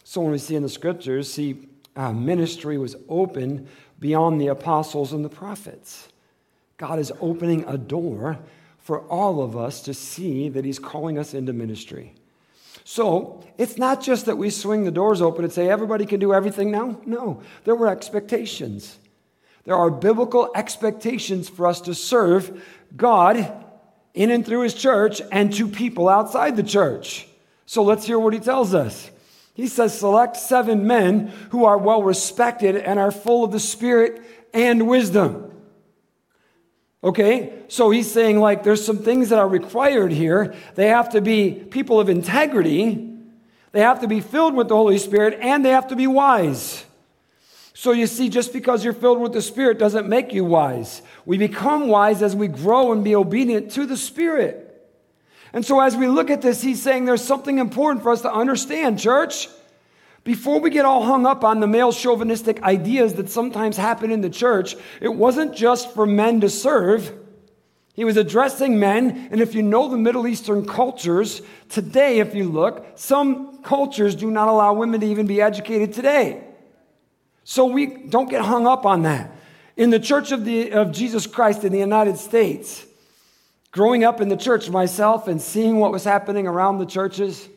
So 0.03 0.21
when 0.21 0.33
we 0.33 0.37
see 0.37 0.55
in 0.55 0.61
the 0.61 0.69
scriptures, 0.69 1.33
see, 1.33 1.67
uh, 1.95 2.13
ministry 2.13 2.77
was 2.77 2.95
open 3.09 3.67
beyond 3.99 4.39
the 4.39 4.49
apostles 4.49 5.13
and 5.13 5.25
the 5.25 5.29
prophets. 5.29 6.09
God 6.77 6.99
is 6.99 7.11
opening 7.19 7.65
a 7.65 7.75
door 7.75 8.37
for 8.77 8.99
all 9.07 9.41
of 9.41 9.57
us 9.57 9.81
to 9.81 9.95
see 9.95 10.47
that 10.49 10.63
He's 10.63 10.77
calling 10.77 11.17
us 11.17 11.33
into 11.33 11.53
ministry. 11.53 12.13
So 12.83 13.43
it's 13.57 13.79
not 13.79 14.03
just 14.03 14.27
that 14.27 14.37
we 14.37 14.51
swing 14.51 14.83
the 14.83 14.91
doors 14.91 15.23
open 15.23 15.43
and 15.43 15.51
say, 15.51 15.67
everybody 15.67 16.05
can 16.05 16.19
do 16.19 16.35
everything 16.35 16.69
now. 16.69 17.01
No, 17.03 17.41
there 17.63 17.73
were 17.73 17.87
expectations. 17.87 18.99
There 19.65 19.75
are 19.75 19.91
biblical 19.91 20.51
expectations 20.55 21.49
for 21.49 21.67
us 21.67 21.81
to 21.81 21.93
serve 21.93 22.63
God 22.95 23.65
in 24.13 24.31
and 24.31 24.45
through 24.45 24.61
His 24.61 24.73
church 24.73 25.21
and 25.31 25.53
to 25.53 25.67
people 25.67 26.09
outside 26.09 26.55
the 26.55 26.63
church. 26.63 27.27
So 27.65 27.83
let's 27.83 28.05
hear 28.05 28.19
what 28.19 28.33
He 28.33 28.39
tells 28.39 28.73
us. 28.73 29.11
He 29.53 29.67
says, 29.67 29.97
Select 29.97 30.37
seven 30.37 30.87
men 30.87 31.27
who 31.51 31.65
are 31.65 31.77
well 31.77 32.01
respected 32.01 32.75
and 32.75 32.97
are 32.97 33.11
full 33.11 33.43
of 33.43 33.51
the 33.51 33.59
Spirit 33.59 34.21
and 34.53 34.87
wisdom. 34.87 35.49
Okay, 37.03 37.53
so 37.69 37.91
he's 37.91 38.11
saying, 38.11 38.39
like, 38.39 38.63
there's 38.63 38.85
some 38.85 38.97
things 38.97 39.29
that 39.29 39.39
are 39.39 39.47
required 39.47 40.11
here. 40.11 40.53
They 40.75 40.87
have 40.87 41.09
to 41.09 41.21
be 41.21 41.51
people 41.51 41.99
of 41.99 42.09
integrity, 42.09 43.15
they 43.71 43.81
have 43.81 44.01
to 44.01 44.07
be 44.07 44.19
filled 44.19 44.55
with 44.55 44.67
the 44.67 44.75
Holy 44.75 44.97
Spirit, 44.97 45.37
and 45.41 45.63
they 45.63 45.69
have 45.69 45.87
to 45.89 45.95
be 45.95 46.07
wise. 46.07 46.85
So 47.79 47.93
you 47.93 48.07
see, 48.07 48.27
just 48.27 48.51
because 48.51 48.83
you're 48.83 48.91
filled 48.91 49.21
with 49.21 49.31
the 49.31 49.41
Spirit 49.41 49.79
doesn't 49.79 50.09
make 50.09 50.33
you 50.33 50.43
wise. 50.43 51.01
We 51.25 51.37
become 51.37 51.87
wise 51.87 52.21
as 52.21 52.35
we 52.35 52.49
grow 52.49 52.91
and 52.91 53.05
be 53.05 53.15
obedient 53.15 53.71
to 53.71 53.85
the 53.85 53.95
Spirit. 53.95 54.85
And 55.53 55.65
so 55.65 55.79
as 55.79 55.95
we 55.95 56.09
look 56.09 56.29
at 56.29 56.41
this, 56.41 56.61
he's 56.61 56.81
saying 56.81 57.05
there's 57.05 57.23
something 57.23 57.57
important 57.57 58.03
for 58.03 58.11
us 58.11 58.21
to 58.23 58.33
understand, 58.33 58.99
church. 58.99 59.47
Before 60.25 60.59
we 60.59 60.71
get 60.71 60.83
all 60.83 61.03
hung 61.03 61.25
up 61.25 61.45
on 61.45 61.61
the 61.61 61.67
male 61.67 61.93
chauvinistic 61.93 62.61
ideas 62.63 63.13
that 63.13 63.29
sometimes 63.29 63.77
happen 63.77 64.11
in 64.11 64.19
the 64.19 64.29
church, 64.29 64.75
it 64.99 65.15
wasn't 65.15 65.55
just 65.55 65.93
for 65.93 66.05
men 66.05 66.41
to 66.41 66.49
serve. 66.49 67.13
He 67.93 68.03
was 68.03 68.17
addressing 68.17 68.77
men, 68.77 69.29
and 69.31 69.39
if 69.39 69.55
you 69.55 69.63
know 69.63 69.87
the 69.87 69.95
Middle 69.95 70.27
Eastern 70.27 70.65
cultures, 70.65 71.41
today, 71.69 72.19
if 72.19 72.35
you 72.35 72.49
look, 72.49 72.85
some 72.95 73.63
cultures 73.63 74.15
do 74.15 74.29
not 74.29 74.49
allow 74.49 74.73
women 74.73 74.99
to 74.99 75.07
even 75.07 75.27
be 75.27 75.39
educated 75.41 75.93
today. 75.93 76.43
So 77.49 77.65
we 77.65 77.87
don't 77.87 78.29
get 78.29 78.43
hung 78.43 78.67
up 78.67 78.85
on 78.85 79.01
that. 79.01 79.31
In 79.75 79.89
the 79.89 79.99
Church 79.99 80.31
of, 80.31 80.45
the, 80.45 80.71
of 80.71 80.91
Jesus 80.91 81.25
Christ 81.25 81.63
in 81.63 81.71
the 81.71 81.79
United 81.79 82.19
States, 82.19 82.85
growing 83.71 84.03
up 84.03 84.21
in 84.21 84.29
the 84.29 84.37
church 84.37 84.69
myself 84.69 85.27
and 85.27 85.41
seeing 85.41 85.79
what 85.79 85.91
was 85.91 86.03
happening 86.03 86.45
around 86.45 86.77
the 86.77 86.85
churches, 86.85 87.49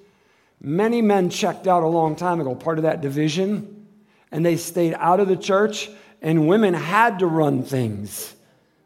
many 0.62 1.02
men 1.02 1.28
checked 1.28 1.66
out 1.66 1.82
a 1.82 1.86
long 1.86 2.16
time 2.16 2.40
ago, 2.40 2.54
part 2.54 2.78
of 2.78 2.84
that 2.84 3.02
division, 3.02 3.86
and 4.30 4.46
they 4.46 4.56
stayed 4.56 4.94
out 4.94 5.20
of 5.20 5.28
the 5.28 5.36
church, 5.36 5.90
and 6.22 6.48
women 6.48 6.72
had 6.72 7.18
to 7.18 7.26
run 7.26 7.62
things 7.62 8.34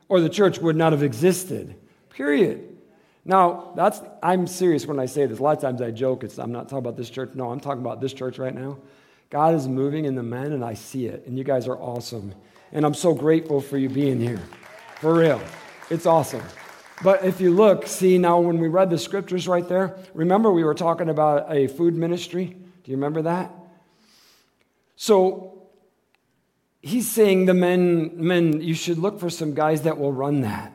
or 0.08 0.20
the 0.20 0.28
church 0.28 0.58
would 0.58 0.74
not 0.74 0.90
have 0.90 1.04
existed. 1.04 1.76
Period. 2.10 2.78
Now, 3.24 3.70
that's 3.76 4.00
I'm 4.24 4.48
serious 4.48 4.86
when 4.86 4.98
I 4.98 5.06
say 5.06 5.24
this. 5.26 5.38
A 5.38 5.42
lot 5.44 5.56
of 5.56 5.62
times 5.62 5.80
I 5.80 5.92
joke, 5.92 6.24
it's, 6.24 6.36
I'm 6.36 6.50
not 6.50 6.64
talking 6.64 6.78
about 6.78 6.96
this 6.96 7.10
church. 7.10 7.30
No, 7.34 7.52
I'm 7.52 7.60
talking 7.60 7.80
about 7.80 8.00
this 8.00 8.12
church 8.12 8.40
right 8.40 8.54
now. 8.54 8.78
God 9.30 9.54
is 9.54 9.66
moving 9.66 10.04
in 10.04 10.14
the 10.14 10.22
men, 10.22 10.52
and 10.52 10.64
I 10.64 10.74
see 10.74 11.06
it. 11.06 11.26
And 11.26 11.36
you 11.36 11.44
guys 11.44 11.66
are 11.66 11.76
awesome. 11.76 12.34
And 12.72 12.84
I'm 12.84 12.94
so 12.94 13.14
grateful 13.14 13.60
for 13.60 13.78
you 13.78 13.88
being 13.88 14.20
here. 14.20 14.40
For 15.00 15.14
real. 15.14 15.40
It's 15.90 16.06
awesome. 16.06 16.42
But 17.02 17.24
if 17.24 17.40
you 17.40 17.52
look, 17.52 17.86
see 17.86 18.18
now 18.18 18.40
when 18.40 18.58
we 18.58 18.68
read 18.68 18.90
the 18.90 18.98
scriptures 18.98 19.46
right 19.46 19.68
there, 19.68 19.98
remember 20.14 20.50
we 20.50 20.64
were 20.64 20.74
talking 20.74 21.08
about 21.08 21.52
a 21.52 21.66
food 21.66 21.94
ministry? 21.94 22.46
Do 22.46 22.90
you 22.90 22.96
remember 22.96 23.22
that? 23.22 23.52
So 24.96 25.68
he's 26.80 27.10
saying 27.10 27.46
the 27.46 27.54
men, 27.54 28.12
men, 28.16 28.62
you 28.62 28.74
should 28.74 28.98
look 28.98 29.20
for 29.20 29.28
some 29.28 29.54
guys 29.54 29.82
that 29.82 29.98
will 29.98 30.12
run 30.12 30.40
that. 30.42 30.72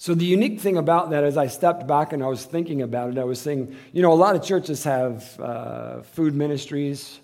So 0.00 0.14
the 0.14 0.24
unique 0.24 0.60
thing 0.60 0.76
about 0.76 1.10
that, 1.10 1.24
as 1.24 1.36
I 1.36 1.48
stepped 1.48 1.88
back 1.88 2.12
and 2.12 2.22
I 2.22 2.28
was 2.28 2.44
thinking 2.44 2.82
about 2.82 3.10
it, 3.10 3.18
I 3.18 3.24
was 3.24 3.40
saying, 3.40 3.74
you 3.92 4.00
know, 4.00 4.12
a 4.12 4.14
lot 4.14 4.36
of 4.36 4.44
churches 4.44 4.84
have 4.84 5.40
uh, 5.40 6.02
food 6.02 6.36
ministries, 6.36 7.18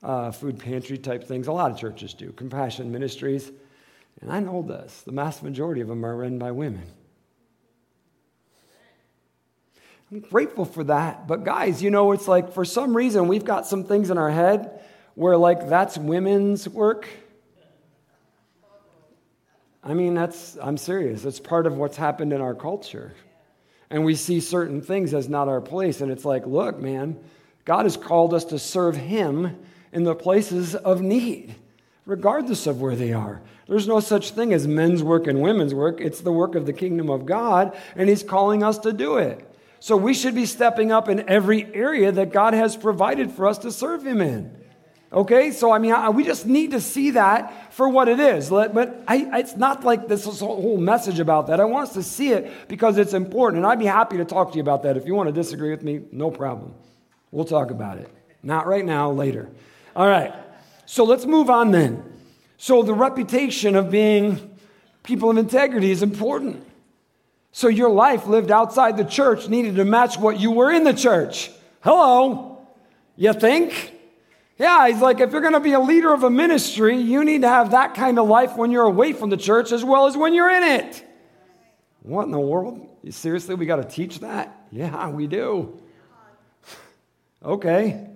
uh, 0.00 0.30
food 0.30 0.60
pantry 0.60 0.96
type 0.96 1.24
things. 1.24 1.48
A 1.48 1.52
lot 1.52 1.72
of 1.72 1.76
churches 1.76 2.14
do, 2.14 2.30
compassion 2.30 2.92
ministries. 2.92 3.50
And 4.20 4.30
I 4.30 4.38
know 4.38 4.62
this 4.62 5.02
the 5.02 5.10
vast 5.10 5.42
majority 5.42 5.80
of 5.80 5.88
them 5.88 6.06
are 6.06 6.16
run 6.16 6.38
by 6.38 6.52
women. 6.52 6.86
I'm 10.12 10.20
grateful 10.20 10.66
for 10.66 10.84
that. 10.84 11.26
But 11.26 11.42
guys, 11.42 11.82
you 11.82 11.90
know, 11.90 12.12
it's 12.12 12.28
like 12.28 12.52
for 12.52 12.64
some 12.64 12.96
reason 12.96 13.26
we've 13.26 13.44
got 13.44 13.66
some 13.66 13.82
things 13.82 14.10
in 14.10 14.18
our 14.18 14.30
head 14.30 14.80
where 15.16 15.36
like 15.36 15.68
that's 15.68 15.98
women's 15.98 16.68
work. 16.68 17.08
I 19.84 19.92
mean, 19.92 20.14
that's, 20.14 20.56
I'm 20.60 20.78
serious. 20.78 21.24
It's 21.24 21.38
part 21.38 21.66
of 21.66 21.76
what's 21.76 21.96
happened 21.96 22.32
in 22.32 22.40
our 22.40 22.54
culture. 22.54 23.14
And 23.90 24.04
we 24.04 24.14
see 24.14 24.40
certain 24.40 24.80
things 24.80 25.12
as 25.12 25.28
not 25.28 25.46
our 25.46 25.60
place. 25.60 26.00
And 26.00 26.10
it's 26.10 26.24
like, 26.24 26.46
look, 26.46 26.78
man, 26.80 27.18
God 27.66 27.84
has 27.84 27.96
called 27.96 28.32
us 28.32 28.46
to 28.46 28.58
serve 28.58 28.96
Him 28.96 29.58
in 29.92 30.04
the 30.04 30.14
places 30.14 30.74
of 30.74 31.02
need, 31.02 31.54
regardless 32.06 32.66
of 32.66 32.80
where 32.80 32.96
they 32.96 33.12
are. 33.12 33.42
There's 33.68 33.86
no 33.86 34.00
such 34.00 34.30
thing 34.30 34.52
as 34.54 34.66
men's 34.66 35.02
work 35.02 35.26
and 35.26 35.40
women's 35.40 35.74
work. 35.74 36.00
It's 36.00 36.20
the 36.20 36.32
work 36.32 36.54
of 36.54 36.66
the 36.66 36.72
kingdom 36.72 37.10
of 37.10 37.26
God, 37.26 37.76
and 37.94 38.08
He's 38.08 38.22
calling 38.22 38.62
us 38.62 38.78
to 38.78 38.92
do 38.92 39.18
it. 39.18 39.48
So 39.80 39.98
we 39.98 40.14
should 40.14 40.34
be 40.34 40.46
stepping 40.46 40.92
up 40.92 41.10
in 41.10 41.28
every 41.28 41.72
area 41.74 42.10
that 42.10 42.32
God 42.32 42.54
has 42.54 42.74
provided 42.74 43.30
for 43.30 43.46
us 43.46 43.58
to 43.58 43.70
serve 43.70 44.06
Him 44.06 44.22
in. 44.22 44.63
Okay, 45.14 45.52
so 45.52 45.70
I 45.70 45.78
mean, 45.78 45.92
I, 45.92 46.08
we 46.08 46.24
just 46.24 46.44
need 46.44 46.72
to 46.72 46.80
see 46.80 47.12
that 47.12 47.72
for 47.72 47.88
what 47.88 48.08
it 48.08 48.18
is. 48.18 48.50
But 48.50 49.04
I, 49.06 49.38
it's 49.38 49.54
not 49.54 49.84
like 49.84 50.08
this 50.08 50.24
whole 50.24 50.76
message 50.76 51.20
about 51.20 51.46
that. 51.46 51.60
I 51.60 51.64
want 51.66 51.88
us 51.88 51.94
to 51.94 52.02
see 52.02 52.32
it 52.32 52.50
because 52.66 52.98
it's 52.98 53.14
important. 53.14 53.58
And 53.58 53.66
I'd 53.66 53.78
be 53.78 53.86
happy 53.86 54.16
to 54.16 54.24
talk 54.24 54.50
to 54.50 54.56
you 54.56 54.62
about 54.62 54.82
that. 54.82 54.96
If 54.96 55.06
you 55.06 55.14
want 55.14 55.28
to 55.28 55.32
disagree 55.32 55.70
with 55.70 55.84
me, 55.84 56.00
no 56.10 56.32
problem. 56.32 56.74
We'll 57.30 57.44
talk 57.44 57.70
about 57.70 57.98
it. 57.98 58.10
Not 58.42 58.66
right 58.66 58.84
now, 58.84 59.12
later. 59.12 59.48
All 59.94 60.08
right, 60.08 60.34
so 60.84 61.04
let's 61.04 61.26
move 61.26 61.48
on 61.48 61.70
then. 61.70 62.02
So 62.56 62.82
the 62.82 62.94
reputation 62.94 63.76
of 63.76 63.92
being 63.92 64.56
people 65.04 65.30
of 65.30 65.38
integrity 65.38 65.92
is 65.92 66.02
important. 66.02 66.66
So 67.52 67.68
your 67.68 67.90
life 67.90 68.26
lived 68.26 68.50
outside 68.50 68.96
the 68.96 69.04
church 69.04 69.48
needed 69.48 69.76
to 69.76 69.84
match 69.84 70.18
what 70.18 70.40
you 70.40 70.50
were 70.50 70.72
in 70.72 70.82
the 70.82 70.92
church. 70.92 71.52
Hello, 71.82 72.66
you 73.14 73.32
think? 73.32 73.93
Yeah, 74.56 74.86
he's 74.88 75.00
like, 75.00 75.20
if 75.20 75.32
you're 75.32 75.40
going 75.40 75.54
to 75.54 75.60
be 75.60 75.72
a 75.72 75.80
leader 75.80 76.12
of 76.12 76.22
a 76.22 76.30
ministry, 76.30 76.96
you 76.96 77.24
need 77.24 77.42
to 77.42 77.48
have 77.48 77.72
that 77.72 77.94
kind 77.94 78.18
of 78.18 78.28
life 78.28 78.56
when 78.56 78.70
you're 78.70 78.84
away 78.84 79.12
from 79.12 79.30
the 79.30 79.36
church 79.36 79.72
as 79.72 79.84
well 79.84 80.06
as 80.06 80.16
when 80.16 80.32
you're 80.32 80.50
in 80.50 80.62
it. 80.62 81.04
What 82.02 82.26
in 82.26 82.30
the 82.30 82.38
world? 82.38 82.88
Seriously, 83.10 83.54
we 83.54 83.66
got 83.66 83.76
to 83.76 83.84
teach 83.84 84.20
that? 84.20 84.66
Yeah, 84.70 85.08
we 85.08 85.26
do. 85.26 85.80
okay. 87.44 88.06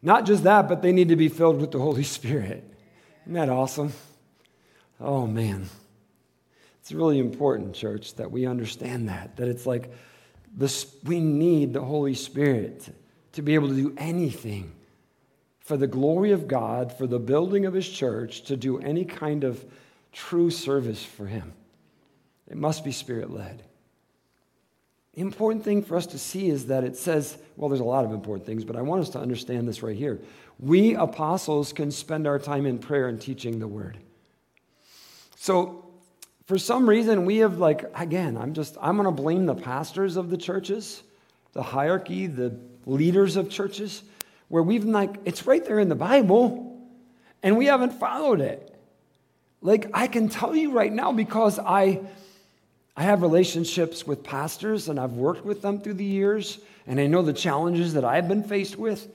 Not 0.00 0.26
just 0.26 0.44
that, 0.44 0.68
but 0.68 0.80
they 0.80 0.92
need 0.92 1.08
to 1.08 1.16
be 1.16 1.28
filled 1.28 1.60
with 1.60 1.72
the 1.72 1.78
Holy 1.78 2.02
Spirit. 2.04 2.64
Isn't 3.24 3.34
that 3.34 3.48
awesome? 3.48 3.92
Oh, 5.00 5.26
man. 5.26 5.68
It's 6.80 6.92
really 6.92 7.18
important, 7.18 7.74
church, 7.74 8.14
that 8.14 8.30
we 8.30 8.46
understand 8.46 9.08
that. 9.08 9.36
That 9.36 9.48
it's 9.48 9.66
like 9.66 9.92
this, 10.56 10.94
we 11.04 11.18
need 11.18 11.72
the 11.72 11.82
Holy 11.82 12.14
Spirit 12.14 12.88
to 13.32 13.42
be 13.42 13.54
able 13.54 13.68
to 13.68 13.74
do 13.74 13.94
anything 13.96 14.72
for 15.64 15.76
the 15.76 15.86
glory 15.86 16.32
of 16.32 16.48
God, 16.48 16.92
for 16.92 17.06
the 17.06 17.18
building 17.18 17.66
of 17.66 17.74
His 17.74 17.88
church, 17.88 18.42
to 18.42 18.56
do 18.56 18.78
any 18.78 19.04
kind 19.04 19.44
of 19.44 19.64
true 20.12 20.50
service 20.50 21.04
for 21.04 21.26
Him. 21.26 21.52
It 22.48 22.56
must 22.56 22.84
be 22.84 22.92
spirit 22.92 23.30
led. 23.30 23.62
The 25.14 25.20
important 25.20 25.62
thing 25.64 25.82
for 25.82 25.96
us 25.96 26.06
to 26.06 26.18
see 26.18 26.48
is 26.48 26.66
that 26.66 26.84
it 26.84 26.96
says, 26.96 27.36
well, 27.56 27.68
there's 27.68 27.80
a 27.80 27.84
lot 27.84 28.04
of 28.04 28.12
important 28.12 28.46
things, 28.46 28.64
but 28.64 28.76
I 28.76 28.82
want 28.82 29.02
us 29.02 29.10
to 29.10 29.20
understand 29.20 29.68
this 29.68 29.82
right 29.82 29.96
here. 29.96 30.20
We 30.58 30.94
apostles 30.94 31.72
can 31.72 31.90
spend 31.90 32.26
our 32.26 32.38
time 32.38 32.66
in 32.66 32.78
prayer 32.78 33.08
and 33.08 33.20
teaching 33.20 33.58
the 33.58 33.68
word. 33.68 33.98
So, 35.36 35.86
for 36.46 36.58
some 36.58 36.88
reason, 36.88 37.24
we 37.24 37.38
have, 37.38 37.58
like, 37.58 37.84
again, 37.94 38.36
I'm 38.36 38.52
just, 38.52 38.76
I'm 38.80 38.96
going 38.96 39.06
to 39.06 39.22
blame 39.22 39.46
the 39.46 39.54
pastors 39.54 40.16
of 40.16 40.28
the 40.28 40.36
churches, 40.36 41.02
the 41.52 41.62
hierarchy, 41.62 42.26
the 42.26 42.58
leaders 42.84 43.36
of 43.36 43.48
churches 43.48 44.02
where 44.52 44.62
we've 44.62 44.84
like, 44.84 45.14
it's 45.24 45.46
right 45.46 45.64
there 45.64 45.78
in 45.78 45.88
the 45.88 45.94
Bible, 45.94 46.78
and 47.42 47.56
we 47.56 47.64
haven't 47.64 47.94
followed 47.94 48.42
it. 48.42 48.70
Like, 49.62 49.88
I 49.94 50.06
can 50.08 50.28
tell 50.28 50.54
you 50.54 50.72
right 50.72 50.92
now 50.92 51.10
because 51.10 51.58
I, 51.58 52.02
I 52.94 53.04
have 53.04 53.22
relationships 53.22 54.06
with 54.06 54.22
pastors 54.22 54.90
and 54.90 55.00
I've 55.00 55.14
worked 55.14 55.46
with 55.46 55.62
them 55.62 55.80
through 55.80 55.94
the 55.94 56.04
years, 56.04 56.58
and 56.86 57.00
I 57.00 57.06
know 57.06 57.22
the 57.22 57.32
challenges 57.32 57.94
that 57.94 58.04
I've 58.04 58.28
been 58.28 58.44
faced 58.44 58.76
with. 58.76 59.08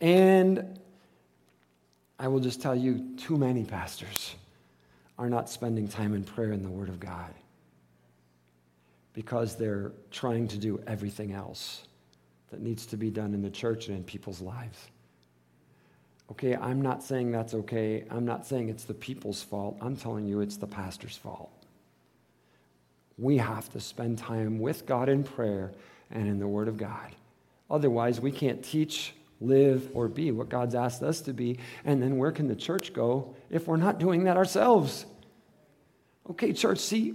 And 0.00 0.80
I 2.18 2.26
will 2.26 2.40
just 2.40 2.60
tell 2.60 2.74
you 2.74 3.14
too 3.16 3.38
many 3.38 3.62
pastors 3.62 4.34
are 5.20 5.30
not 5.30 5.48
spending 5.48 5.86
time 5.86 6.14
in 6.14 6.24
prayer 6.24 6.50
in 6.50 6.64
the 6.64 6.68
Word 6.68 6.88
of 6.88 6.98
God 6.98 7.32
because 9.12 9.54
they're 9.54 9.92
trying 10.10 10.48
to 10.48 10.58
do 10.58 10.82
everything 10.88 11.30
else 11.30 11.86
that 12.50 12.60
needs 12.60 12.86
to 12.86 12.96
be 12.96 13.10
done 13.10 13.34
in 13.34 13.42
the 13.42 13.50
church 13.50 13.88
and 13.88 13.96
in 13.96 14.04
people's 14.04 14.40
lives. 14.40 14.78
Okay, 16.30 16.54
I'm 16.54 16.80
not 16.80 17.02
saying 17.02 17.32
that's 17.32 17.54
okay. 17.54 18.04
I'm 18.10 18.24
not 18.24 18.46
saying 18.46 18.68
it's 18.68 18.84
the 18.84 18.94
people's 18.94 19.42
fault. 19.42 19.76
I'm 19.80 19.96
telling 19.96 20.28
you 20.28 20.40
it's 20.40 20.56
the 20.56 20.66
pastor's 20.66 21.16
fault. 21.16 21.50
We 23.18 23.36
have 23.38 23.68
to 23.70 23.80
spend 23.80 24.18
time 24.18 24.60
with 24.60 24.86
God 24.86 25.08
in 25.08 25.24
prayer 25.24 25.72
and 26.10 26.28
in 26.28 26.38
the 26.38 26.46
Word 26.46 26.68
of 26.68 26.76
God. 26.76 27.14
Otherwise, 27.68 28.20
we 28.20 28.32
can't 28.32 28.62
teach, 28.62 29.12
live, 29.40 29.90
or 29.92 30.08
be 30.08 30.30
what 30.30 30.48
God's 30.48 30.74
asked 30.74 31.02
us 31.02 31.20
to 31.22 31.32
be. 31.32 31.58
And 31.84 32.02
then 32.02 32.16
where 32.16 32.32
can 32.32 32.46
the 32.48 32.56
church 32.56 32.92
go 32.92 33.34
if 33.50 33.66
we're 33.66 33.76
not 33.76 33.98
doing 33.98 34.24
that 34.24 34.36
ourselves? 34.36 35.06
Okay, 36.30 36.52
church, 36.52 36.78
see, 36.78 37.14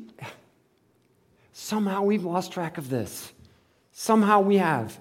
somehow 1.53 2.03
we've 2.03 2.25
lost 2.25 2.51
track 2.51 2.77
of 2.77 2.89
this. 2.89 3.31
Somehow 3.91 4.41
we 4.41 4.57
have. 4.57 4.99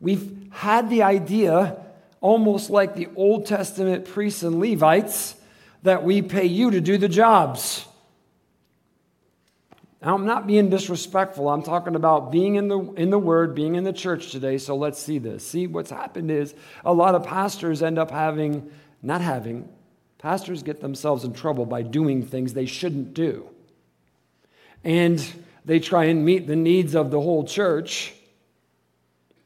We've 0.00 0.48
had 0.50 0.90
the 0.90 1.02
idea, 1.02 1.76
almost 2.20 2.70
like 2.70 2.94
the 2.94 3.08
Old 3.16 3.46
Testament 3.46 4.04
priests 4.04 4.42
and 4.42 4.60
Levites, 4.60 5.34
that 5.82 6.04
we 6.04 6.22
pay 6.22 6.46
you 6.46 6.70
to 6.70 6.80
do 6.80 6.98
the 6.98 7.08
jobs. 7.08 7.84
Now, 10.00 10.14
I'm 10.14 10.26
not 10.26 10.46
being 10.46 10.70
disrespectful. 10.70 11.48
I'm 11.48 11.62
talking 11.62 11.96
about 11.96 12.30
being 12.30 12.54
in 12.54 12.68
the, 12.68 12.78
in 12.78 13.10
the 13.10 13.18
Word, 13.18 13.54
being 13.54 13.74
in 13.74 13.82
the 13.82 13.92
church 13.92 14.30
today. 14.30 14.58
So 14.58 14.76
let's 14.76 15.00
see 15.00 15.18
this. 15.18 15.44
See, 15.46 15.66
what's 15.66 15.90
happened 15.90 16.30
is 16.30 16.54
a 16.84 16.92
lot 16.92 17.16
of 17.16 17.24
pastors 17.24 17.82
end 17.82 17.98
up 17.98 18.12
having, 18.12 18.70
not 19.02 19.20
having, 19.20 19.68
pastors 20.18 20.62
get 20.62 20.80
themselves 20.80 21.24
in 21.24 21.32
trouble 21.32 21.66
by 21.66 21.82
doing 21.82 22.24
things 22.24 22.54
they 22.54 22.66
shouldn't 22.66 23.12
do. 23.12 23.48
And 24.84 25.24
they 25.64 25.80
try 25.80 26.04
and 26.04 26.24
meet 26.24 26.46
the 26.46 26.56
needs 26.56 26.94
of 26.94 27.10
the 27.10 27.20
whole 27.20 27.44
church 27.44 28.14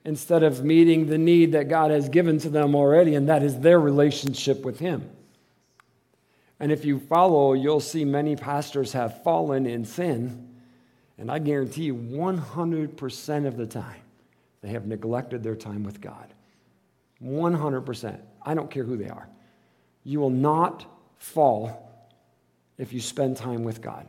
instead 0.05 0.43
of 0.43 0.65
meeting 0.65 1.07
the 1.07 1.19
need 1.19 1.53
that 1.53 1.69
God 1.69 1.91
has 1.91 2.09
given 2.09 2.39
to 2.41 2.49
them 2.49 2.75
already, 2.75 3.15
and 3.15 3.29
that 3.29 3.43
is 3.43 3.61
their 3.61 3.79
relationship 3.79 4.65
with 4.65 4.79
Him. 4.79 5.09
And 6.59 6.71
if 6.71 6.85
you 6.85 6.99
follow, 6.99 7.55
you'll 7.55 7.81
see 7.81 8.05
many 8.05 8.37
pastors 8.37 8.93
have 8.93 9.23
fallen 9.23 9.67
in 9.67 9.85
sin. 9.85 10.49
And 11.19 11.31
I 11.31 11.39
guarantee 11.39 11.85
you, 11.85 11.95
100% 11.95 13.47
of 13.47 13.57
the 13.57 13.67
time, 13.67 14.01
they 14.61 14.69
have 14.69 14.87
neglected 14.87 15.43
their 15.43 15.57
time 15.57 15.83
with 15.83 16.01
God. 16.01 16.33
100%. 17.23 18.21
I 18.43 18.55
don't 18.55 18.71
care 18.71 18.85
who 18.85 18.97
they 18.97 19.09
are. 19.09 19.29
You 20.05 20.21
will 20.21 20.31
not 20.31 20.87
fall 21.19 21.91
if 22.79 22.93
you 22.93 23.01
spend 23.01 23.37
time 23.37 23.65
with 23.65 23.81
God. 23.81 24.07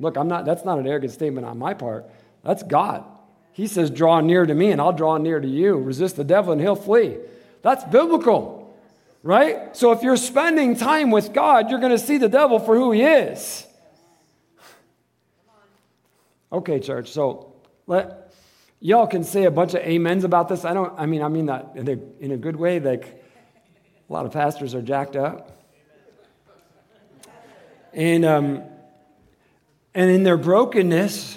Look, 0.00 0.16
I'm 0.16 0.28
not, 0.28 0.44
that's 0.44 0.64
not 0.64 0.78
an 0.78 0.86
arrogant 0.86 1.12
statement 1.12 1.46
on 1.46 1.58
my 1.58 1.74
part. 1.74 2.10
That's 2.42 2.62
God. 2.62 3.04
He 3.60 3.66
says, 3.66 3.90
Draw 3.90 4.22
near 4.22 4.46
to 4.46 4.54
me, 4.54 4.72
and 4.72 4.80
I'll 4.80 4.94
draw 4.94 5.18
near 5.18 5.38
to 5.38 5.46
you. 5.46 5.76
Resist 5.76 6.16
the 6.16 6.24
devil, 6.24 6.50
and 6.50 6.62
he'll 6.62 6.74
flee. 6.74 7.18
That's 7.60 7.84
biblical, 7.84 8.74
right? 9.22 9.76
So 9.76 9.92
if 9.92 10.02
you're 10.02 10.16
spending 10.16 10.76
time 10.76 11.10
with 11.10 11.34
God, 11.34 11.68
you're 11.68 11.78
going 11.78 11.92
to 11.92 11.98
see 11.98 12.16
the 12.16 12.30
devil 12.30 12.58
for 12.58 12.74
who 12.74 12.90
he 12.90 13.02
is. 13.02 13.66
Okay, 16.50 16.80
church, 16.80 17.10
so 17.10 17.52
let, 17.86 18.32
y'all 18.80 19.06
can 19.06 19.24
say 19.24 19.44
a 19.44 19.50
bunch 19.50 19.74
of 19.74 19.86
amens 19.86 20.24
about 20.24 20.48
this. 20.48 20.64
I 20.64 20.72
don't, 20.72 20.98
I 20.98 21.04
mean, 21.04 21.22
I 21.22 21.28
mean 21.28 21.44
that 21.46 21.72
in 21.74 21.86
a, 21.86 22.24
in 22.24 22.32
a 22.32 22.38
good 22.38 22.56
way. 22.56 22.80
Like, 22.80 23.22
a 24.08 24.12
lot 24.12 24.24
of 24.24 24.32
pastors 24.32 24.74
are 24.74 24.80
jacked 24.80 25.16
up. 25.16 25.62
And, 27.92 28.24
um, 28.24 28.62
and 29.94 30.10
in 30.10 30.22
their 30.22 30.38
brokenness, 30.38 31.36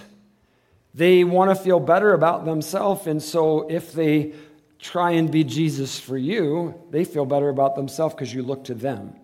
they 0.93 1.23
want 1.23 1.49
to 1.49 1.55
feel 1.55 1.79
better 1.79 2.13
about 2.13 2.45
themselves. 2.45 3.07
And 3.07 3.21
so 3.21 3.67
if 3.69 3.93
they 3.93 4.33
try 4.79 5.11
and 5.11 5.31
be 5.31 5.43
Jesus 5.43 5.99
for 5.99 6.17
you, 6.17 6.75
they 6.91 7.03
feel 7.03 7.25
better 7.25 7.49
about 7.49 7.75
themselves 7.75 8.13
because 8.13 8.33
you 8.33 8.43
look 8.43 8.65
to 8.65 8.73
them. 8.73 9.15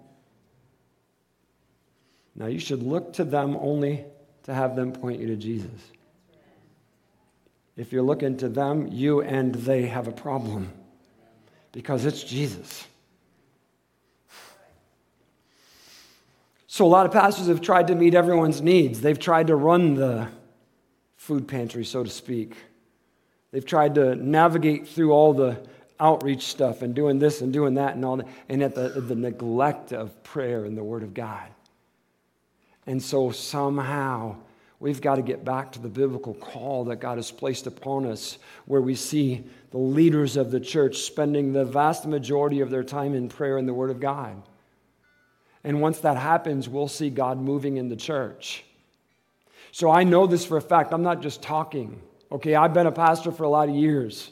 Now, 2.36 2.48
you 2.48 2.60
should 2.60 2.82
look 2.82 3.14
to 3.14 3.26
them 3.26 3.58
only 3.60 4.06
to 4.44 4.54
have 4.54 4.76
them 4.76 4.94
point 4.94 5.20
you 5.20 5.28
to 5.28 5.36
Jesus. 5.36 5.70
If 7.76 7.92
you're 7.92 8.04
looking 8.04 8.38
to 8.38 8.50
them, 8.50 8.88
you 8.88 9.22
and 9.22 9.54
they 9.54 9.86
have 9.88 10.08
a 10.08 10.12
problem 10.12 10.72
because 11.72 12.06
it's 12.06 12.24
Jesus. 12.24 12.88
So, 16.68 16.86
a 16.86 16.88
lot 16.88 17.06
of 17.06 17.12
pastors 17.12 17.48
have 17.48 17.62
tried 17.62 17.88
to 17.88 17.96
meet 17.96 18.16
everyone's 18.16 18.62
needs. 18.62 19.02
They've 19.02 19.20
tried 19.20 19.48
to 19.48 19.56
run 19.56 19.96
the 19.96 20.30
food 21.30 21.48
pantry, 21.48 21.86
so 21.86 22.04
to 22.04 22.10
speak. 22.10 22.56
They've 23.52 23.64
tried 23.64 23.94
to 23.96 24.16
navigate 24.16 24.88
through 24.88 25.12
all 25.12 25.32
the 25.32 25.62
outreach 26.00 26.48
stuff 26.48 26.82
and 26.82 26.96
doing 26.96 27.20
this 27.20 27.42
and 27.42 27.54
doing 27.54 27.76
that 27.76 27.94
and 27.94 28.04
all 28.04 28.18
that, 28.18 28.28
and 28.50 28.64
at 28.64 28.74
the, 28.74 28.90
the 28.90 29.14
neglect 29.14 29.94
of 29.94 30.24
prayer 30.24 30.66
and 30.66 30.76
the 30.76 30.84
Word 30.84 31.04
of 31.04 31.14
God. 31.14 31.48
And 32.88 33.00
so, 33.00 33.30
somehow, 33.30 34.38
we've 34.80 35.02
got 35.02 35.18
to 35.18 35.22
get 35.22 35.46
back 35.46 35.72
to 35.74 35.80
the 35.80 35.88
biblical 35.88 36.34
call 36.34 36.86
that 36.86 36.96
God 36.96 37.20
has 37.20 37.30
placed 37.30 37.68
upon 37.68 38.08
us, 38.08 38.40
where 38.66 38.82
we 38.82 38.96
see 38.96 39.44
the 39.70 39.78
leaders 39.78 40.36
of 40.36 40.50
the 40.50 40.60
church 40.60 40.98
spending 40.98 41.54
the 41.54 41.64
vast 41.64 42.08
majority 42.08 42.62
of 42.62 42.72
their 42.72 42.84
time 42.84 43.14
in 43.14 43.30
prayer 43.30 43.60
and 43.60 43.68
the 43.68 43.74
Word 43.76 43.92
of 43.92 44.00
God. 44.00 44.42
And 45.64 45.80
once 45.80 46.00
that 46.00 46.18
happens, 46.18 46.68
we'll 46.68 46.88
see 46.88 47.12
God 47.12 47.38
moving 47.38 47.78
in 47.78 47.88
the 47.88 47.96
church. 47.96 48.66
So 49.72 49.92
I 49.92 50.04
know 50.04 50.28
this 50.28 50.46
for 50.46 50.58
a 50.58 50.62
fact. 50.62 50.94
I'm 50.94 51.04
not 51.04 51.22
just 51.22 51.42
talking. 51.42 52.02
Okay, 52.32 52.56
I've 52.56 52.74
been 52.74 52.88
a 52.88 52.92
pastor 52.92 53.32
for 53.32 53.44
a 53.44 53.50
lot 53.50 53.70
of 53.70 53.76
years. 53.76 54.32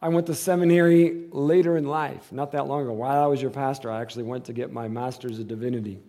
I 0.00 0.08
went 0.08 0.26
to 0.26 0.34
seminary 0.34 1.28
later 1.30 1.76
in 1.76 1.86
life, 1.86 2.32
not 2.32 2.52
that 2.52 2.66
long 2.66 2.82
ago. 2.82 2.92
While 2.92 3.22
I 3.22 3.26
was 3.26 3.40
your 3.40 3.52
pastor, 3.52 3.90
I 3.90 4.00
actually 4.00 4.24
went 4.24 4.46
to 4.46 4.52
get 4.52 4.72
my 4.72 4.88
master's 4.88 5.38
of 5.38 5.46
divinity. 5.46 6.00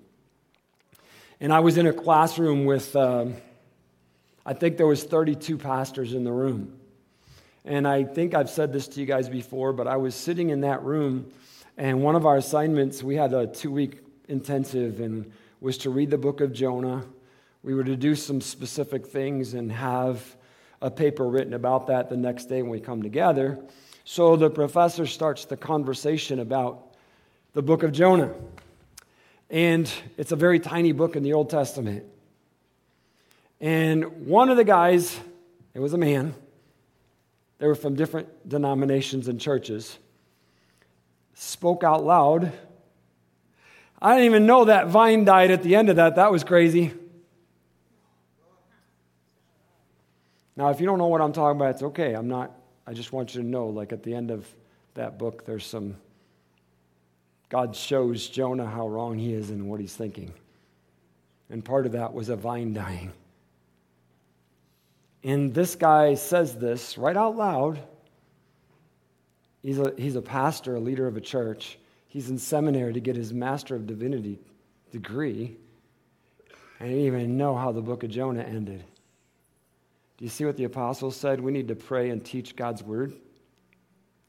And 1.40 1.54
I 1.54 1.60
was 1.60 1.78
in 1.78 1.86
a 1.86 1.94
classroom 1.94 2.66
with, 2.66 2.96
um, 2.96 3.36
I 4.46 4.54
think 4.54 4.78
there 4.78 4.88
was 4.88 5.04
32 5.04 5.58
pastors 5.58 6.14
in 6.14 6.24
the 6.24 6.32
room. 6.32 6.80
And 7.66 7.88
I 7.88 8.04
think 8.04 8.34
I've 8.34 8.50
said 8.50 8.74
this 8.74 8.88
to 8.90 9.00
you 9.00 9.06
guys 9.06 9.30
before, 9.30 9.74
but 9.74 9.88
I 9.88 9.98
was 9.98 10.16
sitting 10.16 10.50
in 10.50 10.62
that 10.62 10.84
room, 10.84 11.32
and 11.78 12.02
one 12.02 12.16
of 12.16 12.26
our 12.26 12.38
assignments, 12.38 13.04
we 13.04 13.16
had 13.16 13.34
a 13.34 13.48
two 13.48 13.72
week 13.72 14.00
intensive 14.28 15.00
and 15.00 15.32
was 15.62 15.78
to 15.80 15.90
read 15.90 16.10
the 16.10 16.18
book 16.18 16.42
of 16.42 16.52
Jonah. 16.52 17.06
We 17.64 17.74
were 17.74 17.84
to 17.86 17.96
do 17.96 18.14
some 18.14 18.42
specific 18.42 19.08
things 19.08 19.54
and 19.54 19.72
have 19.72 20.36
a 20.82 20.92
paper 20.92 21.28
written 21.28 21.54
about 21.54 21.88
that 21.88 22.10
the 22.10 22.18
next 22.18 22.46
day 22.46 22.62
when 22.62 22.70
we 22.70 22.80
come 22.80 23.02
together. 23.02 23.58
So 24.04 24.36
the 24.36 24.50
professor 24.50 25.08
starts 25.08 25.46
the 25.46 25.56
conversation 25.56 26.40
about 26.40 26.94
the 27.54 27.62
book 27.62 27.84
of 27.84 27.94
Jonah. 27.94 28.34
And 29.50 29.92
it's 30.18 30.32
a 30.32 30.36
very 30.36 30.60
tiny 30.60 30.92
book 30.92 31.16
in 31.16 31.24
the 31.24 31.34
Old 31.34 31.50
Testament. 31.50 32.04
And 33.62 34.28
one 34.28 34.50
of 34.50 34.58
the 34.58 34.66
guys, 34.66 35.18
it 35.74 35.80
was 35.80 35.94
a 35.94 35.98
man, 35.98 36.36
they 37.60 37.68
were 37.68 37.76
from 37.76 37.96
different 37.96 38.50
denominations 38.50 39.30
and 39.30 39.40
churches, 39.40 39.98
spoke 41.34 41.84
out 41.84 42.04
loud 42.04 42.52
I 44.04 44.16
didn't 44.16 44.26
even 44.26 44.46
know 44.46 44.66
that 44.66 44.88
vine 44.88 45.24
died 45.24 45.50
at 45.50 45.64
the 45.64 45.78
end 45.78 45.90
of 45.90 45.96
that. 45.96 46.18
That 46.18 46.30
was 46.30 46.44
crazy. 46.44 46.94
Now, 50.56 50.70
if 50.70 50.80
you 50.80 50.86
don't 50.86 51.00
know 51.00 51.08
what 51.08 51.22
I'm 51.22 51.34
talking 51.34 51.60
about, 51.60 51.72
it's 51.72 51.84
okay. 51.84 52.14
I'm 52.14 52.28
not, 52.28 52.52
I 52.86 52.94
just 52.94 53.12
want 53.12 53.34
you 53.34 53.42
to 53.42 53.48
know, 53.48 53.68
like 53.68 53.92
at 53.92 54.04
the 54.04 54.14
end 54.14 54.30
of 54.32 54.48
that 54.94 55.18
book, 55.18 55.46
there's 55.46 55.66
some, 55.66 55.96
God 57.50 57.76
shows 57.76 58.28
Jonah 58.28 58.68
how 58.68 58.88
wrong 58.88 59.18
he 59.18 59.34
is 59.34 59.50
and 59.50 59.70
what 59.70 59.80
he's 59.80 59.96
thinking. 59.96 60.34
And 61.50 61.64
part 61.64 61.86
of 61.86 61.94
that 61.94 62.14
was 62.14 62.30
a 62.30 62.36
vine 62.36 62.74
dying. 62.74 63.12
And 65.24 65.54
this 65.54 65.76
guy 65.76 66.16
says 66.16 66.56
this 66.56 66.98
right 66.98 67.16
out 67.16 67.36
loud. 67.36 67.80
He's 69.62 69.80
a, 69.80 69.94
he's 69.98 70.16
a 70.16 70.22
pastor, 70.22 70.76
a 70.76 70.80
leader 70.80 71.08
of 71.08 71.16
a 71.16 71.22
church. 71.22 71.78
He's 72.08 72.30
in 72.30 72.38
seminary 72.38 72.94
to 72.94 73.00
get 73.00 73.16
his 73.16 73.34
Master 73.34 73.76
of 73.76 73.88
Divinity 73.88 74.40
degree. 74.92 75.56
He 76.80 76.86
didn't 76.86 77.00
even 77.00 77.38
know 77.38 77.56
how 77.56 77.72
the 77.72 77.82
book 77.82 78.04
of 78.04 78.12
Jonah 78.12 78.44
ended. 78.44 78.84
Do 80.24 80.28
you 80.28 80.32
see 80.32 80.46
what 80.46 80.56
the 80.56 80.64
apostles 80.64 81.18
said? 81.18 81.42
We 81.42 81.52
need 81.52 81.68
to 81.68 81.76
pray 81.76 82.10
and 82.10 82.24
teach 82.24 82.56
God's 82.56 82.82
word. 82.82 83.14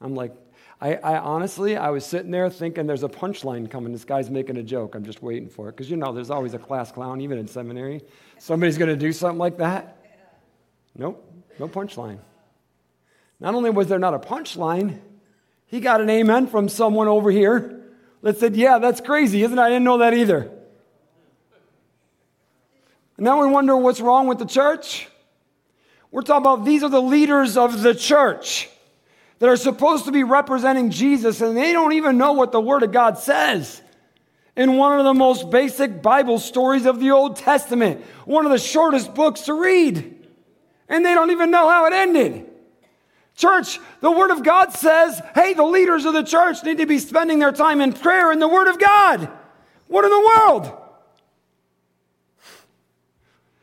I'm 0.01 0.13
like, 0.13 0.33
I, 0.81 0.95
I, 0.95 1.19
honestly, 1.19 1.77
I 1.77 1.89
was 1.91 2.05
sitting 2.05 2.31
there 2.31 2.49
thinking 2.49 2.85
there's 2.85 3.03
a 3.03 3.07
punchline 3.07 3.71
coming. 3.71 3.93
This 3.93 4.03
guy's 4.03 4.29
making 4.29 4.57
a 4.57 4.61
joke. 4.61 4.95
I'm 4.95 5.05
just 5.05 5.23
waiting 5.23 5.47
for 5.47 5.69
it. 5.69 5.71
Because 5.71 5.89
you 5.89 5.95
know, 5.95 6.11
there's 6.11 6.29
always 6.29 6.53
a 6.53 6.59
class 6.59 6.91
clown, 6.91 7.21
even 7.21 7.37
in 7.37 7.47
seminary. 7.47 8.01
Somebody's 8.39 8.77
going 8.77 8.89
to 8.89 8.97
do 8.97 9.13
something 9.13 9.37
like 9.37 9.57
that. 9.59 9.97
Nope, 10.97 11.33
no 11.59 11.69
punchline. 11.69 12.19
Not 13.39 13.55
only 13.55 13.69
was 13.69 13.87
there 13.87 13.97
not 13.97 14.13
a 14.13 14.19
punchline, 14.19 14.99
he 15.65 15.79
got 15.79 16.01
an 16.01 16.09
amen 16.09 16.47
from 16.47 16.67
someone 16.67 17.07
over 17.07 17.31
here 17.31 17.85
that 18.21 18.37
said, 18.37 18.57
Yeah, 18.57 18.79
that's 18.79 18.99
crazy, 18.99 19.43
isn't 19.43 19.57
it? 19.57 19.61
I 19.61 19.69
didn't 19.69 19.85
know 19.85 19.99
that 19.99 20.13
either. 20.13 20.51
And 23.15 23.23
now 23.23 23.41
we 23.41 23.47
wonder 23.47 23.77
what's 23.77 24.01
wrong 24.01 24.27
with 24.27 24.39
the 24.39 24.45
church. 24.45 25.07
We're 26.15 26.21
talking 26.21 26.43
about 26.43 26.63
these 26.63 26.81
are 26.81 26.89
the 26.89 27.01
leaders 27.01 27.57
of 27.57 27.81
the 27.81 27.93
church 27.93 28.69
that 29.39 29.49
are 29.49 29.57
supposed 29.57 30.05
to 30.05 30.13
be 30.13 30.23
representing 30.23 30.89
Jesus, 30.89 31.41
and 31.41 31.57
they 31.57 31.73
don't 31.73 31.91
even 31.91 32.17
know 32.17 32.31
what 32.31 32.53
the 32.53 32.61
Word 32.61 32.83
of 32.83 32.93
God 32.93 33.17
says. 33.17 33.81
In 34.55 34.77
one 34.77 34.97
of 34.97 35.03
the 35.03 35.13
most 35.13 35.49
basic 35.49 36.01
Bible 36.01 36.39
stories 36.39 36.85
of 36.85 37.01
the 37.01 37.11
Old 37.11 37.35
Testament, 37.35 38.01
one 38.23 38.45
of 38.45 38.53
the 38.53 38.57
shortest 38.57 39.13
books 39.13 39.41
to 39.41 39.53
read, 39.55 40.25
and 40.87 41.05
they 41.05 41.13
don't 41.13 41.31
even 41.31 41.51
know 41.51 41.67
how 41.67 41.85
it 41.85 41.91
ended. 41.91 42.49
Church, 43.35 43.77
the 43.99 44.09
Word 44.09 44.31
of 44.31 44.41
God 44.41 44.71
says, 44.71 45.21
hey, 45.33 45.53
the 45.53 45.65
leaders 45.65 46.05
of 46.05 46.13
the 46.13 46.23
church 46.23 46.63
need 46.63 46.77
to 46.77 46.85
be 46.85 46.99
spending 46.99 47.39
their 47.39 47.51
time 47.51 47.81
in 47.81 47.91
prayer 47.91 48.31
in 48.31 48.39
the 48.39 48.47
Word 48.47 48.69
of 48.69 48.79
God. 48.79 49.29
What 49.89 50.05
in 50.05 50.11
the 50.11 50.31
world? 50.37 50.81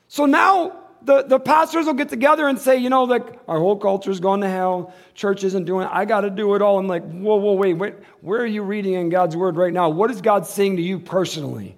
So 0.09 0.27
now 0.27 0.82
the, 1.05 1.23
the 1.23 1.39
pastors 1.41 1.87
will 1.87 1.95
get 1.95 2.09
together 2.09 2.49
and 2.49 2.59
say, 2.59 2.77
you 2.79 2.89
know, 2.89 3.05
like 3.05 3.39
our 3.49 3.59
whole 3.59 3.77
culture's 3.77 4.21
going 4.21 4.41
to 4.41 4.49
hell. 4.49 4.95
Church 5.15 5.45
isn't 5.45 5.65
doing 5.65 5.87
it. 5.87 5.91
I 5.93 6.05
got 6.05 6.23
to 6.23 6.31
do 6.31 6.55
it 6.55 6.63
all. 6.63 6.79
I'm 6.79 6.87
like, 6.87 7.05
whoa, 7.05 7.37
whoa, 7.37 7.55
wait, 7.55 7.75
wait. 7.75 7.95
Where 8.21 8.41
are 8.41 8.47
you 8.47 8.63
reading 8.63 8.95
in 8.95 9.09
God's 9.09 9.37
Word 9.37 9.57
right 9.57 9.73
now? 9.73 9.91
What 9.91 10.11
is 10.11 10.21
God 10.21 10.47
saying 10.47 10.77
to 10.77 10.83
you 10.83 10.99
personally? 10.99 11.77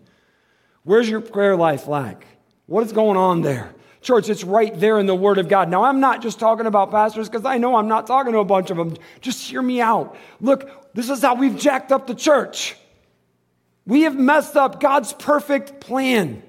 Where's 0.83 1.09
your 1.09 1.21
prayer 1.21 1.57
life 1.57 1.87
like? 1.87 2.27
What 2.67 2.85
is 2.85 2.93
going 2.93 3.17
on 3.17 3.43
there? 3.43 3.75
Church, 4.01 4.29
it's 4.29 4.45
right 4.45 4.79
there 4.79 4.99
in 4.99 5.07
the 5.07 5.15
Word 5.15 5.39
of 5.39 5.49
God. 5.49 5.71
Now, 5.71 5.85
I'm 5.85 6.01
not 6.01 6.21
just 6.21 6.39
talking 6.39 6.67
about 6.67 6.91
pastors 6.91 7.29
because 7.29 7.47
I 7.47 7.57
know 7.57 7.77
I'm 7.77 7.89
not 7.89 8.07
talking 8.07 8.33
to 8.33 8.39
a 8.39 8.45
bunch 8.45 8.71
of 8.71 8.77
them. 8.77 8.97
Just 9.23 9.49
hear 9.49 9.63
me 9.63 9.81
out. 9.81 10.17
Look, 10.41 10.93
this 10.95 11.09
is 11.09 11.23
how 11.23 11.35
we've 11.35 11.59
jacked 11.59 11.91
up 11.91 12.07
the 12.07 12.15
church. 12.15 12.77
We 13.87 14.03
have 14.03 14.15
messed 14.15 14.57
up 14.57 14.81
God's 14.81 15.13
perfect 15.15 15.81
plan. 15.81 16.43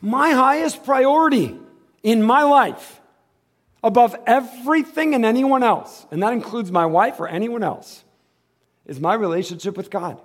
My 0.00 0.30
highest 0.30 0.84
priority 0.84 1.58
in 2.02 2.22
my 2.22 2.42
life, 2.42 3.00
above 3.82 4.16
everything 4.26 5.14
and 5.14 5.24
anyone 5.24 5.62
else, 5.62 6.06
and 6.10 6.22
that 6.22 6.32
includes 6.32 6.70
my 6.70 6.86
wife 6.86 7.18
or 7.20 7.26
anyone 7.26 7.62
else, 7.62 8.04
is 8.86 9.00
my 9.00 9.14
relationship 9.14 9.76
with 9.76 9.90
God. 9.90 10.20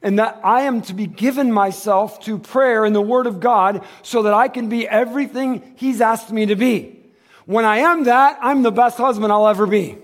And 0.00 0.18
that 0.18 0.40
I 0.44 0.62
am 0.62 0.82
to 0.82 0.94
be 0.94 1.06
given 1.06 1.50
myself 1.50 2.20
to 2.20 2.38
prayer 2.38 2.84
and 2.84 2.94
the 2.94 3.00
Word 3.00 3.26
of 3.26 3.40
God 3.40 3.84
so 4.02 4.22
that 4.22 4.34
I 4.34 4.48
can 4.48 4.68
be 4.68 4.86
everything 4.86 5.74
He's 5.76 6.00
asked 6.00 6.30
me 6.30 6.46
to 6.46 6.54
be. 6.54 7.00
When 7.46 7.64
I 7.64 7.78
am 7.78 8.04
that, 8.04 8.38
I'm 8.40 8.62
the 8.62 8.70
best 8.70 8.98
husband 8.98 9.32
I'll 9.32 9.48
ever 9.48 9.66
be. 9.66 9.98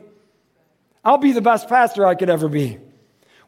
I'll 1.05 1.19
be 1.19 1.33
the 1.33 1.43
best 1.43 1.69
pastor 1.69 2.07
I 2.07 2.15
could 2.15 2.31
ever 2.31 2.49
be. 2.49 2.79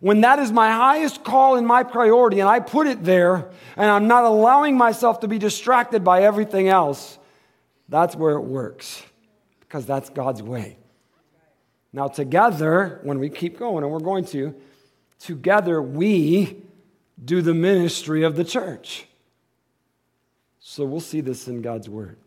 When 0.00 0.20
that 0.20 0.38
is 0.38 0.52
my 0.52 0.70
highest 0.70 1.24
call 1.24 1.56
and 1.56 1.66
my 1.66 1.82
priority, 1.82 2.40
and 2.40 2.48
I 2.48 2.60
put 2.60 2.86
it 2.86 3.02
there, 3.02 3.50
and 3.76 3.90
I'm 3.90 4.08
not 4.08 4.24
allowing 4.24 4.76
myself 4.76 5.20
to 5.20 5.28
be 5.28 5.38
distracted 5.38 6.04
by 6.04 6.22
everything 6.22 6.68
else, 6.68 7.18
that's 7.88 8.14
where 8.14 8.36
it 8.36 8.42
works 8.42 9.02
because 9.60 9.86
that's 9.86 10.10
God's 10.10 10.42
way. 10.42 10.76
Now, 11.92 12.08
together, 12.08 13.00
when 13.04 13.18
we 13.18 13.30
keep 13.30 13.58
going, 13.58 13.82
and 13.82 13.92
we're 13.92 14.00
going 14.00 14.26
to, 14.26 14.54
together 15.18 15.80
we 15.80 16.62
do 17.24 17.40
the 17.40 17.54
ministry 17.54 18.22
of 18.22 18.36
the 18.36 18.44
church. 18.44 19.06
So 20.60 20.84
we'll 20.84 21.00
see 21.00 21.22
this 21.22 21.48
in 21.48 21.62
God's 21.62 21.88
word. 21.88 22.18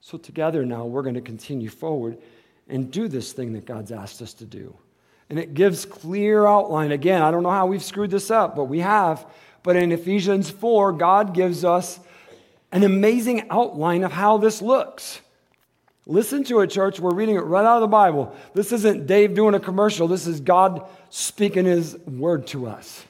So, 0.00 0.18
together 0.18 0.64
now, 0.64 0.84
we're 0.86 1.02
going 1.02 1.14
to 1.14 1.20
continue 1.20 1.68
forward 1.68 2.18
and 2.68 2.90
do 2.90 3.06
this 3.06 3.32
thing 3.32 3.52
that 3.52 3.66
God's 3.66 3.92
asked 3.92 4.20
us 4.20 4.34
to 4.34 4.44
do. 4.44 4.76
And 5.32 5.40
it 5.40 5.54
gives 5.54 5.86
clear 5.86 6.46
outline. 6.46 6.92
Again, 6.92 7.22
I 7.22 7.30
don't 7.30 7.42
know 7.42 7.48
how 7.48 7.64
we've 7.64 7.82
screwed 7.82 8.10
this 8.10 8.30
up, 8.30 8.54
but 8.54 8.64
we 8.64 8.80
have. 8.80 9.24
But 9.62 9.76
in 9.76 9.90
Ephesians 9.90 10.50
4, 10.50 10.92
God 10.92 11.32
gives 11.32 11.64
us 11.64 11.98
an 12.70 12.82
amazing 12.82 13.48
outline 13.48 14.04
of 14.04 14.12
how 14.12 14.36
this 14.36 14.60
looks. 14.60 15.22
Listen 16.04 16.44
to 16.44 16.60
it, 16.60 16.66
church. 16.66 17.00
We're 17.00 17.14
reading 17.14 17.36
it 17.36 17.46
right 17.46 17.64
out 17.64 17.76
of 17.76 17.80
the 17.80 17.86
Bible. 17.86 18.36
This 18.52 18.72
isn't 18.72 19.06
Dave 19.06 19.34
doing 19.34 19.54
a 19.54 19.58
commercial, 19.58 20.06
this 20.06 20.26
is 20.26 20.38
God 20.38 20.86
speaking 21.08 21.64
his 21.64 21.96
word 22.00 22.46
to 22.48 22.66
us. 22.66 23.02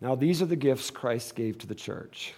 Now, 0.00 0.14
these 0.14 0.40
are 0.40 0.46
the 0.46 0.56
gifts 0.56 0.90
Christ 0.90 1.34
gave 1.34 1.58
to 1.58 1.66
the 1.66 1.74
church 1.74 2.32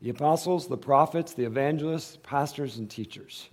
the 0.00 0.10
apostles, 0.10 0.68
the 0.68 0.76
prophets, 0.76 1.32
the 1.34 1.46
evangelists, 1.46 2.16
pastors, 2.22 2.76
and 2.76 2.88
teachers. 2.88 3.48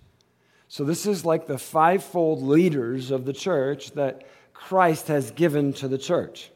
So, 0.71 0.83
this 0.83 1.07
is 1.07 1.25
like 1.25 1.47
the 1.47 1.57
fivefold 1.57 2.43
leaders 2.43 3.09
of 3.09 3.25
the 3.25 3.33
church 3.33 3.91
that 3.93 4.27
Christ 4.53 5.07
has 5.07 5.31
given 5.31 5.73
to 5.73 5.87
the 5.87 5.97
church. 5.97 6.51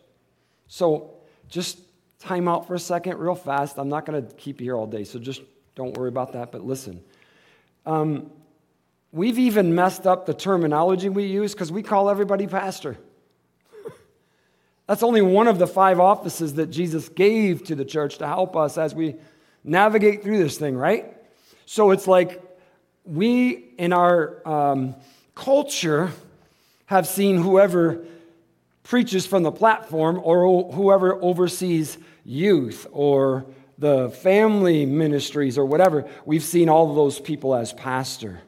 So, 0.68 1.16
just 1.50 1.80
time 2.20 2.48
out 2.48 2.68
for 2.68 2.76
a 2.76 2.80
second, 2.80 3.18
real 3.18 3.34
fast. 3.34 3.80
I'm 3.80 3.90
not 3.90 4.06
going 4.06 4.24
to 4.24 4.36
keep 4.36 4.62
you 4.62 4.66
here 4.66 4.76
all 4.76 4.86
day, 4.86 5.04
so 5.04 5.18
just 5.18 5.42
don't 5.74 5.98
worry 5.98 6.10
about 6.10 6.34
that, 6.34 6.52
but 6.52 6.64
listen. 6.64 7.02
Um, 7.88 8.30
we've 9.12 9.40
even 9.40 9.74
messed 9.74 10.06
up 10.06 10.28
the 10.28 10.36
terminology 10.36 11.10
we 11.10 11.26
use 11.26 11.54
because 11.54 11.72
we 11.72 11.82
call 11.82 12.08
everybody 12.08 12.46
pastor. 12.46 12.98
That's 14.88 15.02
only 15.02 15.24
one 15.24 15.48
of 15.48 15.58
the 15.58 15.66
five 15.66 16.00
offices 16.00 16.54
that 16.54 16.68
Jesus 16.68 17.10
gave 17.10 17.64
to 17.64 17.74
the 17.74 17.84
church 17.84 18.20
to 18.20 18.28
help 18.28 18.56
us 18.56 18.78
as 18.78 18.94
we 18.94 19.16
navigate 19.64 20.22
through 20.22 20.38
this 20.38 20.60
thing, 20.60 20.78
right? 20.78 21.18
So 21.66 21.90
it's 21.90 22.06
like 22.06 22.43
we 23.06 23.52
in 23.78 23.94
our 23.94 24.48
um, 24.48 24.96
culture 25.36 26.12
have 26.86 27.08
seen 27.08 27.38
whoever 27.38 28.06
preaches 28.84 29.26
from 29.26 29.44
the 29.44 29.52
platform 29.52 30.20
or 30.24 30.72
whoever 30.72 31.22
oversees 31.22 31.98
youth 32.26 32.86
or 32.92 33.46
the 33.78 34.10
family 34.10 34.86
ministries 34.86 35.58
or 35.58 35.66
whatever, 35.66 36.08
we've 36.26 36.44
seen 36.44 36.70
all 36.70 36.90
of 36.90 36.96
those 36.96 37.20
people 37.20 37.56
as 37.56 37.74
pastor. 37.74 38.42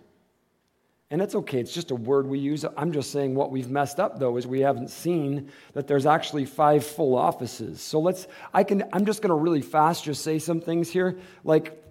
And 1.12 1.22
it's 1.22 1.36
okay, 1.36 1.60
it's 1.60 1.74
just 1.74 1.92
a 1.92 1.96
word 1.96 2.28
we 2.28 2.40
use. 2.40 2.66
I'm 2.76 2.92
just 2.92 3.12
saying 3.12 3.36
what 3.36 3.52
we've 3.52 3.70
messed 3.70 4.00
up 4.00 4.20
though 4.20 4.38
is 4.38 4.48
we 4.48 4.62
haven't 4.62 4.90
seen 4.90 5.52
that 5.74 5.88
there's 5.88 6.06
actually 6.06 6.46
five 6.46 6.86
full 6.86 7.16
offices. 7.16 7.82
So 7.82 8.00
let's 8.00 8.28
I 8.54 8.64
can 8.64 8.84
I'm 8.92 9.06
just 9.06 9.22
going 9.22 9.30
to 9.30 9.36
really 9.36 9.62
fast 9.62 10.04
just 10.04 10.24
say 10.24 10.40
some 10.40 10.62
things 10.62 10.90
here 10.90 11.18
like 11.44 11.85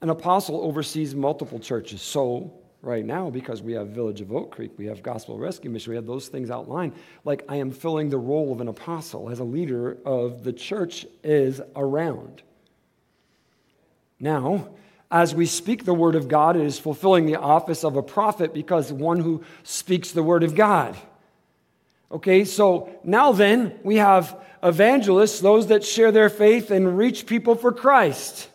an 0.00 0.10
apostle 0.10 0.60
oversees 0.62 1.14
multiple 1.14 1.58
churches. 1.58 2.02
So 2.02 2.52
right 2.82 3.04
now 3.04 3.30
because 3.30 3.62
we 3.62 3.72
have 3.72 3.88
Village 3.88 4.20
of 4.20 4.32
Oak 4.32 4.52
Creek, 4.52 4.72
we 4.76 4.86
have 4.86 5.02
Gospel 5.02 5.38
Rescue 5.38 5.70
Mission, 5.70 5.90
we 5.90 5.96
have 5.96 6.06
those 6.06 6.28
things 6.28 6.50
outlined. 6.50 6.92
Like 7.24 7.44
I 7.48 7.56
am 7.56 7.70
filling 7.70 8.10
the 8.10 8.18
role 8.18 8.52
of 8.52 8.60
an 8.60 8.68
apostle 8.68 9.30
as 9.30 9.40
a 9.40 9.44
leader 9.44 9.98
of 10.04 10.44
the 10.44 10.52
church 10.52 11.06
is 11.24 11.60
around. 11.74 12.42
Now, 14.20 14.68
as 15.10 15.34
we 15.34 15.46
speak 15.46 15.84
the 15.84 15.94
word 15.94 16.14
of 16.14 16.28
God, 16.28 16.56
it 16.56 16.64
is 16.64 16.78
fulfilling 16.78 17.26
the 17.26 17.36
office 17.36 17.84
of 17.84 17.96
a 17.96 18.02
prophet 18.02 18.52
because 18.52 18.92
one 18.92 19.20
who 19.20 19.42
speaks 19.62 20.12
the 20.12 20.22
word 20.22 20.42
of 20.42 20.54
God. 20.54 20.96
Okay, 22.10 22.44
so 22.44 22.90
now 23.04 23.32
then 23.32 23.78
we 23.82 23.96
have 23.96 24.38
evangelists, 24.62 25.40
those 25.40 25.68
that 25.68 25.84
share 25.84 26.12
their 26.12 26.30
faith 26.30 26.70
and 26.70 26.96
reach 26.96 27.26
people 27.26 27.54
for 27.54 27.72
Christ. 27.72 28.48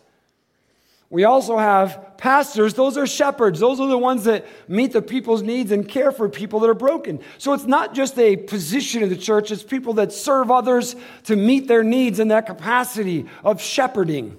We 1.14 1.22
also 1.22 1.56
have 1.58 2.16
pastors. 2.16 2.74
Those 2.74 2.98
are 2.98 3.06
shepherds. 3.06 3.60
Those 3.60 3.78
are 3.78 3.86
the 3.86 3.96
ones 3.96 4.24
that 4.24 4.44
meet 4.66 4.92
the 4.92 5.00
people's 5.00 5.42
needs 5.42 5.70
and 5.70 5.88
care 5.88 6.10
for 6.10 6.28
people 6.28 6.58
that 6.58 6.68
are 6.68 6.74
broken. 6.74 7.20
So 7.38 7.52
it's 7.52 7.66
not 7.66 7.94
just 7.94 8.18
a 8.18 8.36
position 8.36 9.04
of 9.04 9.10
the 9.10 9.16
church, 9.16 9.52
it's 9.52 9.62
people 9.62 9.92
that 9.94 10.12
serve 10.12 10.50
others 10.50 10.96
to 11.26 11.36
meet 11.36 11.68
their 11.68 11.84
needs 11.84 12.18
in 12.18 12.26
that 12.28 12.46
capacity 12.46 13.26
of 13.44 13.62
shepherding. 13.62 14.36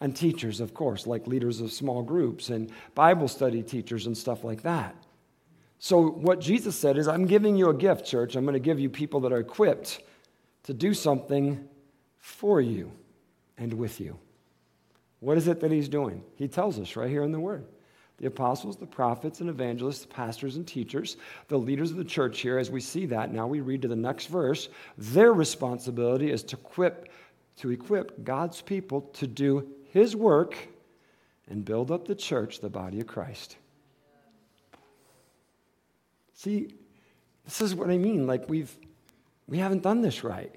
And 0.00 0.16
teachers, 0.16 0.58
of 0.58 0.74
course, 0.74 1.06
like 1.06 1.28
leaders 1.28 1.60
of 1.60 1.70
small 1.70 2.02
groups 2.02 2.50
and 2.50 2.72
Bible 2.96 3.28
study 3.28 3.62
teachers 3.62 4.06
and 4.06 4.18
stuff 4.18 4.42
like 4.42 4.62
that. 4.62 4.96
So, 5.78 6.10
what 6.10 6.40
Jesus 6.40 6.74
said 6.74 6.98
is, 6.98 7.06
I'm 7.06 7.26
giving 7.26 7.54
you 7.54 7.68
a 7.70 7.74
gift, 7.74 8.04
church. 8.04 8.34
I'm 8.34 8.42
going 8.44 8.54
to 8.54 8.58
give 8.58 8.80
you 8.80 8.90
people 8.90 9.20
that 9.20 9.32
are 9.32 9.38
equipped 9.38 10.02
to 10.64 10.74
do 10.74 10.94
something 10.94 11.68
for 12.18 12.60
you 12.60 12.90
and 13.56 13.72
with 13.74 14.00
you. 14.00 14.18
What 15.20 15.36
is 15.36 15.48
it 15.48 15.60
that 15.60 15.70
he's 15.70 15.88
doing? 15.88 16.22
He 16.36 16.48
tells 16.48 16.78
us 16.78 16.96
right 16.96 17.08
here 17.08 17.22
in 17.22 17.32
the 17.32 17.40
Word. 17.40 17.66
The 18.18 18.26
apostles, 18.26 18.76
the 18.76 18.86
prophets, 18.86 19.40
and 19.40 19.48
evangelists, 19.48 20.06
pastors 20.06 20.56
and 20.56 20.66
teachers, 20.66 21.16
the 21.48 21.58
leaders 21.58 21.90
of 21.90 21.96
the 21.96 22.04
church 22.04 22.40
here, 22.40 22.58
as 22.58 22.70
we 22.70 22.80
see 22.80 23.06
that, 23.06 23.32
now 23.32 23.46
we 23.46 23.60
read 23.60 23.80
to 23.82 23.88
the 23.88 23.96
next 23.96 24.26
verse, 24.26 24.68
their 24.98 25.32
responsibility 25.32 26.30
is 26.30 26.42
to 26.44 26.56
equip, 26.56 27.08
to 27.56 27.70
equip 27.70 28.22
God's 28.24 28.60
people 28.60 29.02
to 29.14 29.26
do 29.26 29.66
his 29.90 30.14
work 30.14 30.56
and 31.48 31.64
build 31.64 31.90
up 31.90 32.06
the 32.06 32.14
church, 32.14 32.60
the 32.60 32.68
body 32.68 33.00
of 33.00 33.06
Christ. 33.06 33.56
See, 36.34 36.74
this 37.44 37.60
is 37.60 37.74
what 37.74 37.90
I 37.90 37.98
mean. 37.98 38.26
Like 38.26 38.48
we've 38.48 38.74
we 39.46 39.58
haven't 39.58 39.82
done 39.82 40.00
this 40.00 40.22
right. 40.22 40.54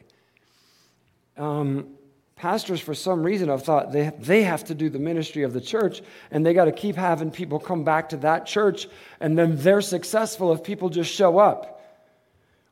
Um, 1.36 1.96
pastors, 2.36 2.82
for 2.82 2.94
some 2.94 3.24
reason, 3.24 3.50
have 3.50 3.64
thought 3.64 3.92
they, 3.92 4.12
they 4.20 4.44
have 4.44 4.64
to 4.66 4.76
do 4.76 4.90
the 4.90 5.00
ministry 5.00 5.44
of 5.44 5.54
the 5.54 5.62
church 5.62 6.02
and 6.32 6.46
they 6.46 6.54
got 6.54 6.66
to 6.66 6.72
keep 6.72 6.96
having 6.96 7.32
people 7.32 7.60
come 7.60 7.84
back 7.84 8.10
to 8.10 8.18
that 8.18 8.46
church 8.46 8.88
and 9.20 9.38
then 9.38 9.58
they're 9.58 9.82
successful 9.82 10.52
if 10.54 10.64
people 10.64 10.90
just 10.90 11.12
show 11.12 11.38
up. 11.38 11.82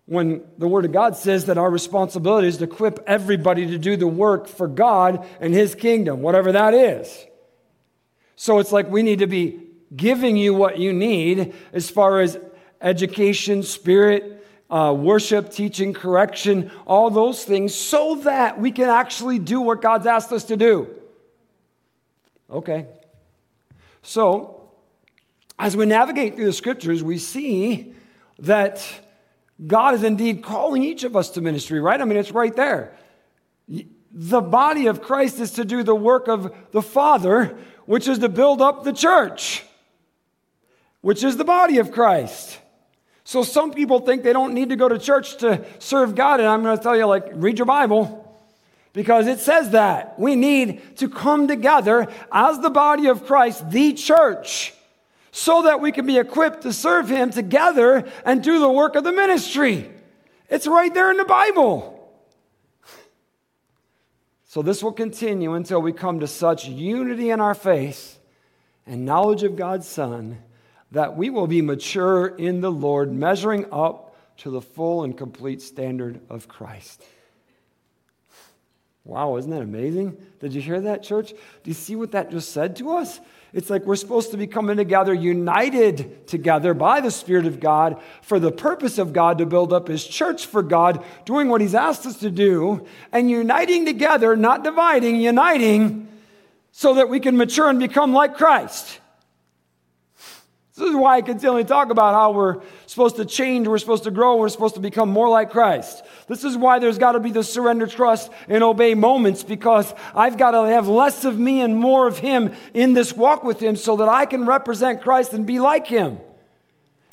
When 0.05 0.43
the 0.57 0.67
Word 0.67 0.85
of 0.85 0.91
God 0.91 1.15
says 1.15 1.45
that 1.45 1.57
our 1.57 1.69
responsibility 1.69 2.47
is 2.47 2.57
to 2.57 2.65
equip 2.65 2.99
everybody 3.07 3.67
to 3.67 3.77
do 3.77 3.95
the 3.95 4.07
work 4.07 4.47
for 4.47 4.67
God 4.67 5.25
and 5.39 5.53
His 5.53 5.75
kingdom, 5.75 6.21
whatever 6.21 6.51
that 6.51 6.73
is. 6.73 7.25
So 8.35 8.59
it's 8.59 8.71
like 8.71 8.89
we 8.89 9.03
need 9.03 9.19
to 9.19 9.27
be 9.27 9.61
giving 9.95 10.35
you 10.35 10.53
what 10.53 10.79
you 10.79 10.91
need 10.91 11.53
as 11.71 11.89
far 11.89 12.19
as 12.19 12.37
education, 12.81 13.63
spirit, 13.63 14.40
uh, 14.71 14.93
worship, 14.93 15.51
teaching, 15.51 15.93
correction, 15.93 16.71
all 16.87 17.09
those 17.09 17.43
things, 17.43 17.75
so 17.75 18.15
that 18.15 18.59
we 18.59 18.71
can 18.71 18.89
actually 18.89 19.37
do 19.37 19.59
what 19.59 19.81
God's 19.81 20.07
asked 20.07 20.31
us 20.31 20.45
to 20.45 20.55
do. 20.55 20.89
Okay. 22.49 22.87
So, 24.01 24.69
as 25.59 25.75
we 25.75 25.85
navigate 25.85 26.35
through 26.35 26.45
the 26.45 26.53
scriptures, 26.53 27.03
we 27.03 27.17
see 27.17 27.93
that 28.39 28.83
God 29.67 29.93
is 29.93 30.03
indeed 30.03 30.41
calling 30.41 30.83
each 30.83 31.03
of 31.03 31.15
us 31.15 31.29
to 31.31 31.41
ministry, 31.41 31.79
right? 31.79 31.99
I 31.99 32.05
mean, 32.05 32.17
it's 32.17 32.31
right 32.31 32.55
there. 32.55 32.97
The 34.13 34.41
body 34.41 34.87
of 34.87 35.01
Christ 35.01 35.39
is 35.39 35.51
to 35.51 35.65
do 35.65 35.83
the 35.83 35.95
work 35.95 36.27
of 36.27 36.55
the 36.71 36.81
Father, 36.81 37.57
which 37.85 38.07
is 38.07 38.19
to 38.19 38.29
build 38.29 38.61
up 38.61 38.83
the 38.83 38.93
church, 38.93 39.63
which 41.01 41.23
is 41.23 41.37
the 41.37 41.43
body 41.43 41.77
of 41.77 41.91
Christ. 41.91 42.57
So 43.23 43.43
some 43.43 43.71
people 43.71 43.99
think 43.99 44.23
they 44.23 44.33
don't 44.33 44.53
need 44.53 44.69
to 44.69 44.75
go 44.75 44.89
to 44.89 44.97
church 44.97 45.37
to 45.37 45.65
serve 45.79 46.15
God. 46.15 46.39
And 46.39 46.49
I'm 46.49 46.63
going 46.63 46.77
to 46.77 46.83
tell 46.83 46.97
you, 46.97 47.05
like, 47.05 47.29
read 47.33 47.59
your 47.59 47.65
Bible 47.65 48.17
because 48.93 49.27
it 49.27 49.39
says 49.39 49.71
that. 49.71 50.19
We 50.19 50.35
need 50.35 50.97
to 50.97 51.07
come 51.07 51.47
together 51.47 52.07
as 52.31 52.59
the 52.59 52.69
body 52.69 53.07
of 53.07 53.25
Christ, 53.25 53.69
the 53.69 53.93
church, 53.93 54.73
so 55.31 55.63
that 55.63 55.79
we 55.79 55.91
can 55.91 56.05
be 56.05 56.17
equipped 56.17 56.63
to 56.63 56.73
serve 56.73 57.09
Him 57.09 57.29
together 57.29 58.09
and 58.25 58.43
do 58.43 58.59
the 58.59 58.71
work 58.71 58.95
of 58.95 59.03
the 59.03 59.13
ministry. 59.13 59.89
It's 60.49 60.67
right 60.67 60.93
there 60.93 61.11
in 61.11 61.17
the 61.17 61.25
Bible. 61.25 61.97
So 64.45 64.61
this 64.61 64.83
will 64.83 64.91
continue 64.91 65.53
until 65.53 65.81
we 65.81 65.93
come 65.93 66.19
to 66.19 66.27
such 66.27 66.67
unity 66.67 67.29
in 67.29 67.39
our 67.39 67.55
faith 67.55 68.19
and 68.85 69.05
knowledge 69.05 69.43
of 69.43 69.55
God's 69.55 69.87
Son 69.87 70.39
that 70.91 71.15
we 71.15 71.29
will 71.29 71.47
be 71.47 71.61
mature 71.61 72.27
in 72.27 72.61
the 72.61 72.71
Lord, 72.71 73.11
measuring 73.11 73.65
up 73.71 74.15
to 74.37 74.49
the 74.49 74.61
full 74.61 75.03
and 75.03 75.17
complete 75.17 75.61
standard 75.61 76.19
of 76.29 76.47
Christ. 76.47 77.03
Wow, 79.03 79.37
isn't 79.37 79.49
that 79.49 79.61
amazing? 79.61 80.17
Did 80.39 80.53
you 80.53 80.61
hear 80.61 80.81
that, 80.81 81.03
church? 81.03 81.31
Do 81.31 81.69
you 81.69 81.73
see 81.73 81.95
what 81.95 82.11
that 82.11 82.29
just 82.29 82.51
said 82.51 82.75
to 82.77 82.91
us? 82.91 83.19
It's 83.53 83.69
like 83.69 83.85
we're 83.85 83.95
supposed 83.95 84.31
to 84.31 84.37
be 84.37 84.47
coming 84.47 84.77
together, 84.77 85.13
united 85.13 86.27
together 86.27 86.73
by 86.73 87.01
the 87.01 87.11
Spirit 87.11 87.45
of 87.45 87.59
God 87.59 88.01
for 88.21 88.39
the 88.39 88.51
purpose 88.51 88.97
of 88.97 89.11
God 89.11 89.39
to 89.39 89.45
build 89.45 89.73
up 89.73 89.87
His 89.87 90.05
church 90.05 90.45
for 90.45 90.63
God, 90.63 91.03
doing 91.25 91.49
what 91.49 91.59
He's 91.61 91.75
asked 91.75 92.05
us 92.05 92.19
to 92.19 92.29
do, 92.29 92.85
and 93.11 93.29
uniting 93.29 93.85
together, 93.85 94.37
not 94.37 94.63
dividing, 94.63 95.17
uniting, 95.19 96.07
so 96.71 96.93
that 96.93 97.09
we 97.09 97.19
can 97.19 97.35
mature 97.35 97.69
and 97.69 97.79
become 97.79 98.13
like 98.13 98.37
Christ. 98.37 99.00
This 100.75 100.89
is 100.89 100.95
why 100.95 101.17
I 101.17 101.21
continually 101.21 101.65
talk 101.65 101.89
about 101.89 102.13
how 102.13 102.31
we're 102.31 102.61
supposed 102.85 103.17
to 103.17 103.25
change, 103.25 103.67
we're 103.67 103.77
supposed 103.77 104.05
to 104.05 104.11
grow, 104.11 104.37
we're 104.37 104.47
supposed 104.47 104.75
to 104.75 104.79
become 104.79 105.09
more 105.09 105.27
like 105.27 105.51
Christ. 105.51 106.01
This 106.27 106.45
is 106.45 106.55
why 106.55 106.79
there's 106.79 106.97
got 106.97 107.11
to 107.11 107.19
be 107.19 107.31
the 107.31 107.43
surrender, 107.43 107.87
trust, 107.87 108.31
and 108.47 108.63
obey 108.63 108.93
moments 108.93 109.43
because 109.43 109.93
I've 110.15 110.37
got 110.37 110.51
to 110.51 110.69
have 110.69 110.87
less 110.87 111.25
of 111.25 111.37
me 111.37 111.59
and 111.59 111.75
more 111.75 112.07
of 112.07 112.19
Him 112.19 112.53
in 112.73 112.93
this 112.93 113.11
walk 113.13 113.43
with 113.43 113.59
Him 113.59 113.75
so 113.75 113.97
that 113.97 114.07
I 114.07 114.25
can 114.25 114.45
represent 114.45 115.01
Christ 115.01 115.33
and 115.33 115.45
be 115.45 115.59
like 115.59 115.87
Him. 115.87 116.19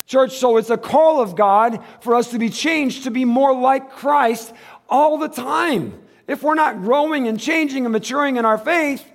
Church, 0.05 0.37
so 0.37 0.55
it's 0.55 0.69
a 0.69 0.77
call 0.77 1.21
of 1.21 1.35
God 1.35 1.83
for 1.99 2.15
us 2.15 2.31
to 2.31 2.39
be 2.39 2.49
changed 2.49 3.03
to 3.03 3.11
be 3.11 3.25
more 3.25 3.53
like 3.53 3.91
Christ 3.91 4.53
all 4.87 5.17
the 5.17 5.27
time. 5.27 5.99
If 6.27 6.43
we're 6.43 6.55
not 6.55 6.81
growing 6.81 7.27
and 7.27 7.37
changing 7.37 7.85
and 7.85 7.91
maturing 7.91 8.37
in 8.37 8.45
our 8.45 8.57
faith, 8.57 9.05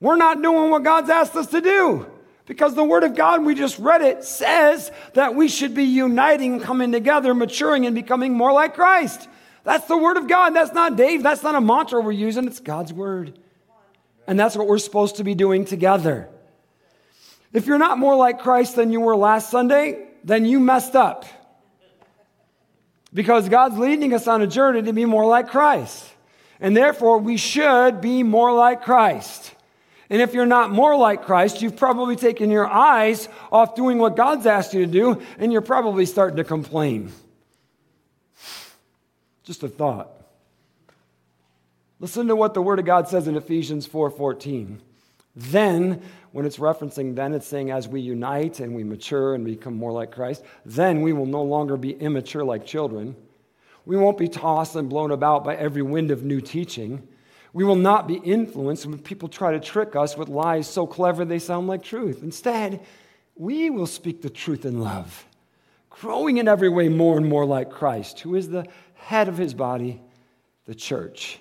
we're 0.00 0.16
not 0.16 0.40
doing 0.40 0.70
what 0.70 0.84
God's 0.84 1.10
asked 1.10 1.36
us 1.36 1.48
to 1.48 1.60
do. 1.60 2.06
Because 2.48 2.74
the 2.74 2.82
Word 2.82 3.04
of 3.04 3.14
God, 3.14 3.44
we 3.44 3.54
just 3.54 3.78
read 3.78 4.00
it, 4.00 4.24
says 4.24 4.90
that 5.12 5.34
we 5.34 5.48
should 5.48 5.74
be 5.74 5.84
uniting, 5.84 6.60
coming 6.60 6.90
together, 6.90 7.34
maturing, 7.34 7.84
and 7.84 7.94
becoming 7.94 8.32
more 8.32 8.52
like 8.52 8.74
Christ. 8.74 9.28
That's 9.64 9.86
the 9.86 9.98
Word 9.98 10.16
of 10.16 10.28
God. 10.28 10.50
That's 10.50 10.72
not 10.72 10.96
Dave. 10.96 11.22
That's 11.22 11.42
not 11.42 11.54
a 11.54 11.60
mantra 11.60 12.00
we're 12.00 12.12
using. 12.12 12.46
It's 12.46 12.58
God's 12.58 12.90
Word. 12.90 13.38
And 14.26 14.40
that's 14.40 14.56
what 14.56 14.66
we're 14.66 14.78
supposed 14.78 15.16
to 15.16 15.24
be 15.24 15.34
doing 15.34 15.66
together. 15.66 16.30
If 17.52 17.66
you're 17.66 17.78
not 17.78 17.98
more 17.98 18.16
like 18.16 18.40
Christ 18.40 18.76
than 18.76 18.92
you 18.92 19.02
were 19.02 19.16
last 19.16 19.50
Sunday, 19.50 20.08
then 20.24 20.46
you 20.46 20.58
messed 20.58 20.96
up. 20.96 21.26
Because 23.12 23.50
God's 23.50 23.76
leading 23.76 24.14
us 24.14 24.26
on 24.26 24.40
a 24.40 24.46
journey 24.46 24.82
to 24.82 24.92
be 24.94 25.04
more 25.04 25.26
like 25.26 25.48
Christ. 25.48 26.02
And 26.60 26.74
therefore, 26.74 27.18
we 27.18 27.36
should 27.36 28.00
be 28.00 28.22
more 28.22 28.54
like 28.54 28.82
Christ. 28.82 29.54
And 30.10 30.22
if 30.22 30.32
you're 30.32 30.46
not 30.46 30.70
more 30.70 30.96
like 30.96 31.24
Christ, 31.24 31.60
you've 31.60 31.76
probably 31.76 32.16
taken 32.16 32.50
your 32.50 32.66
eyes 32.66 33.28
off 33.52 33.74
doing 33.74 33.98
what 33.98 34.16
God's 34.16 34.46
asked 34.46 34.72
you 34.72 34.86
to 34.86 34.90
do, 34.90 35.22
and 35.38 35.52
you're 35.52 35.60
probably 35.60 36.06
starting 36.06 36.36
to 36.38 36.44
complain. 36.44 37.12
Just 39.44 39.62
a 39.62 39.68
thought. 39.68 40.10
Listen 42.00 42.28
to 42.28 42.36
what 42.36 42.54
the 42.54 42.62
Word 42.62 42.78
of 42.78 42.84
God 42.84 43.08
says 43.08 43.28
in 43.28 43.36
Ephesians 43.36 43.86
4:14. 43.86 44.80
Then, 45.36 46.00
when 46.32 46.46
it's 46.46 46.58
referencing 46.58 47.14
then, 47.14 47.34
it's 47.34 47.46
saying 47.46 47.70
as 47.70 47.86
we 47.86 48.00
unite 48.00 48.60
and 48.60 48.74
we 48.74 48.84
mature 48.84 49.34
and 49.34 49.44
become 49.44 49.74
more 49.76 49.92
like 49.92 50.10
Christ, 50.10 50.42
then 50.64 51.02
we 51.02 51.12
will 51.12 51.26
no 51.26 51.42
longer 51.42 51.76
be 51.76 51.92
immature 51.92 52.44
like 52.44 52.64
children. 52.64 53.14
We 53.84 53.96
won't 53.96 54.18
be 54.18 54.28
tossed 54.28 54.74
and 54.74 54.88
blown 54.88 55.10
about 55.10 55.44
by 55.44 55.56
every 55.56 55.82
wind 55.82 56.10
of 56.10 56.24
new 56.24 56.40
teaching 56.40 57.06
we 57.52 57.64
will 57.64 57.76
not 57.76 58.06
be 58.06 58.16
influenced 58.16 58.86
when 58.86 58.98
people 58.98 59.28
try 59.28 59.52
to 59.52 59.60
trick 59.60 59.96
us 59.96 60.16
with 60.16 60.28
lies 60.28 60.68
so 60.68 60.86
clever 60.86 61.24
they 61.24 61.38
sound 61.38 61.66
like 61.66 61.82
truth. 61.82 62.22
Instead, 62.22 62.80
we 63.34 63.70
will 63.70 63.86
speak 63.86 64.22
the 64.22 64.30
truth 64.30 64.64
in 64.64 64.80
love, 64.80 65.26
growing 65.90 66.38
in 66.38 66.48
every 66.48 66.68
way 66.68 66.88
more 66.88 67.16
and 67.16 67.28
more 67.28 67.46
like 67.46 67.70
Christ, 67.70 68.20
who 68.20 68.34
is 68.34 68.48
the 68.48 68.66
head 68.94 69.28
of 69.28 69.38
his 69.38 69.54
body, 69.54 70.00
the 70.66 70.74
church. 70.74 71.40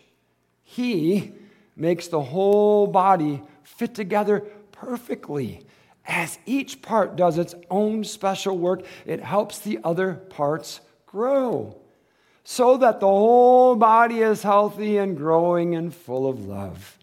He 0.63 1.33
makes 1.75 2.07
the 2.07 2.21
whole 2.21 2.87
body 2.87 3.41
fit 3.63 3.93
together 3.93 4.39
perfectly. 4.71 5.65
As 6.05 6.39
each 6.45 6.81
part 6.81 7.15
does 7.15 7.37
its 7.37 7.53
own 7.69 8.03
special 8.03 8.57
work, 8.57 8.85
it 9.05 9.21
helps 9.21 9.59
the 9.59 9.79
other 9.83 10.13
parts 10.13 10.79
grow 11.05 11.81
so 12.49 12.77
that 12.77 13.01
the 13.01 13.07
whole 13.07 13.75
body 13.75 14.21
is 14.21 14.41
healthy 14.41 14.95
and 14.95 15.17
growing 15.17 15.75
and 15.75 15.93
full 15.93 16.29
of 16.29 16.45
love. 16.45 16.97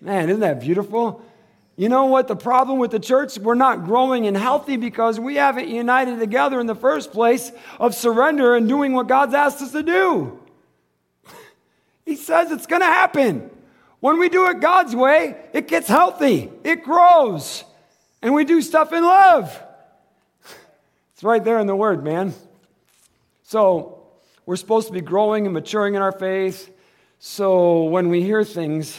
Man, 0.00 0.28
isn't 0.28 0.42
that 0.42 0.60
beautiful? 0.60 1.20
You 1.74 1.88
know 1.88 2.04
what 2.04 2.28
the 2.28 2.36
problem 2.36 2.78
with 2.78 2.92
the 2.92 3.00
church? 3.00 3.36
We're 3.36 3.56
not 3.56 3.84
growing 3.84 4.28
and 4.28 4.36
healthy 4.36 4.76
because 4.76 5.18
we 5.18 5.34
haven't 5.34 5.66
united 5.66 6.20
together 6.20 6.60
in 6.60 6.68
the 6.68 6.76
first 6.76 7.10
place 7.10 7.50
of 7.80 7.96
surrender 7.96 8.54
and 8.54 8.68
doing 8.68 8.92
what 8.92 9.08
God's 9.08 9.34
asked 9.34 9.60
us 9.60 9.72
to 9.72 9.82
do. 9.82 10.40
He 12.06 12.14
says 12.14 12.52
it's 12.52 12.66
going 12.66 12.82
to 12.82 12.86
happen. 12.86 13.50
When 13.98 14.20
we 14.20 14.28
do 14.28 14.48
it 14.50 14.60
God's 14.60 14.94
way, 14.94 15.36
it 15.52 15.66
gets 15.66 15.88
healthy, 15.88 16.48
it 16.62 16.84
grows, 16.84 17.64
and 18.22 18.32
we 18.32 18.44
do 18.44 18.62
stuff 18.62 18.92
in 18.92 19.02
love. 19.02 19.60
It's 21.14 21.24
right 21.24 21.42
there 21.42 21.58
in 21.58 21.66
the 21.66 21.74
word, 21.74 22.04
man. 22.04 22.34
So, 23.42 23.97
we're 24.48 24.56
supposed 24.56 24.86
to 24.86 24.94
be 24.94 25.02
growing 25.02 25.44
and 25.44 25.52
maturing 25.52 25.94
in 25.94 26.00
our 26.00 26.10
faith. 26.10 26.74
So 27.18 27.82
when 27.82 28.08
we 28.08 28.22
hear 28.22 28.44
things 28.44 28.98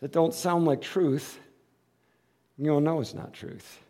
that 0.00 0.12
don't 0.12 0.32
sound 0.32 0.66
like 0.66 0.80
truth, 0.80 1.36
you'll 2.56 2.80
know 2.80 3.00
it's 3.00 3.12
not 3.12 3.32
truth. 3.32 3.80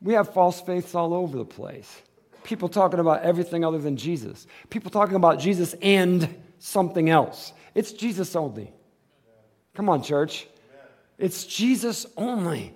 We 0.00 0.14
have 0.14 0.32
false 0.32 0.62
faiths 0.62 0.94
all 0.94 1.12
over 1.12 1.36
the 1.36 1.44
place. 1.44 2.00
People 2.44 2.70
talking 2.70 2.98
about 2.98 3.24
everything 3.24 3.62
other 3.62 3.76
than 3.76 3.98
Jesus. 3.98 4.46
People 4.70 4.90
talking 4.90 5.16
about 5.16 5.38
Jesus 5.38 5.74
and 5.82 6.34
something 6.58 7.10
else. 7.10 7.52
It's 7.74 7.92
Jesus 7.92 8.34
only. 8.34 8.72
Come 9.74 9.90
on, 9.90 10.02
church. 10.02 10.46
It's 11.18 11.44
Jesus 11.44 12.06
only. 12.16 12.72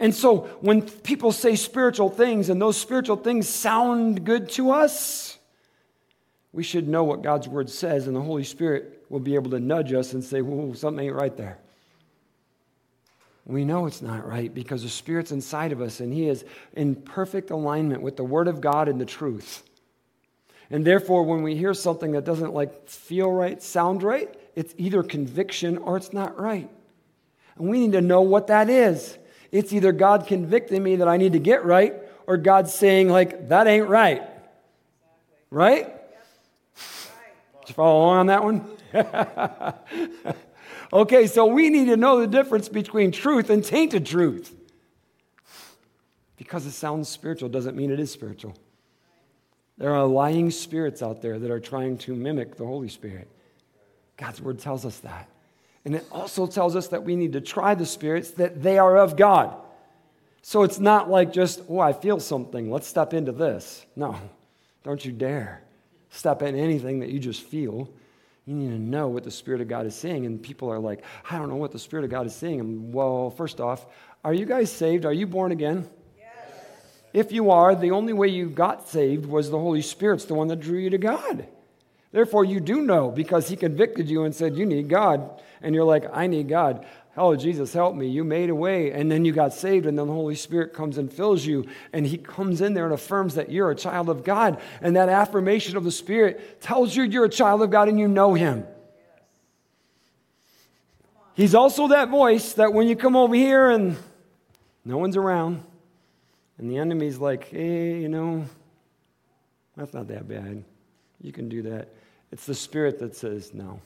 And 0.00 0.14
so 0.14 0.48
when 0.62 0.80
people 0.80 1.32
say 1.32 1.54
spiritual 1.54 2.08
things 2.08 2.48
and 2.48 2.62
those 2.62 2.78
spiritual 2.78 3.16
things 3.16 3.46
sound 3.46 4.24
good 4.24 4.48
to 4.52 4.70
us, 4.70 5.37
we 6.58 6.64
should 6.64 6.88
know 6.88 7.04
what 7.04 7.22
God's 7.22 7.46
word 7.46 7.70
says, 7.70 8.08
and 8.08 8.16
the 8.16 8.20
Holy 8.20 8.42
Spirit 8.42 9.04
will 9.10 9.20
be 9.20 9.36
able 9.36 9.52
to 9.52 9.60
nudge 9.60 9.92
us 9.92 10.12
and 10.12 10.24
say, 10.24 10.42
Whoa, 10.42 10.72
something 10.72 11.06
ain't 11.06 11.14
right 11.14 11.36
there. 11.36 11.56
We 13.46 13.64
know 13.64 13.86
it's 13.86 14.02
not 14.02 14.26
right 14.26 14.52
because 14.52 14.82
the 14.82 14.88
Spirit's 14.88 15.30
inside 15.30 15.70
of 15.70 15.80
us, 15.80 16.00
and 16.00 16.12
He 16.12 16.28
is 16.28 16.44
in 16.72 16.96
perfect 16.96 17.52
alignment 17.52 18.02
with 18.02 18.16
the 18.16 18.24
Word 18.24 18.48
of 18.48 18.60
God 18.60 18.88
and 18.88 19.00
the 19.00 19.04
truth. 19.04 19.62
And 20.68 20.84
therefore, 20.84 21.22
when 21.22 21.44
we 21.44 21.54
hear 21.54 21.74
something 21.74 22.10
that 22.10 22.24
doesn't 22.24 22.52
like 22.52 22.88
feel 22.88 23.30
right, 23.30 23.62
sound 23.62 24.02
right, 24.02 24.28
it's 24.56 24.74
either 24.78 25.04
conviction 25.04 25.78
or 25.78 25.96
it's 25.96 26.12
not 26.12 26.40
right. 26.40 26.68
And 27.56 27.68
we 27.68 27.78
need 27.78 27.92
to 27.92 28.00
know 28.00 28.22
what 28.22 28.48
that 28.48 28.68
is. 28.68 29.16
It's 29.52 29.72
either 29.72 29.92
God 29.92 30.26
convicting 30.26 30.82
me 30.82 30.96
that 30.96 31.06
I 31.06 31.18
need 31.18 31.34
to 31.34 31.38
get 31.38 31.64
right, 31.64 31.94
or 32.26 32.36
God 32.36 32.68
saying, 32.68 33.10
like, 33.10 33.46
that 33.50 33.68
ain't 33.68 33.86
right. 33.86 34.24
Right? 35.52 35.94
You 37.68 37.74
follow 37.74 37.98
along 37.98 38.18
on 38.18 38.26
that 38.26 38.44
one? 38.44 38.64
okay, 40.92 41.26
so 41.26 41.46
we 41.46 41.70
need 41.70 41.86
to 41.86 41.96
know 41.96 42.20
the 42.20 42.26
difference 42.26 42.68
between 42.68 43.12
truth 43.12 43.50
and 43.50 43.64
tainted 43.64 44.06
truth. 44.06 44.54
Because 46.36 46.66
it 46.66 46.72
sounds 46.72 47.08
spiritual 47.08 47.48
doesn't 47.48 47.76
mean 47.76 47.90
it 47.90 48.00
is 48.00 48.12
spiritual. 48.12 48.56
There 49.76 49.94
are 49.94 50.06
lying 50.06 50.50
spirits 50.50 51.02
out 51.02 51.22
there 51.22 51.38
that 51.38 51.50
are 51.50 51.60
trying 51.60 51.98
to 51.98 52.14
mimic 52.14 52.56
the 52.56 52.64
Holy 52.64 52.88
Spirit. 52.88 53.28
God's 54.16 54.40
word 54.40 54.58
tells 54.58 54.84
us 54.84 54.98
that. 55.00 55.28
And 55.84 55.94
it 55.94 56.04
also 56.10 56.46
tells 56.46 56.74
us 56.74 56.88
that 56.88 57.04
we 57.04 57.16
need 57.16 57.32
to 57.34 57.40
try 57.40 57.74
the 57.74 57.86
spirits 57.86 58.32
that 58.32 58.62
they 58.62 58.78
are 58.78 58.96
of 58.96 59.16
God. 59.16 59.54
So 60.42 60.62
it's 60.62 60.78
not 60.78 61.08
like 61.08 61.32
just, 61.32 61.62
oh, 61.68 61.78
I 61.78 61.92
feel 61.92 62.20
something, 62.20 62.70
let's 62.70 62.86
step 62.86 63.14
into 63.14 63.32
this. 63.32 63.84
No, 63.94 64.16
don't 64.82 65.04
you 65.04 65.12
dare 65.12 65.62
step 66.10 66.42
in 66.42 66.56
anything 66.56 67.00
that 67.00 67.10
you 67.10 67.18
just 67.18 67.42
feel. 67.42 67.88
You 68.46 68.54
need 68.54 68.70
to 68.70 68.78
know 68.78 69.08
what 69.08 69.24
the 69.24 69.30
Spirit 69.30 69.60
of 69.60 69.68
God 69.68 69.86
is 69.86 69.94
saying. 69.94 70.24
And 70.24 70.42
people 70.42 70.70
are 70.70 70.78
like, 70.78 71.04
I 71.30 71.38
don't 71.38 71.48
know 71.48 71.56
what 71.56 71.72
the 71.72 71.78
Spirit 71.78 72.04
of 72.04 72.10
God 72.10 72.26
is 72.26 72.34
saying. 72.34 72.60
And 72.60 72.94
well, 72.94 73.30
first 73.30 73.60
off, 73.60 73.86
are 74.24 74.32
you 74.32 74.46
guys 74.46 74.72
saved? 74.72 75.04
Are 75.04 75.12
you 75.12 75.26
born 75.26 75.52
again? 75.52 75.88
Yes. 76.18 76.28
If 77.12 77.30
you 77.30 77.50
are, 77.50 77.74
the 77.74 77.90
only 77.90 78.12
way 78.12 78.28
you 78.28 78.48
got 78.48 78.88
saved 78.88 79.26
was 79.26 79.50
the 79.50 79.58
Holy 79.58 79.82
Spirit's 79.82 80.24
the 80.24 80.34
one 80.34 80.48
that 80.48 80.60
drew 80.60 80.78
you 80.78 80.90
to 80.90 80.98
God. 80.98 81.46
Therefore, 82.10 82.44
you 82.44 82.58
do 82.58 82.80
know 82.80 83.10
because 83.10 83.48
He 83.48 83.56
convicted 83.56 84.08
you 84.08 84.24
and 84.24 84.34
said, 84.34 84.56
You 84.56 84.64
need 84.64 84.88
God. 84.88 85.42
And 85.60 85.74
you're 85.74 85.84
like, 85.84 86.04
I 86.12 86.26
need 86.26 86.48
God. 86.48 86.86
Oh, 87.18 87.34
Jesus, 87.36 87.72
help 87.72 87.94
me. 87.96 88.06
You 88.06 88.22
made 88.24 88.48
a 88.48 88.54
way. 88.54 88.92
And 88.92 89.10
then 89.10 89.24
you 89.24 89.32
got 89.32 89.52
saved, 89.52 89.86
and 89.86 89.98
then 89.98 90.06
the 90.06 90.12
Holy 90.12 90.36
Spirit 90.36 90.72
comes 90.72 90.96
and 90.96 91.12
fills 91.12 91.44
you. 91.44 91.66
And 91.92 92.06
He 92.06 92.16
comes 92.16 92.60
in 92.60 92.74
there 92.74 92.84
and 92.84 92.94
affirms 92.94 93.34
that 93.34 93.50
you're 93.50 93.70
a 93.70 93.74
child 93.74 94.08
of 94.08 94.24
God. 94.24 94.60
And 94.80 94.96
that 94.96 95.08
affirmation 95.08 95.76
of 95.76 95.84
the 95.84 95.90
Spirit 95.90 96.60
tells 96.62 96.94
you 96.94 97.02
you're 97.02 97.24
a 97.24 97.28
child 97.28 97.60
of 97.62 97.70
God 97.70 97.88
and 97.88 97.98
you 97.98 98.08
know 98.08 98.34
Him. 98.34 98.64
He's 101.34 101.54
also 101.54 101.88
that 101.88 102.08
voice 102.08 102.54
that 102.54 102.72
when 102.72 102.88
you 102.88 102.96
come 102.96 103.14
over 103.14 103.34
here 103.34 103.70
and 103.70 103.96
no 104.84 104.98
one's 104.98 105.16
around, 105.16 105.62
and 106.58 106.70
the 106.70 106.78
enemy's 106.78 107.18
like, 107.18 107.48
hey, 107.48 108.00
you 108.00 108.08
know, 108.08 108.44
that's 109.76 109.92
not 109.92 110.08
that 110.08 110.28
bad. 110.28 110.64
You 111.20 111.32
can 111.32 111.48
do 111.48 111.62
that. 111.62 111.88
It's 112.32 112.46
the 112.46 112.54
Spirit 112.54 112.98
that 112.98 113.14
says 113.14 113.54
no. 113.54 113.80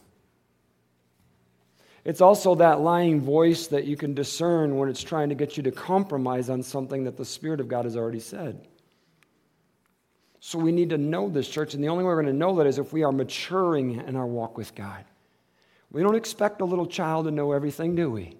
It's 2.04 2.20
also 2.20 2.56
that 2.56 2.80
lying 2.80 3.20
voice 3.20 3.68
that 3.68 3.84
you 3.84 3.96
can 3.96 4.14
discern 4.14 4.76
when 4.76 4.88
it's 4.88 5.02
trying 5.02 5.28
to 5.28 5.34
get 5.34 5.56
you 5.56 5.62
to 5.64 5.70
compromise 5.70 6.50
on 6.50 6.62
something 6.62 7.04
that 7.04 7.16
the 7.16 7.24
Spirit 7.24 7.60
of 7.60 7.68
God 7.68 7.84
has 7.84 7.96
already 7.96 8.20
said. 8.20 8.66
So 10.40 10.58
we 10.58 10.72
need 10.72 10.90
to 10.90 10.98
know 10.98 11.28
this, 11.28 11.48
church, 11.48 11.74
and 11.74 11.84
the 11.84 11.88
only 11.88 12.02
way 12.02 12.08
we're 12.08 12.22
going 12.22 12.26
to 12.26 12.38
know 12.38 12.56
that 12.56 12.66
is 12.66 12.78
if 12.78 12.92
we 12.92 13.04
are 13.04 13.12
maturing 13.12 14.00
in 14.00 14.16
our 14.16 14.26
walk 14.26 14.58
with 14.58 14.74
God. 14.74 15.04
We 15.92 16.02
don't 16.02 16.16
expect 16.16 16.60
a 16.60 16.64
little 16.64 16.86
child 16.86 17.26
to 17.26 17.30
know 17.30 17.52
everything, 17.52 17.94
do 17.94 18.10
we? 18.10 18.36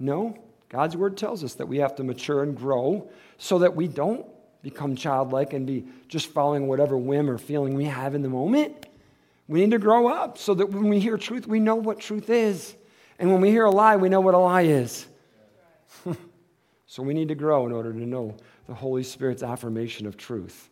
No. 0.00 0.36
God's 0.68 0.96
word 0.96 1.16
tells 1.16 1.44
us 1.44 1.54
that 1.54 1.68
we 1.68 1.78
have 1.78 1.94
to 1.96 2.02
mature 2.02 2.42
and 2.42 2.56
grow 2.56 3.08
so 3.38 3.60
that 3.60 3.76
we 3.76 3.86
don't 3.86 4.26
become 4.62 4.96
childlike 4.96 5.52
and 5.52 5.64
be 5.64 5.84
just 6.08 6.32
following 6.32 6.66
whatever 6.66 6.98
whim 6.98 7.30
or 7.30 7.38
feeling 7.38 7.74
we 7.74 7.84
have 7.84 8.16
in 8.16 8.22
the 8.22 8.28
moment. 8.28 8.86
We 9.46 9.60
need 9.60 9.70
to 9.70 9.78
grow 9.78 10.08
up 10.08 10.38
so 10.38 10.54
that 10.54 10.70
when 10.70 10.88
we 10.88 10.98
hear 10.98 11.16
truth, 11.16 11.46
we 11.46 11.60
know 11.60 11.76
what 11.76 12.00
truth 12.00 12.30
is. 12.30 12.74
And 13.24 13.32
when 13.32 13.40
we 13.40 13.48
hear 13.48 13.64
a 13.64 13.70
lie, 13.70 13.96
we 13.96 14.10
know 14.10 14.20
what 14.20 14.34
a 14.34 14.38
lie 14.38 14.64
is. 14.64 15.06
so 16.86 17.02
we 17.02 17.14
need 17.14 17.28
to 17.28 17.34
grow 17.34 17.64
in 17.64 17.72
order 17.72 17.90
to 17.90 17.98
know 17.98 18.36
the 18.66 18.74
Holy 18.74 19.02
Spirit's 19.02 19.42
affirmation 19.42 20.06
of 20.06 20.18
truth. 20.18 20.68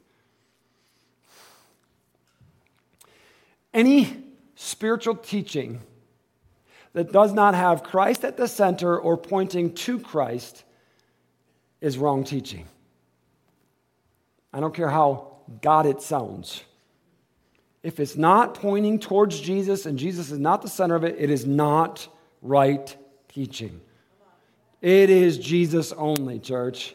Any 3.73 4.23
spiritual 4.55 5.15
teaching 5.15 5.81
that 6.93 7.11
does 7.11 7.33
not 7.33 7.55
have 7.55 7.83
Christ 7.83 8.23
at 8.23 8.37
the 8.37 8.47
center 8.47 9.01
or 9.01 9.17
pointing 9.17 9.73
to 9.77 9.99
Christ 9.99 10.65
is 11.81 11.97
wrong 11.97 12.23
teaching. 12.23 12.67
I 14.53 14.61
don't 14.61 14.75
care 14.75 14.91
how 14.91 15.39
God 15.63 15.87
it 15.87 16.03
sounds. 16.03 16.65
If 17.83 17.99
it's 17.99 18.15
not 18.17 18.53
pointing 18.53 18.99
towards 18.99 19.41
Jesus 19.41 19.87
and 19.87 19.99
Jesus 19.99 20.31
is 20.31 20.39
not 20.39 20.61
the 20.61 20.69
center 20.69 20.97
of 20.97 21.05
it, 21.05 21.17
it 21.19 21.31
is 21.31 21.47
not 21.47 22.09
right 22.43 22.95
teaching. 23.29 23.81
It 24.81 25.11
is 25.11 25.39
Jesus 25.39 25.93
only, 25.93 26.41
church. 26.41 26.95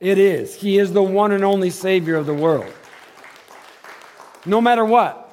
It 0.00 0.18
is. 0.18 0.54
He 0.54 0.78
is 0.78 0.92
the 0.92 1.02
one 1.02 1.32
and 1.32 1.44
only 1.44 1.70
Savior 1.70 2.16
of 2.16 2.26
the 2.26 2.34
world. 2.34 2.72
No 4.44 4.60
matter 4.60 4.84
what. 4.84 5.28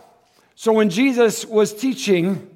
So 0.56 0.72
when 0.74 0.90
Jesus 0.90 1.46
was 1.46 1.74
teaching 1.74 2.56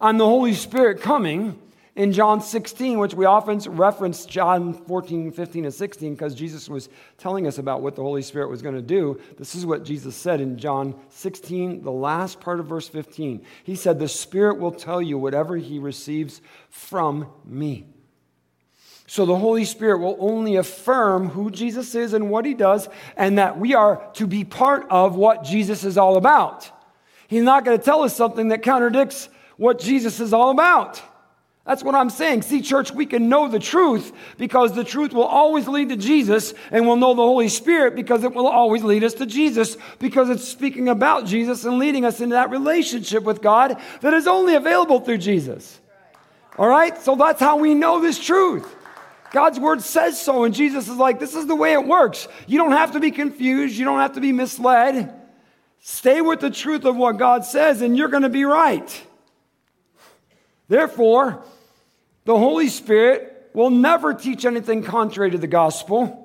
on 0.00 0.18
the 0.18 0.24
Holy 0.24 0.54
Spirit 0.54 1.00
coming, 1.00 1.61
in 1.94 2.12
John 2.12 2.40
16, 2.40 2.98
which 2.98 3.12
we 3.12 3.26
often 3.26 3.58
reference 3.76 4.24
John 4.24 4.72
14, 4.72 5.30
15, 5.30 5.64
and 5.66 5.74
16, 5.74 6.14
because 6.14 6.34
Jesus 6.34 6.68
was 6.68 6.88
telling 7.18 7.46
us 7.46 7.58
about 7.58 7.82
what 7.82 7.96
the 7.96 8.02
Holy 8.02 8.22
Spirit 8.22 8.48
was 8.48 8.62
going 8.62 8.74
to 8.74 8.82
do. 8.82 9.20
This 9.36 9.54
is 9.54 9.66
what 9.66 9.84
Jesus 9.84 10.16
said 10.16 10.40
in 10.40 10.56
John 10.56 10.94
16, 11.10 11.82
the 11.82 11.92
last 11.92 12.40
part 12.40 12.60
of 12.60 12.66
verse 12.66 12.88
15. 12.88 13.44
He 13.64 13.76
said, 13.76 13.98
The 13.98 14.08
Spirit 14.08 14.58
will 14.58 14.72
tell 14.72 15.02
you 15.02 15.18
whatever 15.18 15.56
he 15.56 15.78
receives 15.78 16.40
from 16.70 17.30
me. 17.44 17.86
So 19.06 19.26
the 19.26 19.36
Holy 19.36 19.66
Spirit 19.66 19.98
will 19.98 20.16
only 20.18 20.56
affirm 20.56 21.28
who 21.28 21.50
Jesus 21.50 21.94
is 21.94 22.14
and 22.14 22.30
what 22.30 22.46
he 22.46 22.54
does, 22.54 22.88
and 23.18 23.36
that 23.36 23.58
we 23.58 23.74
are 23.74 24.02
to 24.14 24.26
be 24.26 24.44
part 24.44 24.86
of 24.88 25.16
what 25.16 25.44
Jesus 25.44 25.84
is 25.84 25.98
all 25.98 26.16
about. 26.16 26.70
He's 27.28 27.42
not 27.42 27.66
going 27.66 27.76
to 27.76 27.84
tell 27.84 28.02
us 28.02 28.16
something 28.16 28.48
that 28.48 28.62
contradicts 28.62 29.28
what 29.58 29.78
Jesus 29.78 30.20
is 30.20 30.32
all 30.32 30.48
about. 30.48 31.02
That's 31.64 31.84
what 31.84 31.94
I'm 31.94 32.10
saying. 32.10 32.42
See, 32.42 32.60
church, 32.60 32.90
we 32.90 33.06
can 33.06 33.28
know 33.28 33.46
the 33.46 33.60
truth 33.60 34.12
because 34.36 34.74
the 34.74 34.82
truth 34.82 35.12
will 35.12 35.22
always 35.22 35.68
lead 35.68 35.90
to 35.90 35.96
Jesus, 35.96 36.54
and 36.72 36.86
we'll 36.86 36.96
know 36.96 37.14
the 37.14 37.22
Holy 37.22 37.48
Spirit 37.48 37.94
because 37.94 38.24
it 38.24 38.34
will 38.34 38.48
always 38.48 38.82
lead 38.82 39.04
us 39.04 39.14
to 39.14 39.26
Jesus 39.26 39.76
because 40.00 40.28
it's 40.28 40.46
speaking 40.46 40.88
about 40.88 41.24
Jesus 41.24 41.64
and 41.64 41.78
leading 41.78 42.04
us 42.04 42.20
into 42.20 42.34
that 42.34 42.50
relationship 42.50 43.22
with 43.22 43.40
God 43.40 43.80
that 44.00 44.12
is 44.12 44.26
only 44.26 44.56
available 44.56 44.98
through 44.98 45.18
Jesus. 45.18 45.78
All 46.58 46.68
right? 46.68 47.00
So 47.00 47.14
that's 47.14 47.40
how 47.40 47.58
we 47.58 47.74
know 47.74 48.00
this 48.00 48.18
truth. 48.18 48.76
God's 49.30 49.58
word 49.58 49.82
says 49.82 50.20
so, 50.20 50.44
and 50.44 50.54
Jesus 50.54 50.88
is 50.88 50.96
like, 50.96 51.20
this 51.20 51.34
is 51.34 51.46
the 51.46 51.56
way 51.56 51.72
it 51.74 51.86
works. 51.86 52.26
You 52.48 52.58
don't 52.58 52.72
have 52.72 52.92
to 52.92 53.00
be 53.00 53.12
confused, 53.12 53.76
you 53.76 53.84
don't 53.84 54.00
have 54.00 54.14
to 54.14 54.20
be 54.20 54.32
misled. 54.32 55.14
Stay 55.80 56.20
with 56.20 56.40
the 56.40 56.50
truth 56.50 56.84
of 56.84 56.96
what 56.96 57.18
God 57.18 57.44
says, 57.44 57.82
and 57.82 57.96
you're 57.96 58.08
going 58.08 58.24
to 58.24 58.28
be 58.28 58.44
right. 58.44 59.06
Therefore, 60.68 61.44
the 62.24 62.38
Holy 62.38 62.68
Spirit 62.68 63.50
will 63.54 63.70
never 63.70 64.14
teach 64.14 64.44
anything 64.44 64.82
contrary 64.82 65.30
to 65.30 65.38
the 65.38 65.46
gospel 65.46 66.18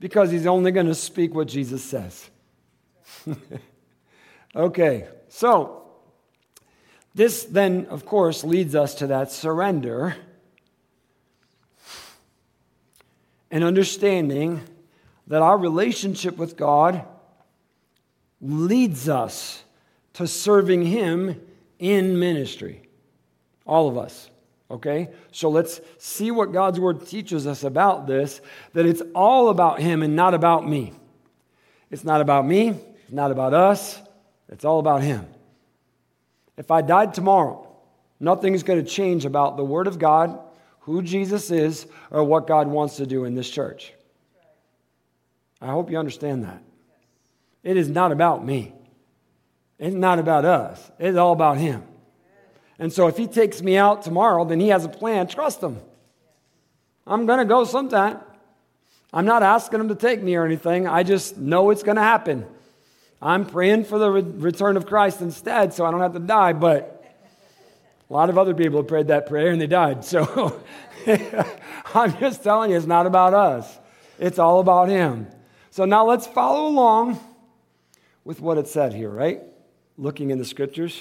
because 0.00 0.30
he's 0.30 0.46
only 0.46 0.70
going 0.70 0.86
to 0.86 0.94
speak 0.94 1.34
what 1.34 1.48
Jesus 1.48 1.82
says. 1.82 2.30
okay, 4.56 5.08
so 5.28 5.86
this 7.14 7.44
then, 7.44 7.86
of 7.86 8.04
course, 8.04 8.44
leads 8.44 8.74
us 8.74 8.94
to 8.96 9.06
that 9.06 9.32
surrender 9.32 10.16
and 13.50 13.64
understanding 13.64 14.60
that 15.26 15.42
our 15.42 15.56
relationship 15.56 16.36
with 16.36 16.56
God 16.56 17.04
leads 18.40 19.08
us 19.08 19.64
to 20.14 20.26
serving 20.26 20.82
Him 20.82 21.40
in 21.78 22.18
ministry. 22.18 22.82
All 23.64 23.88
of 23.88 23.98
us. 23.98 24.30
Okay? 24.70 25.10
So 25.32 25.48
let's 25.48 25.80
see 25.98 26.30
what 26.30 26.52
God's 26.52 26.80
word 26.80 27.06
teaches 27.06 27.46
us 27.46 27.64
about 27.64 28.06
this 28.06 28.40
that 28.72 28.86
it's 28.86 29.02
all 29.14 29.48
about 29.48 29.80
Him 29.80 30.02
and 30.02 30.16
not 30.16 30.34
about 30.34 30.68
me. 30.68 30.92
It's 31.90 32.04
not 32.04 32.20
about 32.20 32.46
me, 32.46 32.68
it's 32.68 33.12
not 33.12 33.30
about 33.30 33.54
us, 33.54 34.00
it's 34.48 34.64
all 34.64 34.80
about 34.80 35.02
Him. 35.02 35.26
If 36.56 36.70
I 36.70 36.82
died 36.82 37.14
tomorrow, 37.14 37.68
nothing's 38.18 38.62
going 38.62 38.84
to 38.84 38.90
change 38.90 39.24
about 39.24 39.56
the 39.56 39.64
Word 39.64 39.86
of 39.86 39.98
God, 39.98 40.38
who 40.80 41.02
Jesus 41.02 41.50
is, 41.50 41.86
or 42.10 42.24
what 42.24 42.46
God 42.46 42.66
wants 42.66 42.96
to 42.96 43.06
do 43.06 43.24
in 43.24 43.34
this 43.34 43.48
church. 43.48 43.92
I 45.60 45.68
hope 45.68 45.90
you 45.90 45.98
understand 45.98 46.44
that. 46.44 46.62
It 47.62 47.76
is 47.76 47.88
not 47.88 48.12
about 48.12 48.44
me. 48.44 48.72
It's 49.78 49.94
not 49.94 50.18
about 50.18 50.44
us. 50.44 50.90
It's 50.98 51.16
all 51.16 51.32
about 51.32 51.58
Him. 51.58 51.82
And 52.78 52.92
so 52.92 53.06
if 53.06 53.16
he 53.16 53.26
takes 53.26 53.62
me 53.62 53.76
out 53.76 54.02
tomorrow, 54.02 54.44
then 54.44 54.60
he 54.60 54.68
has 54.68 54.84
a 54.84 54.88
plan. 54.88 55.26
Trust 55.26 55.62
him. 55.62 55.80
I'm 57.06 57.26
going 57.26 57.38
to 57.38 57.44
go 57.44 57.64
sometime. 57.64 58.18
I'm 59.12 59.24
not 59.24 59.42
asking 59.42 59.80
him 59.80 59.88
to 59.88 59.94
take 59.94 60.22
me 60.22 60.34
or 60.34 60.44
anything. 60.44 60.86
I 60.86 61.02
just 61.02 61.38
know 61.38 61.70
it's 61.70 61.82
going 61.82 61.96
to 61.96 62.02
happen. 62.02 62.44
I'm 63.22 63.46
praying 63.46 63.84
for 63.84 63.98
the 63.98 64.10
re- 64.10 64.22
return 64.22 64.76
of 64.76 64.86
Christ 64.86 65.20
instead 65.20 65.72
so 65.72 65.86
I 65.86 65.90
don't 65.90 66.00
have 66.00 66.12
to 66.12 66.18
die, 66.18 66.52
but 66.52 66.92
a 68.08 68.12
lot 68.12 68.28
of 68.28 68.36
other 68.36 68.54
people 68.54 68.80
have 68.80 68.88
prayed 68.88 69.08
that 69.08 69.26
prayer 69.26 69.50
and 69.50 69.60
they 69.60 69.66
died. 69.66 70.04
So 70.04 70.60
I'm 71.94 72.18
just 72.18 72.42
telling 72.42 72.72
you, 72.72 72.76
it's 72.76 72.86
not 72.86 73.06
about 73.06 73.32
us, 73.32 73.78
it's 74.18 74.38
all 74.38 74.60
about 74.60 74.88
him. 74.88 75.28
So 75.70 75.84
now 75.84 76.06
let's 76.06 76.26
follow 76.26 76.68
along 76.68 77.18
with 78.24 78.40
what 78.40 78.58
it 78.58 78.68
said 78.68 78.92
here, 78.92 79.10
right? 79.10 79.42
Looking 79.96 80.30
in 80.30 80.38
the 80.38 80.44
scriptures. 80.44 81.00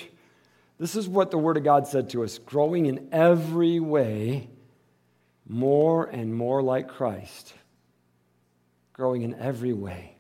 This 0.78 0.96
is 0.96 1.08
what 1.08 1.32
the 1.32 1.38
Word 1.38 1.58
of 1.58 1.64
God 1.64 1.88
said 1.88 2.10
to 2.12 2.24
us 2.24 2.38
growing 2.38 2.86
in 2.86 3.08
every 3.12 3.80
way 3.80 4.50
more 5.48 6.06
and 6.06 6.34
more 6.36 6.62
like 6.62 6.88
Christ. 6.88 7.54
Growing 8.94 9.22
in 9.22 9.36
every 9.36 9.74
way 9.74 10.16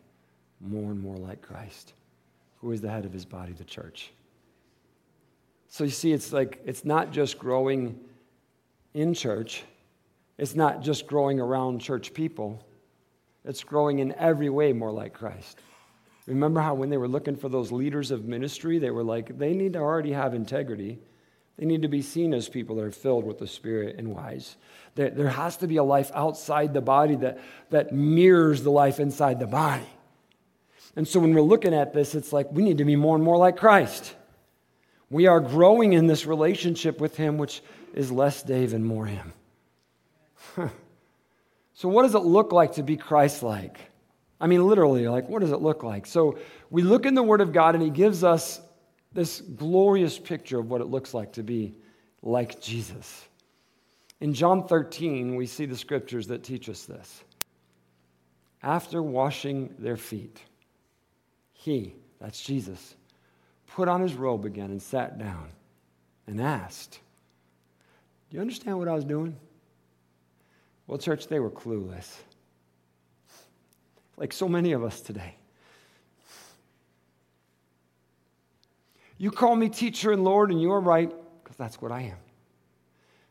more 0.61 0.91
and 0.91 1.01
more 1.01 1.17
like 1.17 1.41
Christ, 1.41 1.93
who 2.61 2.71
is 2.71 2.81
the 2.81 2.89
head 2.89 3.05
of 3.05 3.13
his 3.13 3.25
body, 3.25 3.53
the 3.53 3.63
church. 3.63 4.11
So 5.67 5.83
you 5.83 5.89
see, 5.89 6.13
it's 6.13 6.31
like, 6.31 6.61
it's 6.65 6.85
not 6.85 7.11
just 7.11 7.37
growing 7.37 7.99
in 8.93 9.13
church, 9.13 9.63
it's 10.37 10.55
not 10.55 10.81
just 10.81 11.05
growing 11.07 11.39
around 11.39 11.79
church 11.79 12.13
people, 12.13 12.65
it's 13.43 13.63
growing 13.63 13.99
in 13.99 14.13
every 14.15 14.49
way 14.49 14.73
more 14.73 14.91
like 14.91 15.13
Christ. 15.13 15.59
Remember 16.27 16.59
how 16.59 16.73
when 16.73 16.89
they 16.89 16.97
were 16.97 17.07
looking 17.07 17.35
for 17.35 17.49
those 17.49 17.71
leaders 17.71 18.11
of 18.11 18.25
ministry, 18.25 18.79
they 18.79 18.89
were 18.89 19.03
like, 19.03 19.37
they 19.37 19.53
need 19.53 19.73
to 19.73 19.79
already 19.79 20.11
have 20.11 20.33
integrity. 20.33 20.99
They 21.57 21.65
need 21.65 21.83
to 21.83 21.87
be 21.87 22.01
seen 22.01 22.33
as 22.33 22.49
people 22.49 22.77
that 22.77 22.83
are 22.83 22.91
filled 22.91 23.25
with 23.25 23.37
the 23.37 23.47
Spirit 23.47 23.95
and 23.97 24.13
wise. 24.13 24.57
There, 24.95 25.09
there 25.11 25.29
has 25.29 25.57
to 25.57 25.67
be 25.67 25.77
a 25.77 25.83
life 25.83 26.11
outside 26.13 26.73
the 26.73 26.81
body 26.81 27.15
that, 27.17 27.39
that 27.69 27.93
mirrors 27.93 28.63
the 28.63 28.71
life 28.71 28.99
inside 28.99 29.39
the 29.39 29.47
body. 29.47 29.87
And 30.95 31.07
so 31.07 31.19
when 31.19 31.33
we're 31.33 31.41
looking 31.41 31.73
at 31.73 31.93
this, 31.93 32.15
it's 32.15 32.33
like 32.33 32.51
we 32.51 32.63
need 32.63 32.79
to 32.79 32.85
be 32.85 32.95
more 32.95 33.15
and 33.15 33.23
more 33.23 33.37
like 33.37 33.57
Christ. 33.57 34.15
We 35.09 35.27
are 35.27 35.39
growing 35.39 35.93
in 35.93 36.07
this 36.07 36.25
relationship 36.25 36.99
with 36.99 37.15
Him, 37.15 37.37
which 37.37 37.61
is 37.93 38.11
less 38.11 38.41
Dave 38.41 38.73
and 38.73 38.85
more 38.85 39.05
Him. 39.05 39.33
so, 41.73 41.89
what 41.89 42.03
does 42.03 42.15
it 42.15 42.19
look 42.19 42.51
like 42.51 42.73
to 42.73 42.83
be 42.83 42.97
Christ 42.97 43.43
like? 43.43 43.79
I 44.39 44.47
mean, 44.47 44.67
literally, 44.67 45.07
like, 45.07 45.29
what 45.29 45.39
does 45.39 45.51
it 45.51 45.61
look 45.61 45.83
like? 45.83 46.05
So 46.05 46.37
we 46.69 46.81
look 46.81 47.05
in 47.05 47.15
the 47.15 47.23
Word 47.23 47.41
of 47.41 47.53
God, 47.53 47.75
and 47.75 47.83
He 47.83 47.89
gives 47.89 48.23
us 48.23 48.59
this 49.13 49.41
glorious 49.41 50.19
picture 50.19 50.59
of 50.59 50.69
what 50.69 50.81
it 50.81 50.85
looks 50.85 51.13
like 51.13 51.33
to 51.33 51.43
be 51.43 51.75
like 52.21 52.61
Jesus. 52.61 53.25
In 54.19 54.33
John 54.33 54.67
13, 54.67 55.35
we 55.35 55.45
see 55.45 55.65
the 55.65 55.77
scriptures 55.77 56.27
that 56.27 56.43
teach 56.43 56.69
us 56.69 56.85
this. 56.85 57.23
After 58.61 59.01
washing 59.01 59.73
their 59.79 59.97
feet, 59.97 60.41
he, 61.53 61.93
that's 62.19 62.41
Jesus, 62.41 62.95
put 63.67 63.87
on 63.87 64.01
his 64.01 64.13
robe 64.13 64.45
again 64.45 64.71
and 64.71 64.81
sat 64.81 65.17
down 65.17 65.49
and 66.27 66.41
asked, 66.41 66.99
Do 68.29 68.35
you 68.35 68.41
understand 68.41 68.77
what 68.77 68.87
I 68.87 68.93
was 68.93 69.05
doing? 69.05 69.35
Well, 70.87 70.97
church, 70.97 71.27
they 71.27 71.39
were 71.39 71.51
clueless. 71.51 72.11
Like 74.17 74.33
so 74.33 74.47
many 74.47 74.71
of 74.71 74.83
us 74.83 75.01
today. 75.01 75.35
You 79.17 79.31
call 79.31 79.55
me 79.55 79.69
teacher 79.69 80.11
and 80.11 80.23
Lord, 80.23 80.51
and 80.51 80.61
you 80.61 80.71
are 80.71 80.79
right, 80.79 81.11
because 81.43 81.55
that's 81.55 81.81
what 81.81 81.91
I 81.91 82.01
am. 82.01 82.17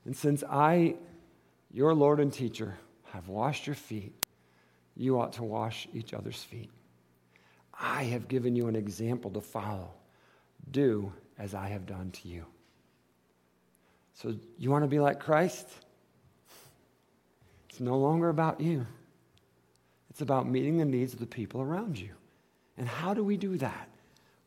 And 0.04 0.16
since 0.16 0.42
I, 0.50 0.96
your 1.70 1.94
Lord 1.94 2.20
and 2.20 2.32
teacher, 2.32 2.78
have 3.12 3.28
washed 3.28 3.66
your 3.66 3.76
feet, 3.76 4.14
you 4.96 5.20
ought 5.20 5.34
to 5.34 5.42
wash 5.42 5.86
each 5.92 6.14
other's 6.14 6.42
feet. 6.42 6.70
I 7.78 8.04
have 8.04 8.28
given 8.28 8.56
you 8.56 8.68
an 8.68 8.76
example 8.76 9.30
to 9.32 9.40
follow. 9.40 9.90
Do 10.70 11.12
as 11.38 11.54
I 11.54 11.68
have 11.68 11.84
done 11.86 12.10
to 12.12 12.28
you. 12.28 12.44
So, 14.14 14.34
you 14.58 14.70
want 14.70 14.84
to 14.84 14.88
be 14.88 15.00
like 15.00 15.20
Christ? 15.20 15.68
It's 17.68 17.80
no 17.80 17.98
longer 17.98 18.28
about 18.28 18.60
you, 18.60 18.86
it's 20.14 20.20
about 20.20 20.48
meeting 20.48 20.78
the 20.78 20.84
needs 20.84 21.12
of 21.12 21.18
the 21.18 21.26
people 21.26 21.60
around 21.60 21.98
you. 21.98 22.10
And 22.78 22.86
how 22.86 23.14
do 23.14 23.24
we 23.24 23.36
do 23.36 23.56
that? 23.56 23.88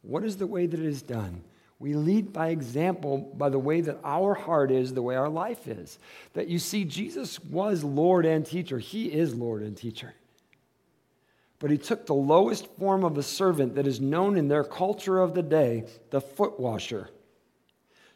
What 0.02 0.24
is 0.24 0.38
the 0.38 0.48
way 0.48 0.66
that 0.66 0.80
it 0.80 0.86
is 0.86 1.02
done? 1.02 1.44
We 1.78 1.94
lead 1.94 2.32
by 2.32 2.52
example 2.52 3.18
by 3.36 3.50
the 3.50 3.60
way 3.60 3.82
that 3.82 4.00
our 4.02 4.34
heart 4.34 4.72
is, 4.72 4.94
the 4.94 5.02
way 5.02 5.18
our 5.18 5.28
life 5.28 5.68
is. 5.68 6.00
That 6.36 6.48
you 6.48 6.58
see, 6.58 6.86
Jesus 6.86 7.38
was 7.42 7.84
Lord 7.84 8.26
and 8.26 8.46
teacher. 8.46 8.80
He 8.80 9.08
is 9.08 9.36
Lord 9.36 9.62
and 9.62 9.76
teacher. 9.76 10.14
But 11.60 11.70
he 11.70 11.78
took 11.78 12.06
the 12.06 12.14
lowest 12.14 12.68
form 12.78 13.04
of 13.04 13.18
a 13.18 13.24
servant 13.24 13.76
that 13.76 13.88
is 13.88 14.00
known 14.00 14.38
in 14.38 14.48
their 14.48 14.64
culture 14.64 15.20
of 15.20 15.34
the 15.34 15.44
day, 15.44 15.84
the 16.12 16.22
foot 16.22 16.58
washer. 16.58 17.10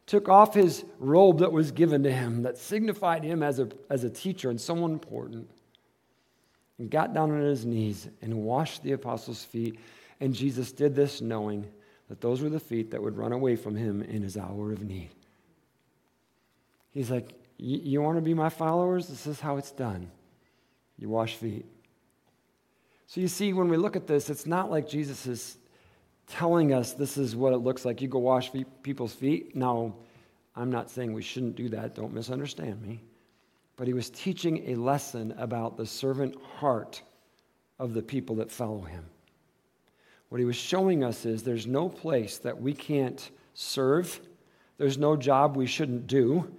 Took 0.05 0.29
off 0.29 0.53
his 0.53 0.85
robe 0.99 1.39
that 1.39 1.51
was 1.51 1.71
given 1.71 2.03
to 2.03 2.11
him, 2.13 2.43
that 2.43 2.57
signified 2.57 3.25
him 3.25 3.43
as 3.43 3.59
a, 3.59 3.67
as 3.89 4.05
a 4.05 4.09
teacher 4.09 4.49
and 4.49 4.61
someone 4.61 4.91
important, 4.91 5.49
and 6.81 6.89
got 6.89 7.13
down 7.13 7.29
on 7.29 7.41
his 7.41 7.63
knees 7.63 8.07
and 8.23 8.33
washed 8.33 8.81
the 8.81 8.93
apostles' 8.93 9.43
feet. 9.43 9.77
And 10.19 10.33
Jesus 10.33 10.71
did 10.71 10.95
this 10.95 11.21
knowing 11.21 11.67
that 12.09 12.21
those 12.21 12.41
were 12.41 12.49
the 12.49 12.59
feet 12.59 12.89
that 12.89 13.03
would 13.03 13.15
run 13.15 13.33
away 13.33 13.55
from 13.55 13.75
him 13.75 14.01
in 14.01 14.23
his 14.23 14.35
hour 14.35 14.71
of 14.71 14.81
need. 14.81 15.11
He's 16.89 17.11
like, 17.11 17.33
You 17.57 18.01
want 18.01 18.17
to 18.17 18.21
be 18.23 18.33
my 18.33 18.49
followers? 18.49 19.07
This 19.07 19.27
is 19.27 19.39
how 19.39 19.57
it's 19.57 19.69
done. 19.69 20.09
You 20.97 21.09
wash 21.09 21.35
feet. 21.35 21.67
So 23.05 23.21
you 23.21 23.27
see, 23.27 23.53
when 23.53 23.69
we 23.69 23.77
look 23.77 23.95
at 23.95 24.07
this, 24.07 24.31
it's 24.31 24.47
not 24.47 24.71
like 24.71 24.89
Jesus 24.89 25.27
is 25.27 25.57
telling 26.25 26.73
us 26.73 26.93
this 26.93 27.15
is 27.15 27.35
what 27.35 27.53
it 27.53 27.57
looks 27.57 27.85
like. 27.85 28.01
You 28.01 28.07
go 28.07 28.17
wash 28.17 28.49
people's 28.81 29.13
feet. 29.13 29.55
Now, 29.55 29.97
I'm 30.55 30.71
not 30.71 30.89
saying 30.89 31.13
we 31.13 31.21
shouldn't 31.21 31.55
do 31.55 31.69
that. 31.69 31.93
Don't 31.93 32.11
misunderstand 32.11 32.81
me. 32.81 33.03
But 33.81 33.87
he 33.87 33.95
was 33.95 34.11
teaching 34.11 34.69
a 34.69 34.75
lesson 34.75 35.33
about 35.39 35.75
the 35.75 35.87
servant 35.87 36.35
heart 36.59 37.01
of 37.79 37.95
the 37.95 38.03
people 38.03 38.35
that 38.35 38.51
follow 38.51 38.81
him. 38.81 39.05
What 40.29 40.37
he 40.37 40.45
was 40.45 40.55
showing 40.55 41.03
us 41.03 41.25
is 41.25 41.41
there's 41.41 41.65
no 41.65 41.89
place 41.89 42.37
that 42.37 42.61
we 42.61 42.73
can't 42.73 43.31
serve, 43.55 44.21
there's 44.77 44.99
no 44.99 45.15
job 45.15 45.55
we 45.55 45.65
shouldn't 45.65 46.05
do, 46.05 46.55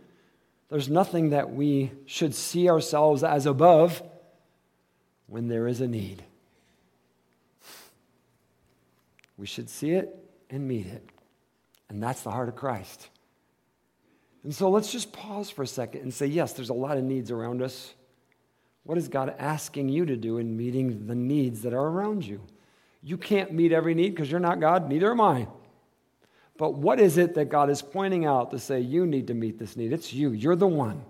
there's 0.68 0.88
nothing 0.88 1.30
that 1.30 1.52
we 1.52 1.92
should 2.06 2.34
see 2.34 2.68
ourselves 2.68 3.22
as 3.22 3.46
above 3.46 4.02
when 5.28 5.46
there 5.46 5.68
is 5.68 5.80
a 5.80 5.86
need. 5.86 6.24
We 9.36 9.46
should 9.46 9.70
see 9.70 9.92
it 9.92 10.12
and 10.50 10.66
meet 10.66 10.86
it. 10.86 11.08
And 11.88 12.02
that's 12.02 12.22
the 12.22 12.32
heart 12.32 12.48
of 12.48 12.56
Christ. 12.56 13.10
And 14.44 14.54
so 14.54 14.70
let's 14.70 14.90
just 14.90 15.12
pause 15.12 15.50
for 15.50 15.62
a 15.62 15.66
second 15.66 16.02
and 16.02 16.12
say, 16.12 16.26
yes, 16.26 16.52
there's 16.52 16.70
a 16.70 16.74
lot 16.74 16.96
of 16.96 17.04
needs 17.04 17.30
around 17.30 17.62
us. 17.62 17.94
What 18.84 18.98
is 18.98 19.08
God 19.08 19.34
asking 19.38 19.88
you 19.88 20.04
to 20.06 20.16
do 20.16 20.38
in 20.38 20.56
meeting 20.56 21.06
the 21.06 21.14
needs 21.14 21.62
that 21.62 21.72
are 21.72 21.86
around 21.86 22.24
you? 22.24 22.40
You 23.02 23.16
can't 23.16 23.52
meet 23.52 23.72
every 23.72 23.94
need 23.94 24.10
because 24.10 24.30
you're 24.30 24.40
not 24.40 24.60
God, 24.60 24.88
neither 24.88 25.10
am 25.10 25.20
I. 25.20 25.46
But 26.56 26.74
what 26.74 27.00
is 27.00 27.18
it 27.18 27.34
that 27.34 27.46
God 27.46 27.70
is 27.70 27.82
pointing 27.82 28.24
out 28.24 28.50
to 28.50 28.58
say, 28.58 28.80
you 28.80 29.06
need 29.06 29.28
to 29.28 29.34
meet 29.34 29.58
this 29.58 29.76
need? 29.76 29.92
It's 29.92 30.12
you. 30.12 30.32
You're 30.32 30.56
the 30.56 30.66
one 30.66 31.02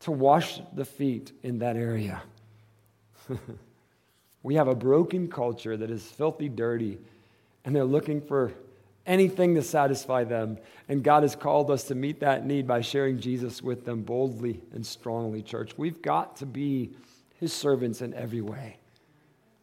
to 0.00 0.10
wash 0.10 0.60
the 0.74 0.84
feet 0.84 1.32
in 1.42 1.58
that 1.60 1.76
area. 1.76 2.22
we 4.42 4.54
have 4.54 4.68
a 4.68 4.74
broken 4.74 5.28
culture 5.28 5.76
that 5.76 5.90
is 5.90 6.02
filthy 6.02 6.48
dirty, 6.48 6.98
and 7.64 7.74
they're 7.74 7.84
looking 7.84 8.20
for 8.20 8.52
anything 9.06 9.54
to 9.54 9.62
satisfy 9.62 10.24
them. 10.24 10.58
And 10.88 11.02
God 11.02 11.22
has 11.22 11.36
called 11.36 11.70
us 11.70 11.84
to 11.84 11.94
meet 11.94 12.20
that 12.20 12.46
need 12.46 12.66
by 12.66 12.80
sharing 12.80 13.20
Jesus 13.20 13.62
with 13.62 13.84
them 13.84 14.02
boldly 14.02 14.60
and 14.72 14.84
strongly, 14.84 15.42
church. 15.42 15.72
We've 15.76 16.00
got 16.02 16.36
to 16.36 16.46
be 16.46 16.90
his 17.38 17.52
servants 17.52 18.02
in 18.02 18.14
every 18.14 18.40
way. 18.40 18.76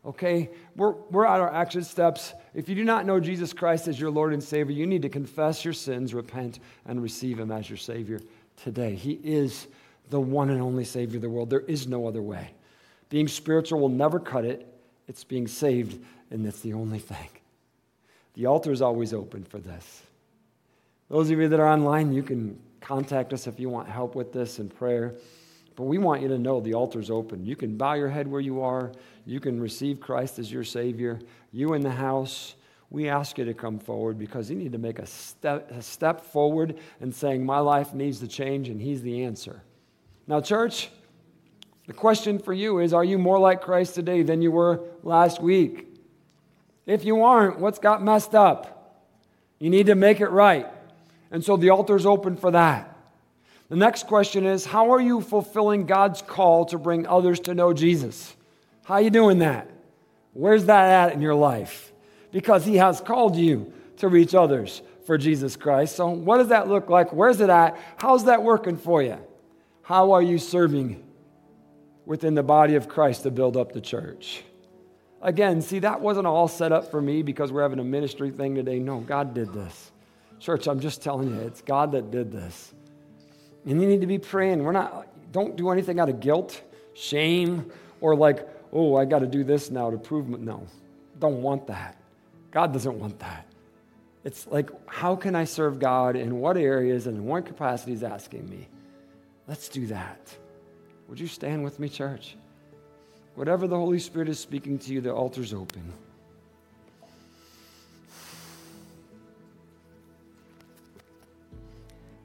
Okay? 0.06 0.50
We're, 0.76 0.92
we're 1.12 1.26
at 1.26 1.40
our 1.40 1.54
action 1.54 1.84
steps. 1.84 2.34
If 2.54 2.70
you 2.70 2.76
do 2.76 2.84
not 2.84 3.06
know 3.06 3.20
Jesus 3.20 3.54
Christ 3.54 3.88
as 3.88 4.00
your 4.00 4.12
Lord 4.12 4.34
and 4.34 4.44
Savior, 4.44 4.74
you 4.74 4.88
need 4.88 5.02
to 5.04 5.10
confess 5.10 5.64
your 5.64 5.74
sins, 5.74 6.14
repent, 6.14 6.60
and 6.86 7.02
receive 7.02 7.40
Him 7.40 7.52
as 7.52 7.70
your 7.70 7.78
Savior 7.78 8.20
today. 8.64 8.96
He 8.96 9.20
is 9.24 9.68
the 10.10 10.20
one 10.20 10.50
and 10.50 10.62
only 10.62 10.86
Savior 10.86 11.18
of 11.18 11.22
the 11.22 11.30
world. 11.30 11.50
There 11.50 11.60
is 11.62 11.88
no 11.88 12.08
other 12.08 12.22
way. 12.22 12.52
Being 13.10 13.28
spiritual 13.28 13.80
will 13.80 13.90
never 13.90 14.20
cut 14.20 14.46
it, 14.46 14.68
it's 15.08 15.24
being 15.24 15.48
saved, 15.48 16.04
and 16.30 16.46
that's 16.46 16.62
the 16.62 16.74
only 16.74 17.00
thing. 17.00 17.28
The 18.40 18.46
altar 18.46 18.72
is 18.72 18.82
always 18.82 19.14
open 19.14 19.44
for 19.44 19.58
this. 19.58 20.02
Those 21.10 21.30
of 21.30 21.40
you 21.40 21.50
that 21.50 21.60
are 21.60 21.68
online, 21.68 22.14
you 22.14 22.24
can 22.24 22.58
contact 22.80 23.34
us 23.34 23.48
if 23.48 23.60
you 23.60 23.68
want 23.68 23.90
help 23.90 24.16
with 24.16 24.32
this 24.32 24.60
in 24.60 24.70
prayer. 24.70 25.16
But 25.76 25.84
we 25.84 25.98
want 25.98 26.22
you 26.22 26.30
to 26.30 26.38
know 26.38 26.62
the 26.62 26.74
altar's 26.74 27.12
open. 27.12 27.46
You 27.46 27.58
can 27.58 27.76
bow 27.76 27.96
your 27.96 28.08
head 28.08 28.30
where 28.30 28.40
you 28.40 28.62
are. 28.62 28.94
You 29.26 29.42
can 29.42 29.60
receive 29.60 30.00
Christ 30.00 30.40
as 30.40 30.50
your 30.50 30.64
Savior. 30.64 31.20
You 31.52 31.74
in 31.74 31.82
the 31.82 31.92
house, 31.92 32.56
we 32.90 33.10
ask 33.10 33.38
you 33.38 33.44
to 33.44 33.54
come 33.54 33.78
forward 33.78 34.18
because 34.18 34.50
you 34.50 34.56
need 34.56 34.72
to 34.72 34.78
make 34.78 35.00
a 35.00 35.06
step, 35.06 35.70
a 35.72 35.82
step 35.82 36.22
forward 36.22 36.80
and 37.02 37.14
saying, 37.14 37.46
My 37.46 37.60
life 37.60 37.94
needs 37.94 38.22
to 38.22 38.28
change, 38.30 38.70
and 38.70 38.82
He's 38.82 39.02
the 39.02 39.26
answer. 39.26 39.64
Now, 40.28 40.40
church, 40.40 40.92
the 41.88 41.94
question 41.94 42.40
for 42.40 42.54
you 42.54 42.80
is 42.80 42.94
Are 42.94 43.04
you 43.04 43.18
more 43.18 43.38
like 43.38 43.60
Christ 43.62 43.96
today 43.96 44.24
than 44.24 44.42
you 44.42 44.52
were 44.52 44.80
last 45.04 45.42
week? 45.42 45.89
If 46.90 47.06
you 47.06 47.22
aren't, 47.22 47.60
what's 47.60 47.78
got 47.78 48.04
messed 48.04 48.34
up? 48.34 49.06
You 49.60 49.70
need 49.70 49.86
to 49.86 49.96
make 49.96 50.22
it 50.22 50.30
right. 50.30 50.66
And 51.30 51.46
so 51.46 51.56
the 51.56 51.70
altar's 51.70 52.08
open 52.08 52.36
for 52.36 52.50
that. 52.50 52.98
The 53.70 53.76
next 53.76 54.08
question 54.08 54.44
is 54.48 54.66
how 54.66 54.92
are 54.94 55.00
you 55.00 55.22
fulfilling 55.22 55.86
God's 55.86 56.24
call 56.24 56.66
to 56.66 56.80
bring 56.80 57.06
others 57.06 57.42
to 57.42 57.54
know 57.54 57.74
Jesus? 57.74 58.36
How 58.86 58.96
are 58.96 59.02
you 59.04 59.12
doing 59.12 59.38
that? 59.40 59.70
Where's 60.34 60.66
that 60.66 61.10
at 61.10 61.14
in 61.14 61.22
your 61.22 61.36
life? 61.36 61.94
Because 62.32 62.66
he 62.66 62.78
has 62.78 63.00
called 63.02 63.36
you 63.36 63.72
to 63.98 64.08
reach 64.08 64.34
others 64.34 64.82
for 65.06 65.16
Jesus 65.16 65.56
Christ. 65.56 65.96
So 65.96 66.10
what 66.10 66.40
does 66.40 66.48
that 66.48 66.70
look 66.70 66.90
like? 66.90 67.14
Where's 67.14 67.40
it 67.40 67.52
at? 67.52 67.78
How's 67.98 68.26
that 68.26 68.42
working 68.42 68.78
for 68.78 69.04
you? 69.04 69.20
How 69.84 70.14
are 70.14 70.24
you 70.24 70.40
serving 70.40 71.04
within 72.08 72.34
the 72.34 72.42
body 72.42 72.74
of 72.74 72.90
Christ 72.90 73.22
to 73.24 73.30
build 73.30 73.58
up 73.58 73.74
the 73.74 73.82
church? 73.82 74.42
Again, 75.22 75.62
see, 75.62 75.80
that 75.80 76.00
wasn't 76.02 76.28
all 76.28 76.48
set 76.48 76.72
up 76.72 76.92
for 76.92 77.02
me 77.02 77.22
because 77.22 77.52
we're 77.52 77.62
having 77.62 77.80
a 77.80 77.84
ministry 77.84 78.32
thing 78.32 78.56
today. 78.56 78.80
No, 78.80 79.00
God 79.00 79.34
did 79.34 79.54
this. 79.54 79.92
Church, 80.40 80.68
I'm 80.68 80.80
just 80.80 81.02
telling 81.02 81.30
you, 81.30 81.42
it's 81.42 81.62
God 81.62 81.92
that 81.92 82.12
did 82.12 82.32
this. 82.32 82.74
And 83.66 83.82
you 83.82 83.88
need 83.88 84.02
to 84.02 84.08
be 84.08 84.18
praying. 84.18 84.64
We're 84.64 84.72
not, 84.72 85.08
don't 85.34 85.58
do 85.58 85.70
anything 85.70 86.00
out 86.00 86.08
of 86.08 86.22
guilt, 86.22 86.62
shame, 86.94 87.70
or 88.00 88.16
like, 88.16 88.48
oh, 88.72 88.96
I 88.96 89.04
got 89.04 89.20
to 89.20 89.28
do 89.28 89.44
this 89.44 89.70
now 89.70 89.92
to 89.92 89.98
prove. 89.98 90.30
No, 90.30 90.66
don't 91.20 91.42
want 91.42 91.68
that. 91.68 91.98
God 92.52 92.72
doesn't 92.72 92.98
want 92.98 93.20
that. 93.20 93.46
It's 94.24 94.48
like, 94.48 94.70
how 94.88 95.16
can 95.16 95.36
I 95.36 95.44
serve 95.44 95.80
God 95.80 96.16
in 96.16 96.40
what 96.40 96.58
areas 96.58 97.08
and 97.08 97.18
in 97.18 97.26
what 97.26 97.46
capacity 97.46 97.92
He's 97.92 98.04
asking 98.04 98.50
me? 98.50 98.68
Let's 99.48 99.68
do 99.70 99.88
that. 99.88 100.20
Would 101.08 101.20
you 101.20 101.28
stand 101.28 101.64
with 101.64 101.80
me, 101.80 101.90
church? 101.90 102.36
Whatever 103.40 103.70
the 103.70 103.78
Holy 103.78 104.00
Spirit 104.00 104.28
is 104.28 104.38
speaking 104.38 104.78
to 104.80 104.92
you, 104.92 105.00
the 105.00 105.14
altar's 105.14 105.54
open. 105.54 105.94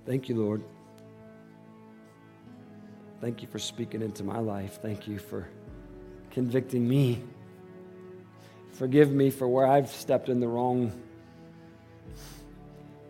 Thank 0.04 0.28
you, 0.28 0.34
Lord. 0.34 0.64
Thank 3.20 3.42
you 3.42 3.46
for 3.46 3.60
speaking 3.60 4.02
into 4.02 4.24
my 4.24 4.40
life. 4.40 4.80
Thank 4.82 5.06
you 5.06 5.20
for 5.20 5.46
convicting 6.32 6.88
me. 6.88 7.22
Forgive 8.72 9.12
me 9.12 9.30
for 9.30 9.46
where 9.46 9.68
I've 9.68 9.90
stepped 9.90 10.28
in 10.28 10.40
the 10.40 10.48
wrong 10.48 10.90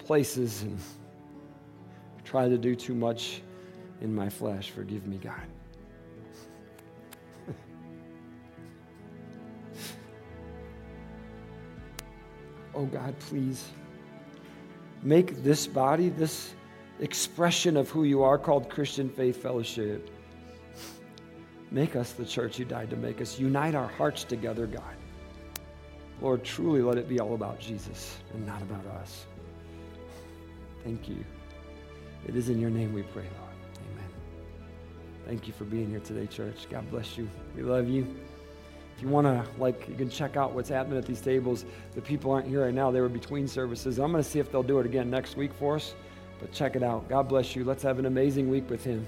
places 0.00 0.60
and 0.60 0.78
tried 2.22 2.50
to 2.50 2.58
do 2.58 2.76
too 2.76 2.94
much 2.94 3.40
in 4.02 4.14
my 4.14 4.28
flesh. 4.28 4.68
Forgive 4.68 5.06
me, 5.06 5.16
God. 5.16 5.53
Oh, 12.74 12.86
God, 12.86 13.18
please 13.20 13.68
make 15.02 15.42
this 15.42 15.66
body, 15.66 16.08
this 16.08 16.54
expression 17.00 17.76
of 17.76 17.90
who 17.90 18.04
you 18.04 18.22
are 18.22 18.38
called 18.38 18.70
Christian 18.70 19.08
Faith 19.08 19.42
Fellowship, 19.42 20.10
make 21.70 21.96
us 21.96 22.12
the 22.12 22.24
church 22.24 22.58
you 22.58 22.64
died 22.64 22.90
to 22.90 22.96
make 22.96 23.20
us. 23.20 23.38
Unite 23.38 23.74
our 23.74 23.88
hearts 23.88 24.24
together, 24.24 24.66
God. 24.66 24.96
Lord, 26.20 26.44
truly 26.44 26.80
let 26.80 26.96
it 26.96 27.08
be 27.08 27.20
all 27.20 27.34
about 27.34 27.60
Jesus 27.60 28.18
and 28.32 28.46
not 28.46 28.62
about 28.62 28.86
us. 28.86 29.26
Thank 30.84 31.08
you. 31.08 31.24
It 32.26 32.36
is 32.36 32.48
in 32.48 32.60
your 32.60 32.70
name 32.70 32.92
we 32.94 33.02
pray, 33.02 33.24
Lord. 33.40 33.52
Amen. 33.92 34.10
Thank 35.26 35.46
you 35.46 35.52
for 35.52 35.64
being 35.64 35.90
here 35.90 36.00
today, 36.00 36.26
church. 36.26 36.66
God 36.70 36.88
bless 36.90 37.18
you. 37.18 37.28
We 37.56 37.62
love 37.62 37.88
you. 37.88 38.06
If 38.96 39.02
you 39.02 39.08
want 39.08 39.26
to, 39.26 39.44
like, 39.60 39.88
you 39.88 39.94
can 39.94 40.08
check 40.08 40.36
out 40.36 40.52
what's 40.52 40.68
happening 40.68 40.98
at 40.98 41.06
these 41.06 41.20
tables. 41.20 41.64
The 41.94 42.00
people 42.00 42.30
aren't 42.30 42.46
here 42.46 42.64
right 42.64 42.74
now. 42.74 42.90
They 42.90 43.00
were 43.00 43.08
between 43.08 43.48
services. 43.48 43.98
I'm 43.98 44.12
going 44.12 44.22
to 44.22 44.28
see 44.28 44.38
if 44.38 44.52
they'll 44.52 44.62
do 44.62 44.78
it 44.78 44.86
again 44.86 45.10
next 45.10 45.36
week 45.36 45.52
for 45.52 45.76
us. 45.76 45.94
But 46.40 46.52
check 46.52 46.76
it 46.76 46.82
out. 46.82 47.08
God 47.08 47.28
bless 47.28 47.56
you. 47.56 47.64
Let's 47.64 47.82
have 47.82 47.98
an 47.98 48.06
amazing 48.06 48.48
week 48.50 48.68
with 48.70 48.84
Him. 48.84 49.06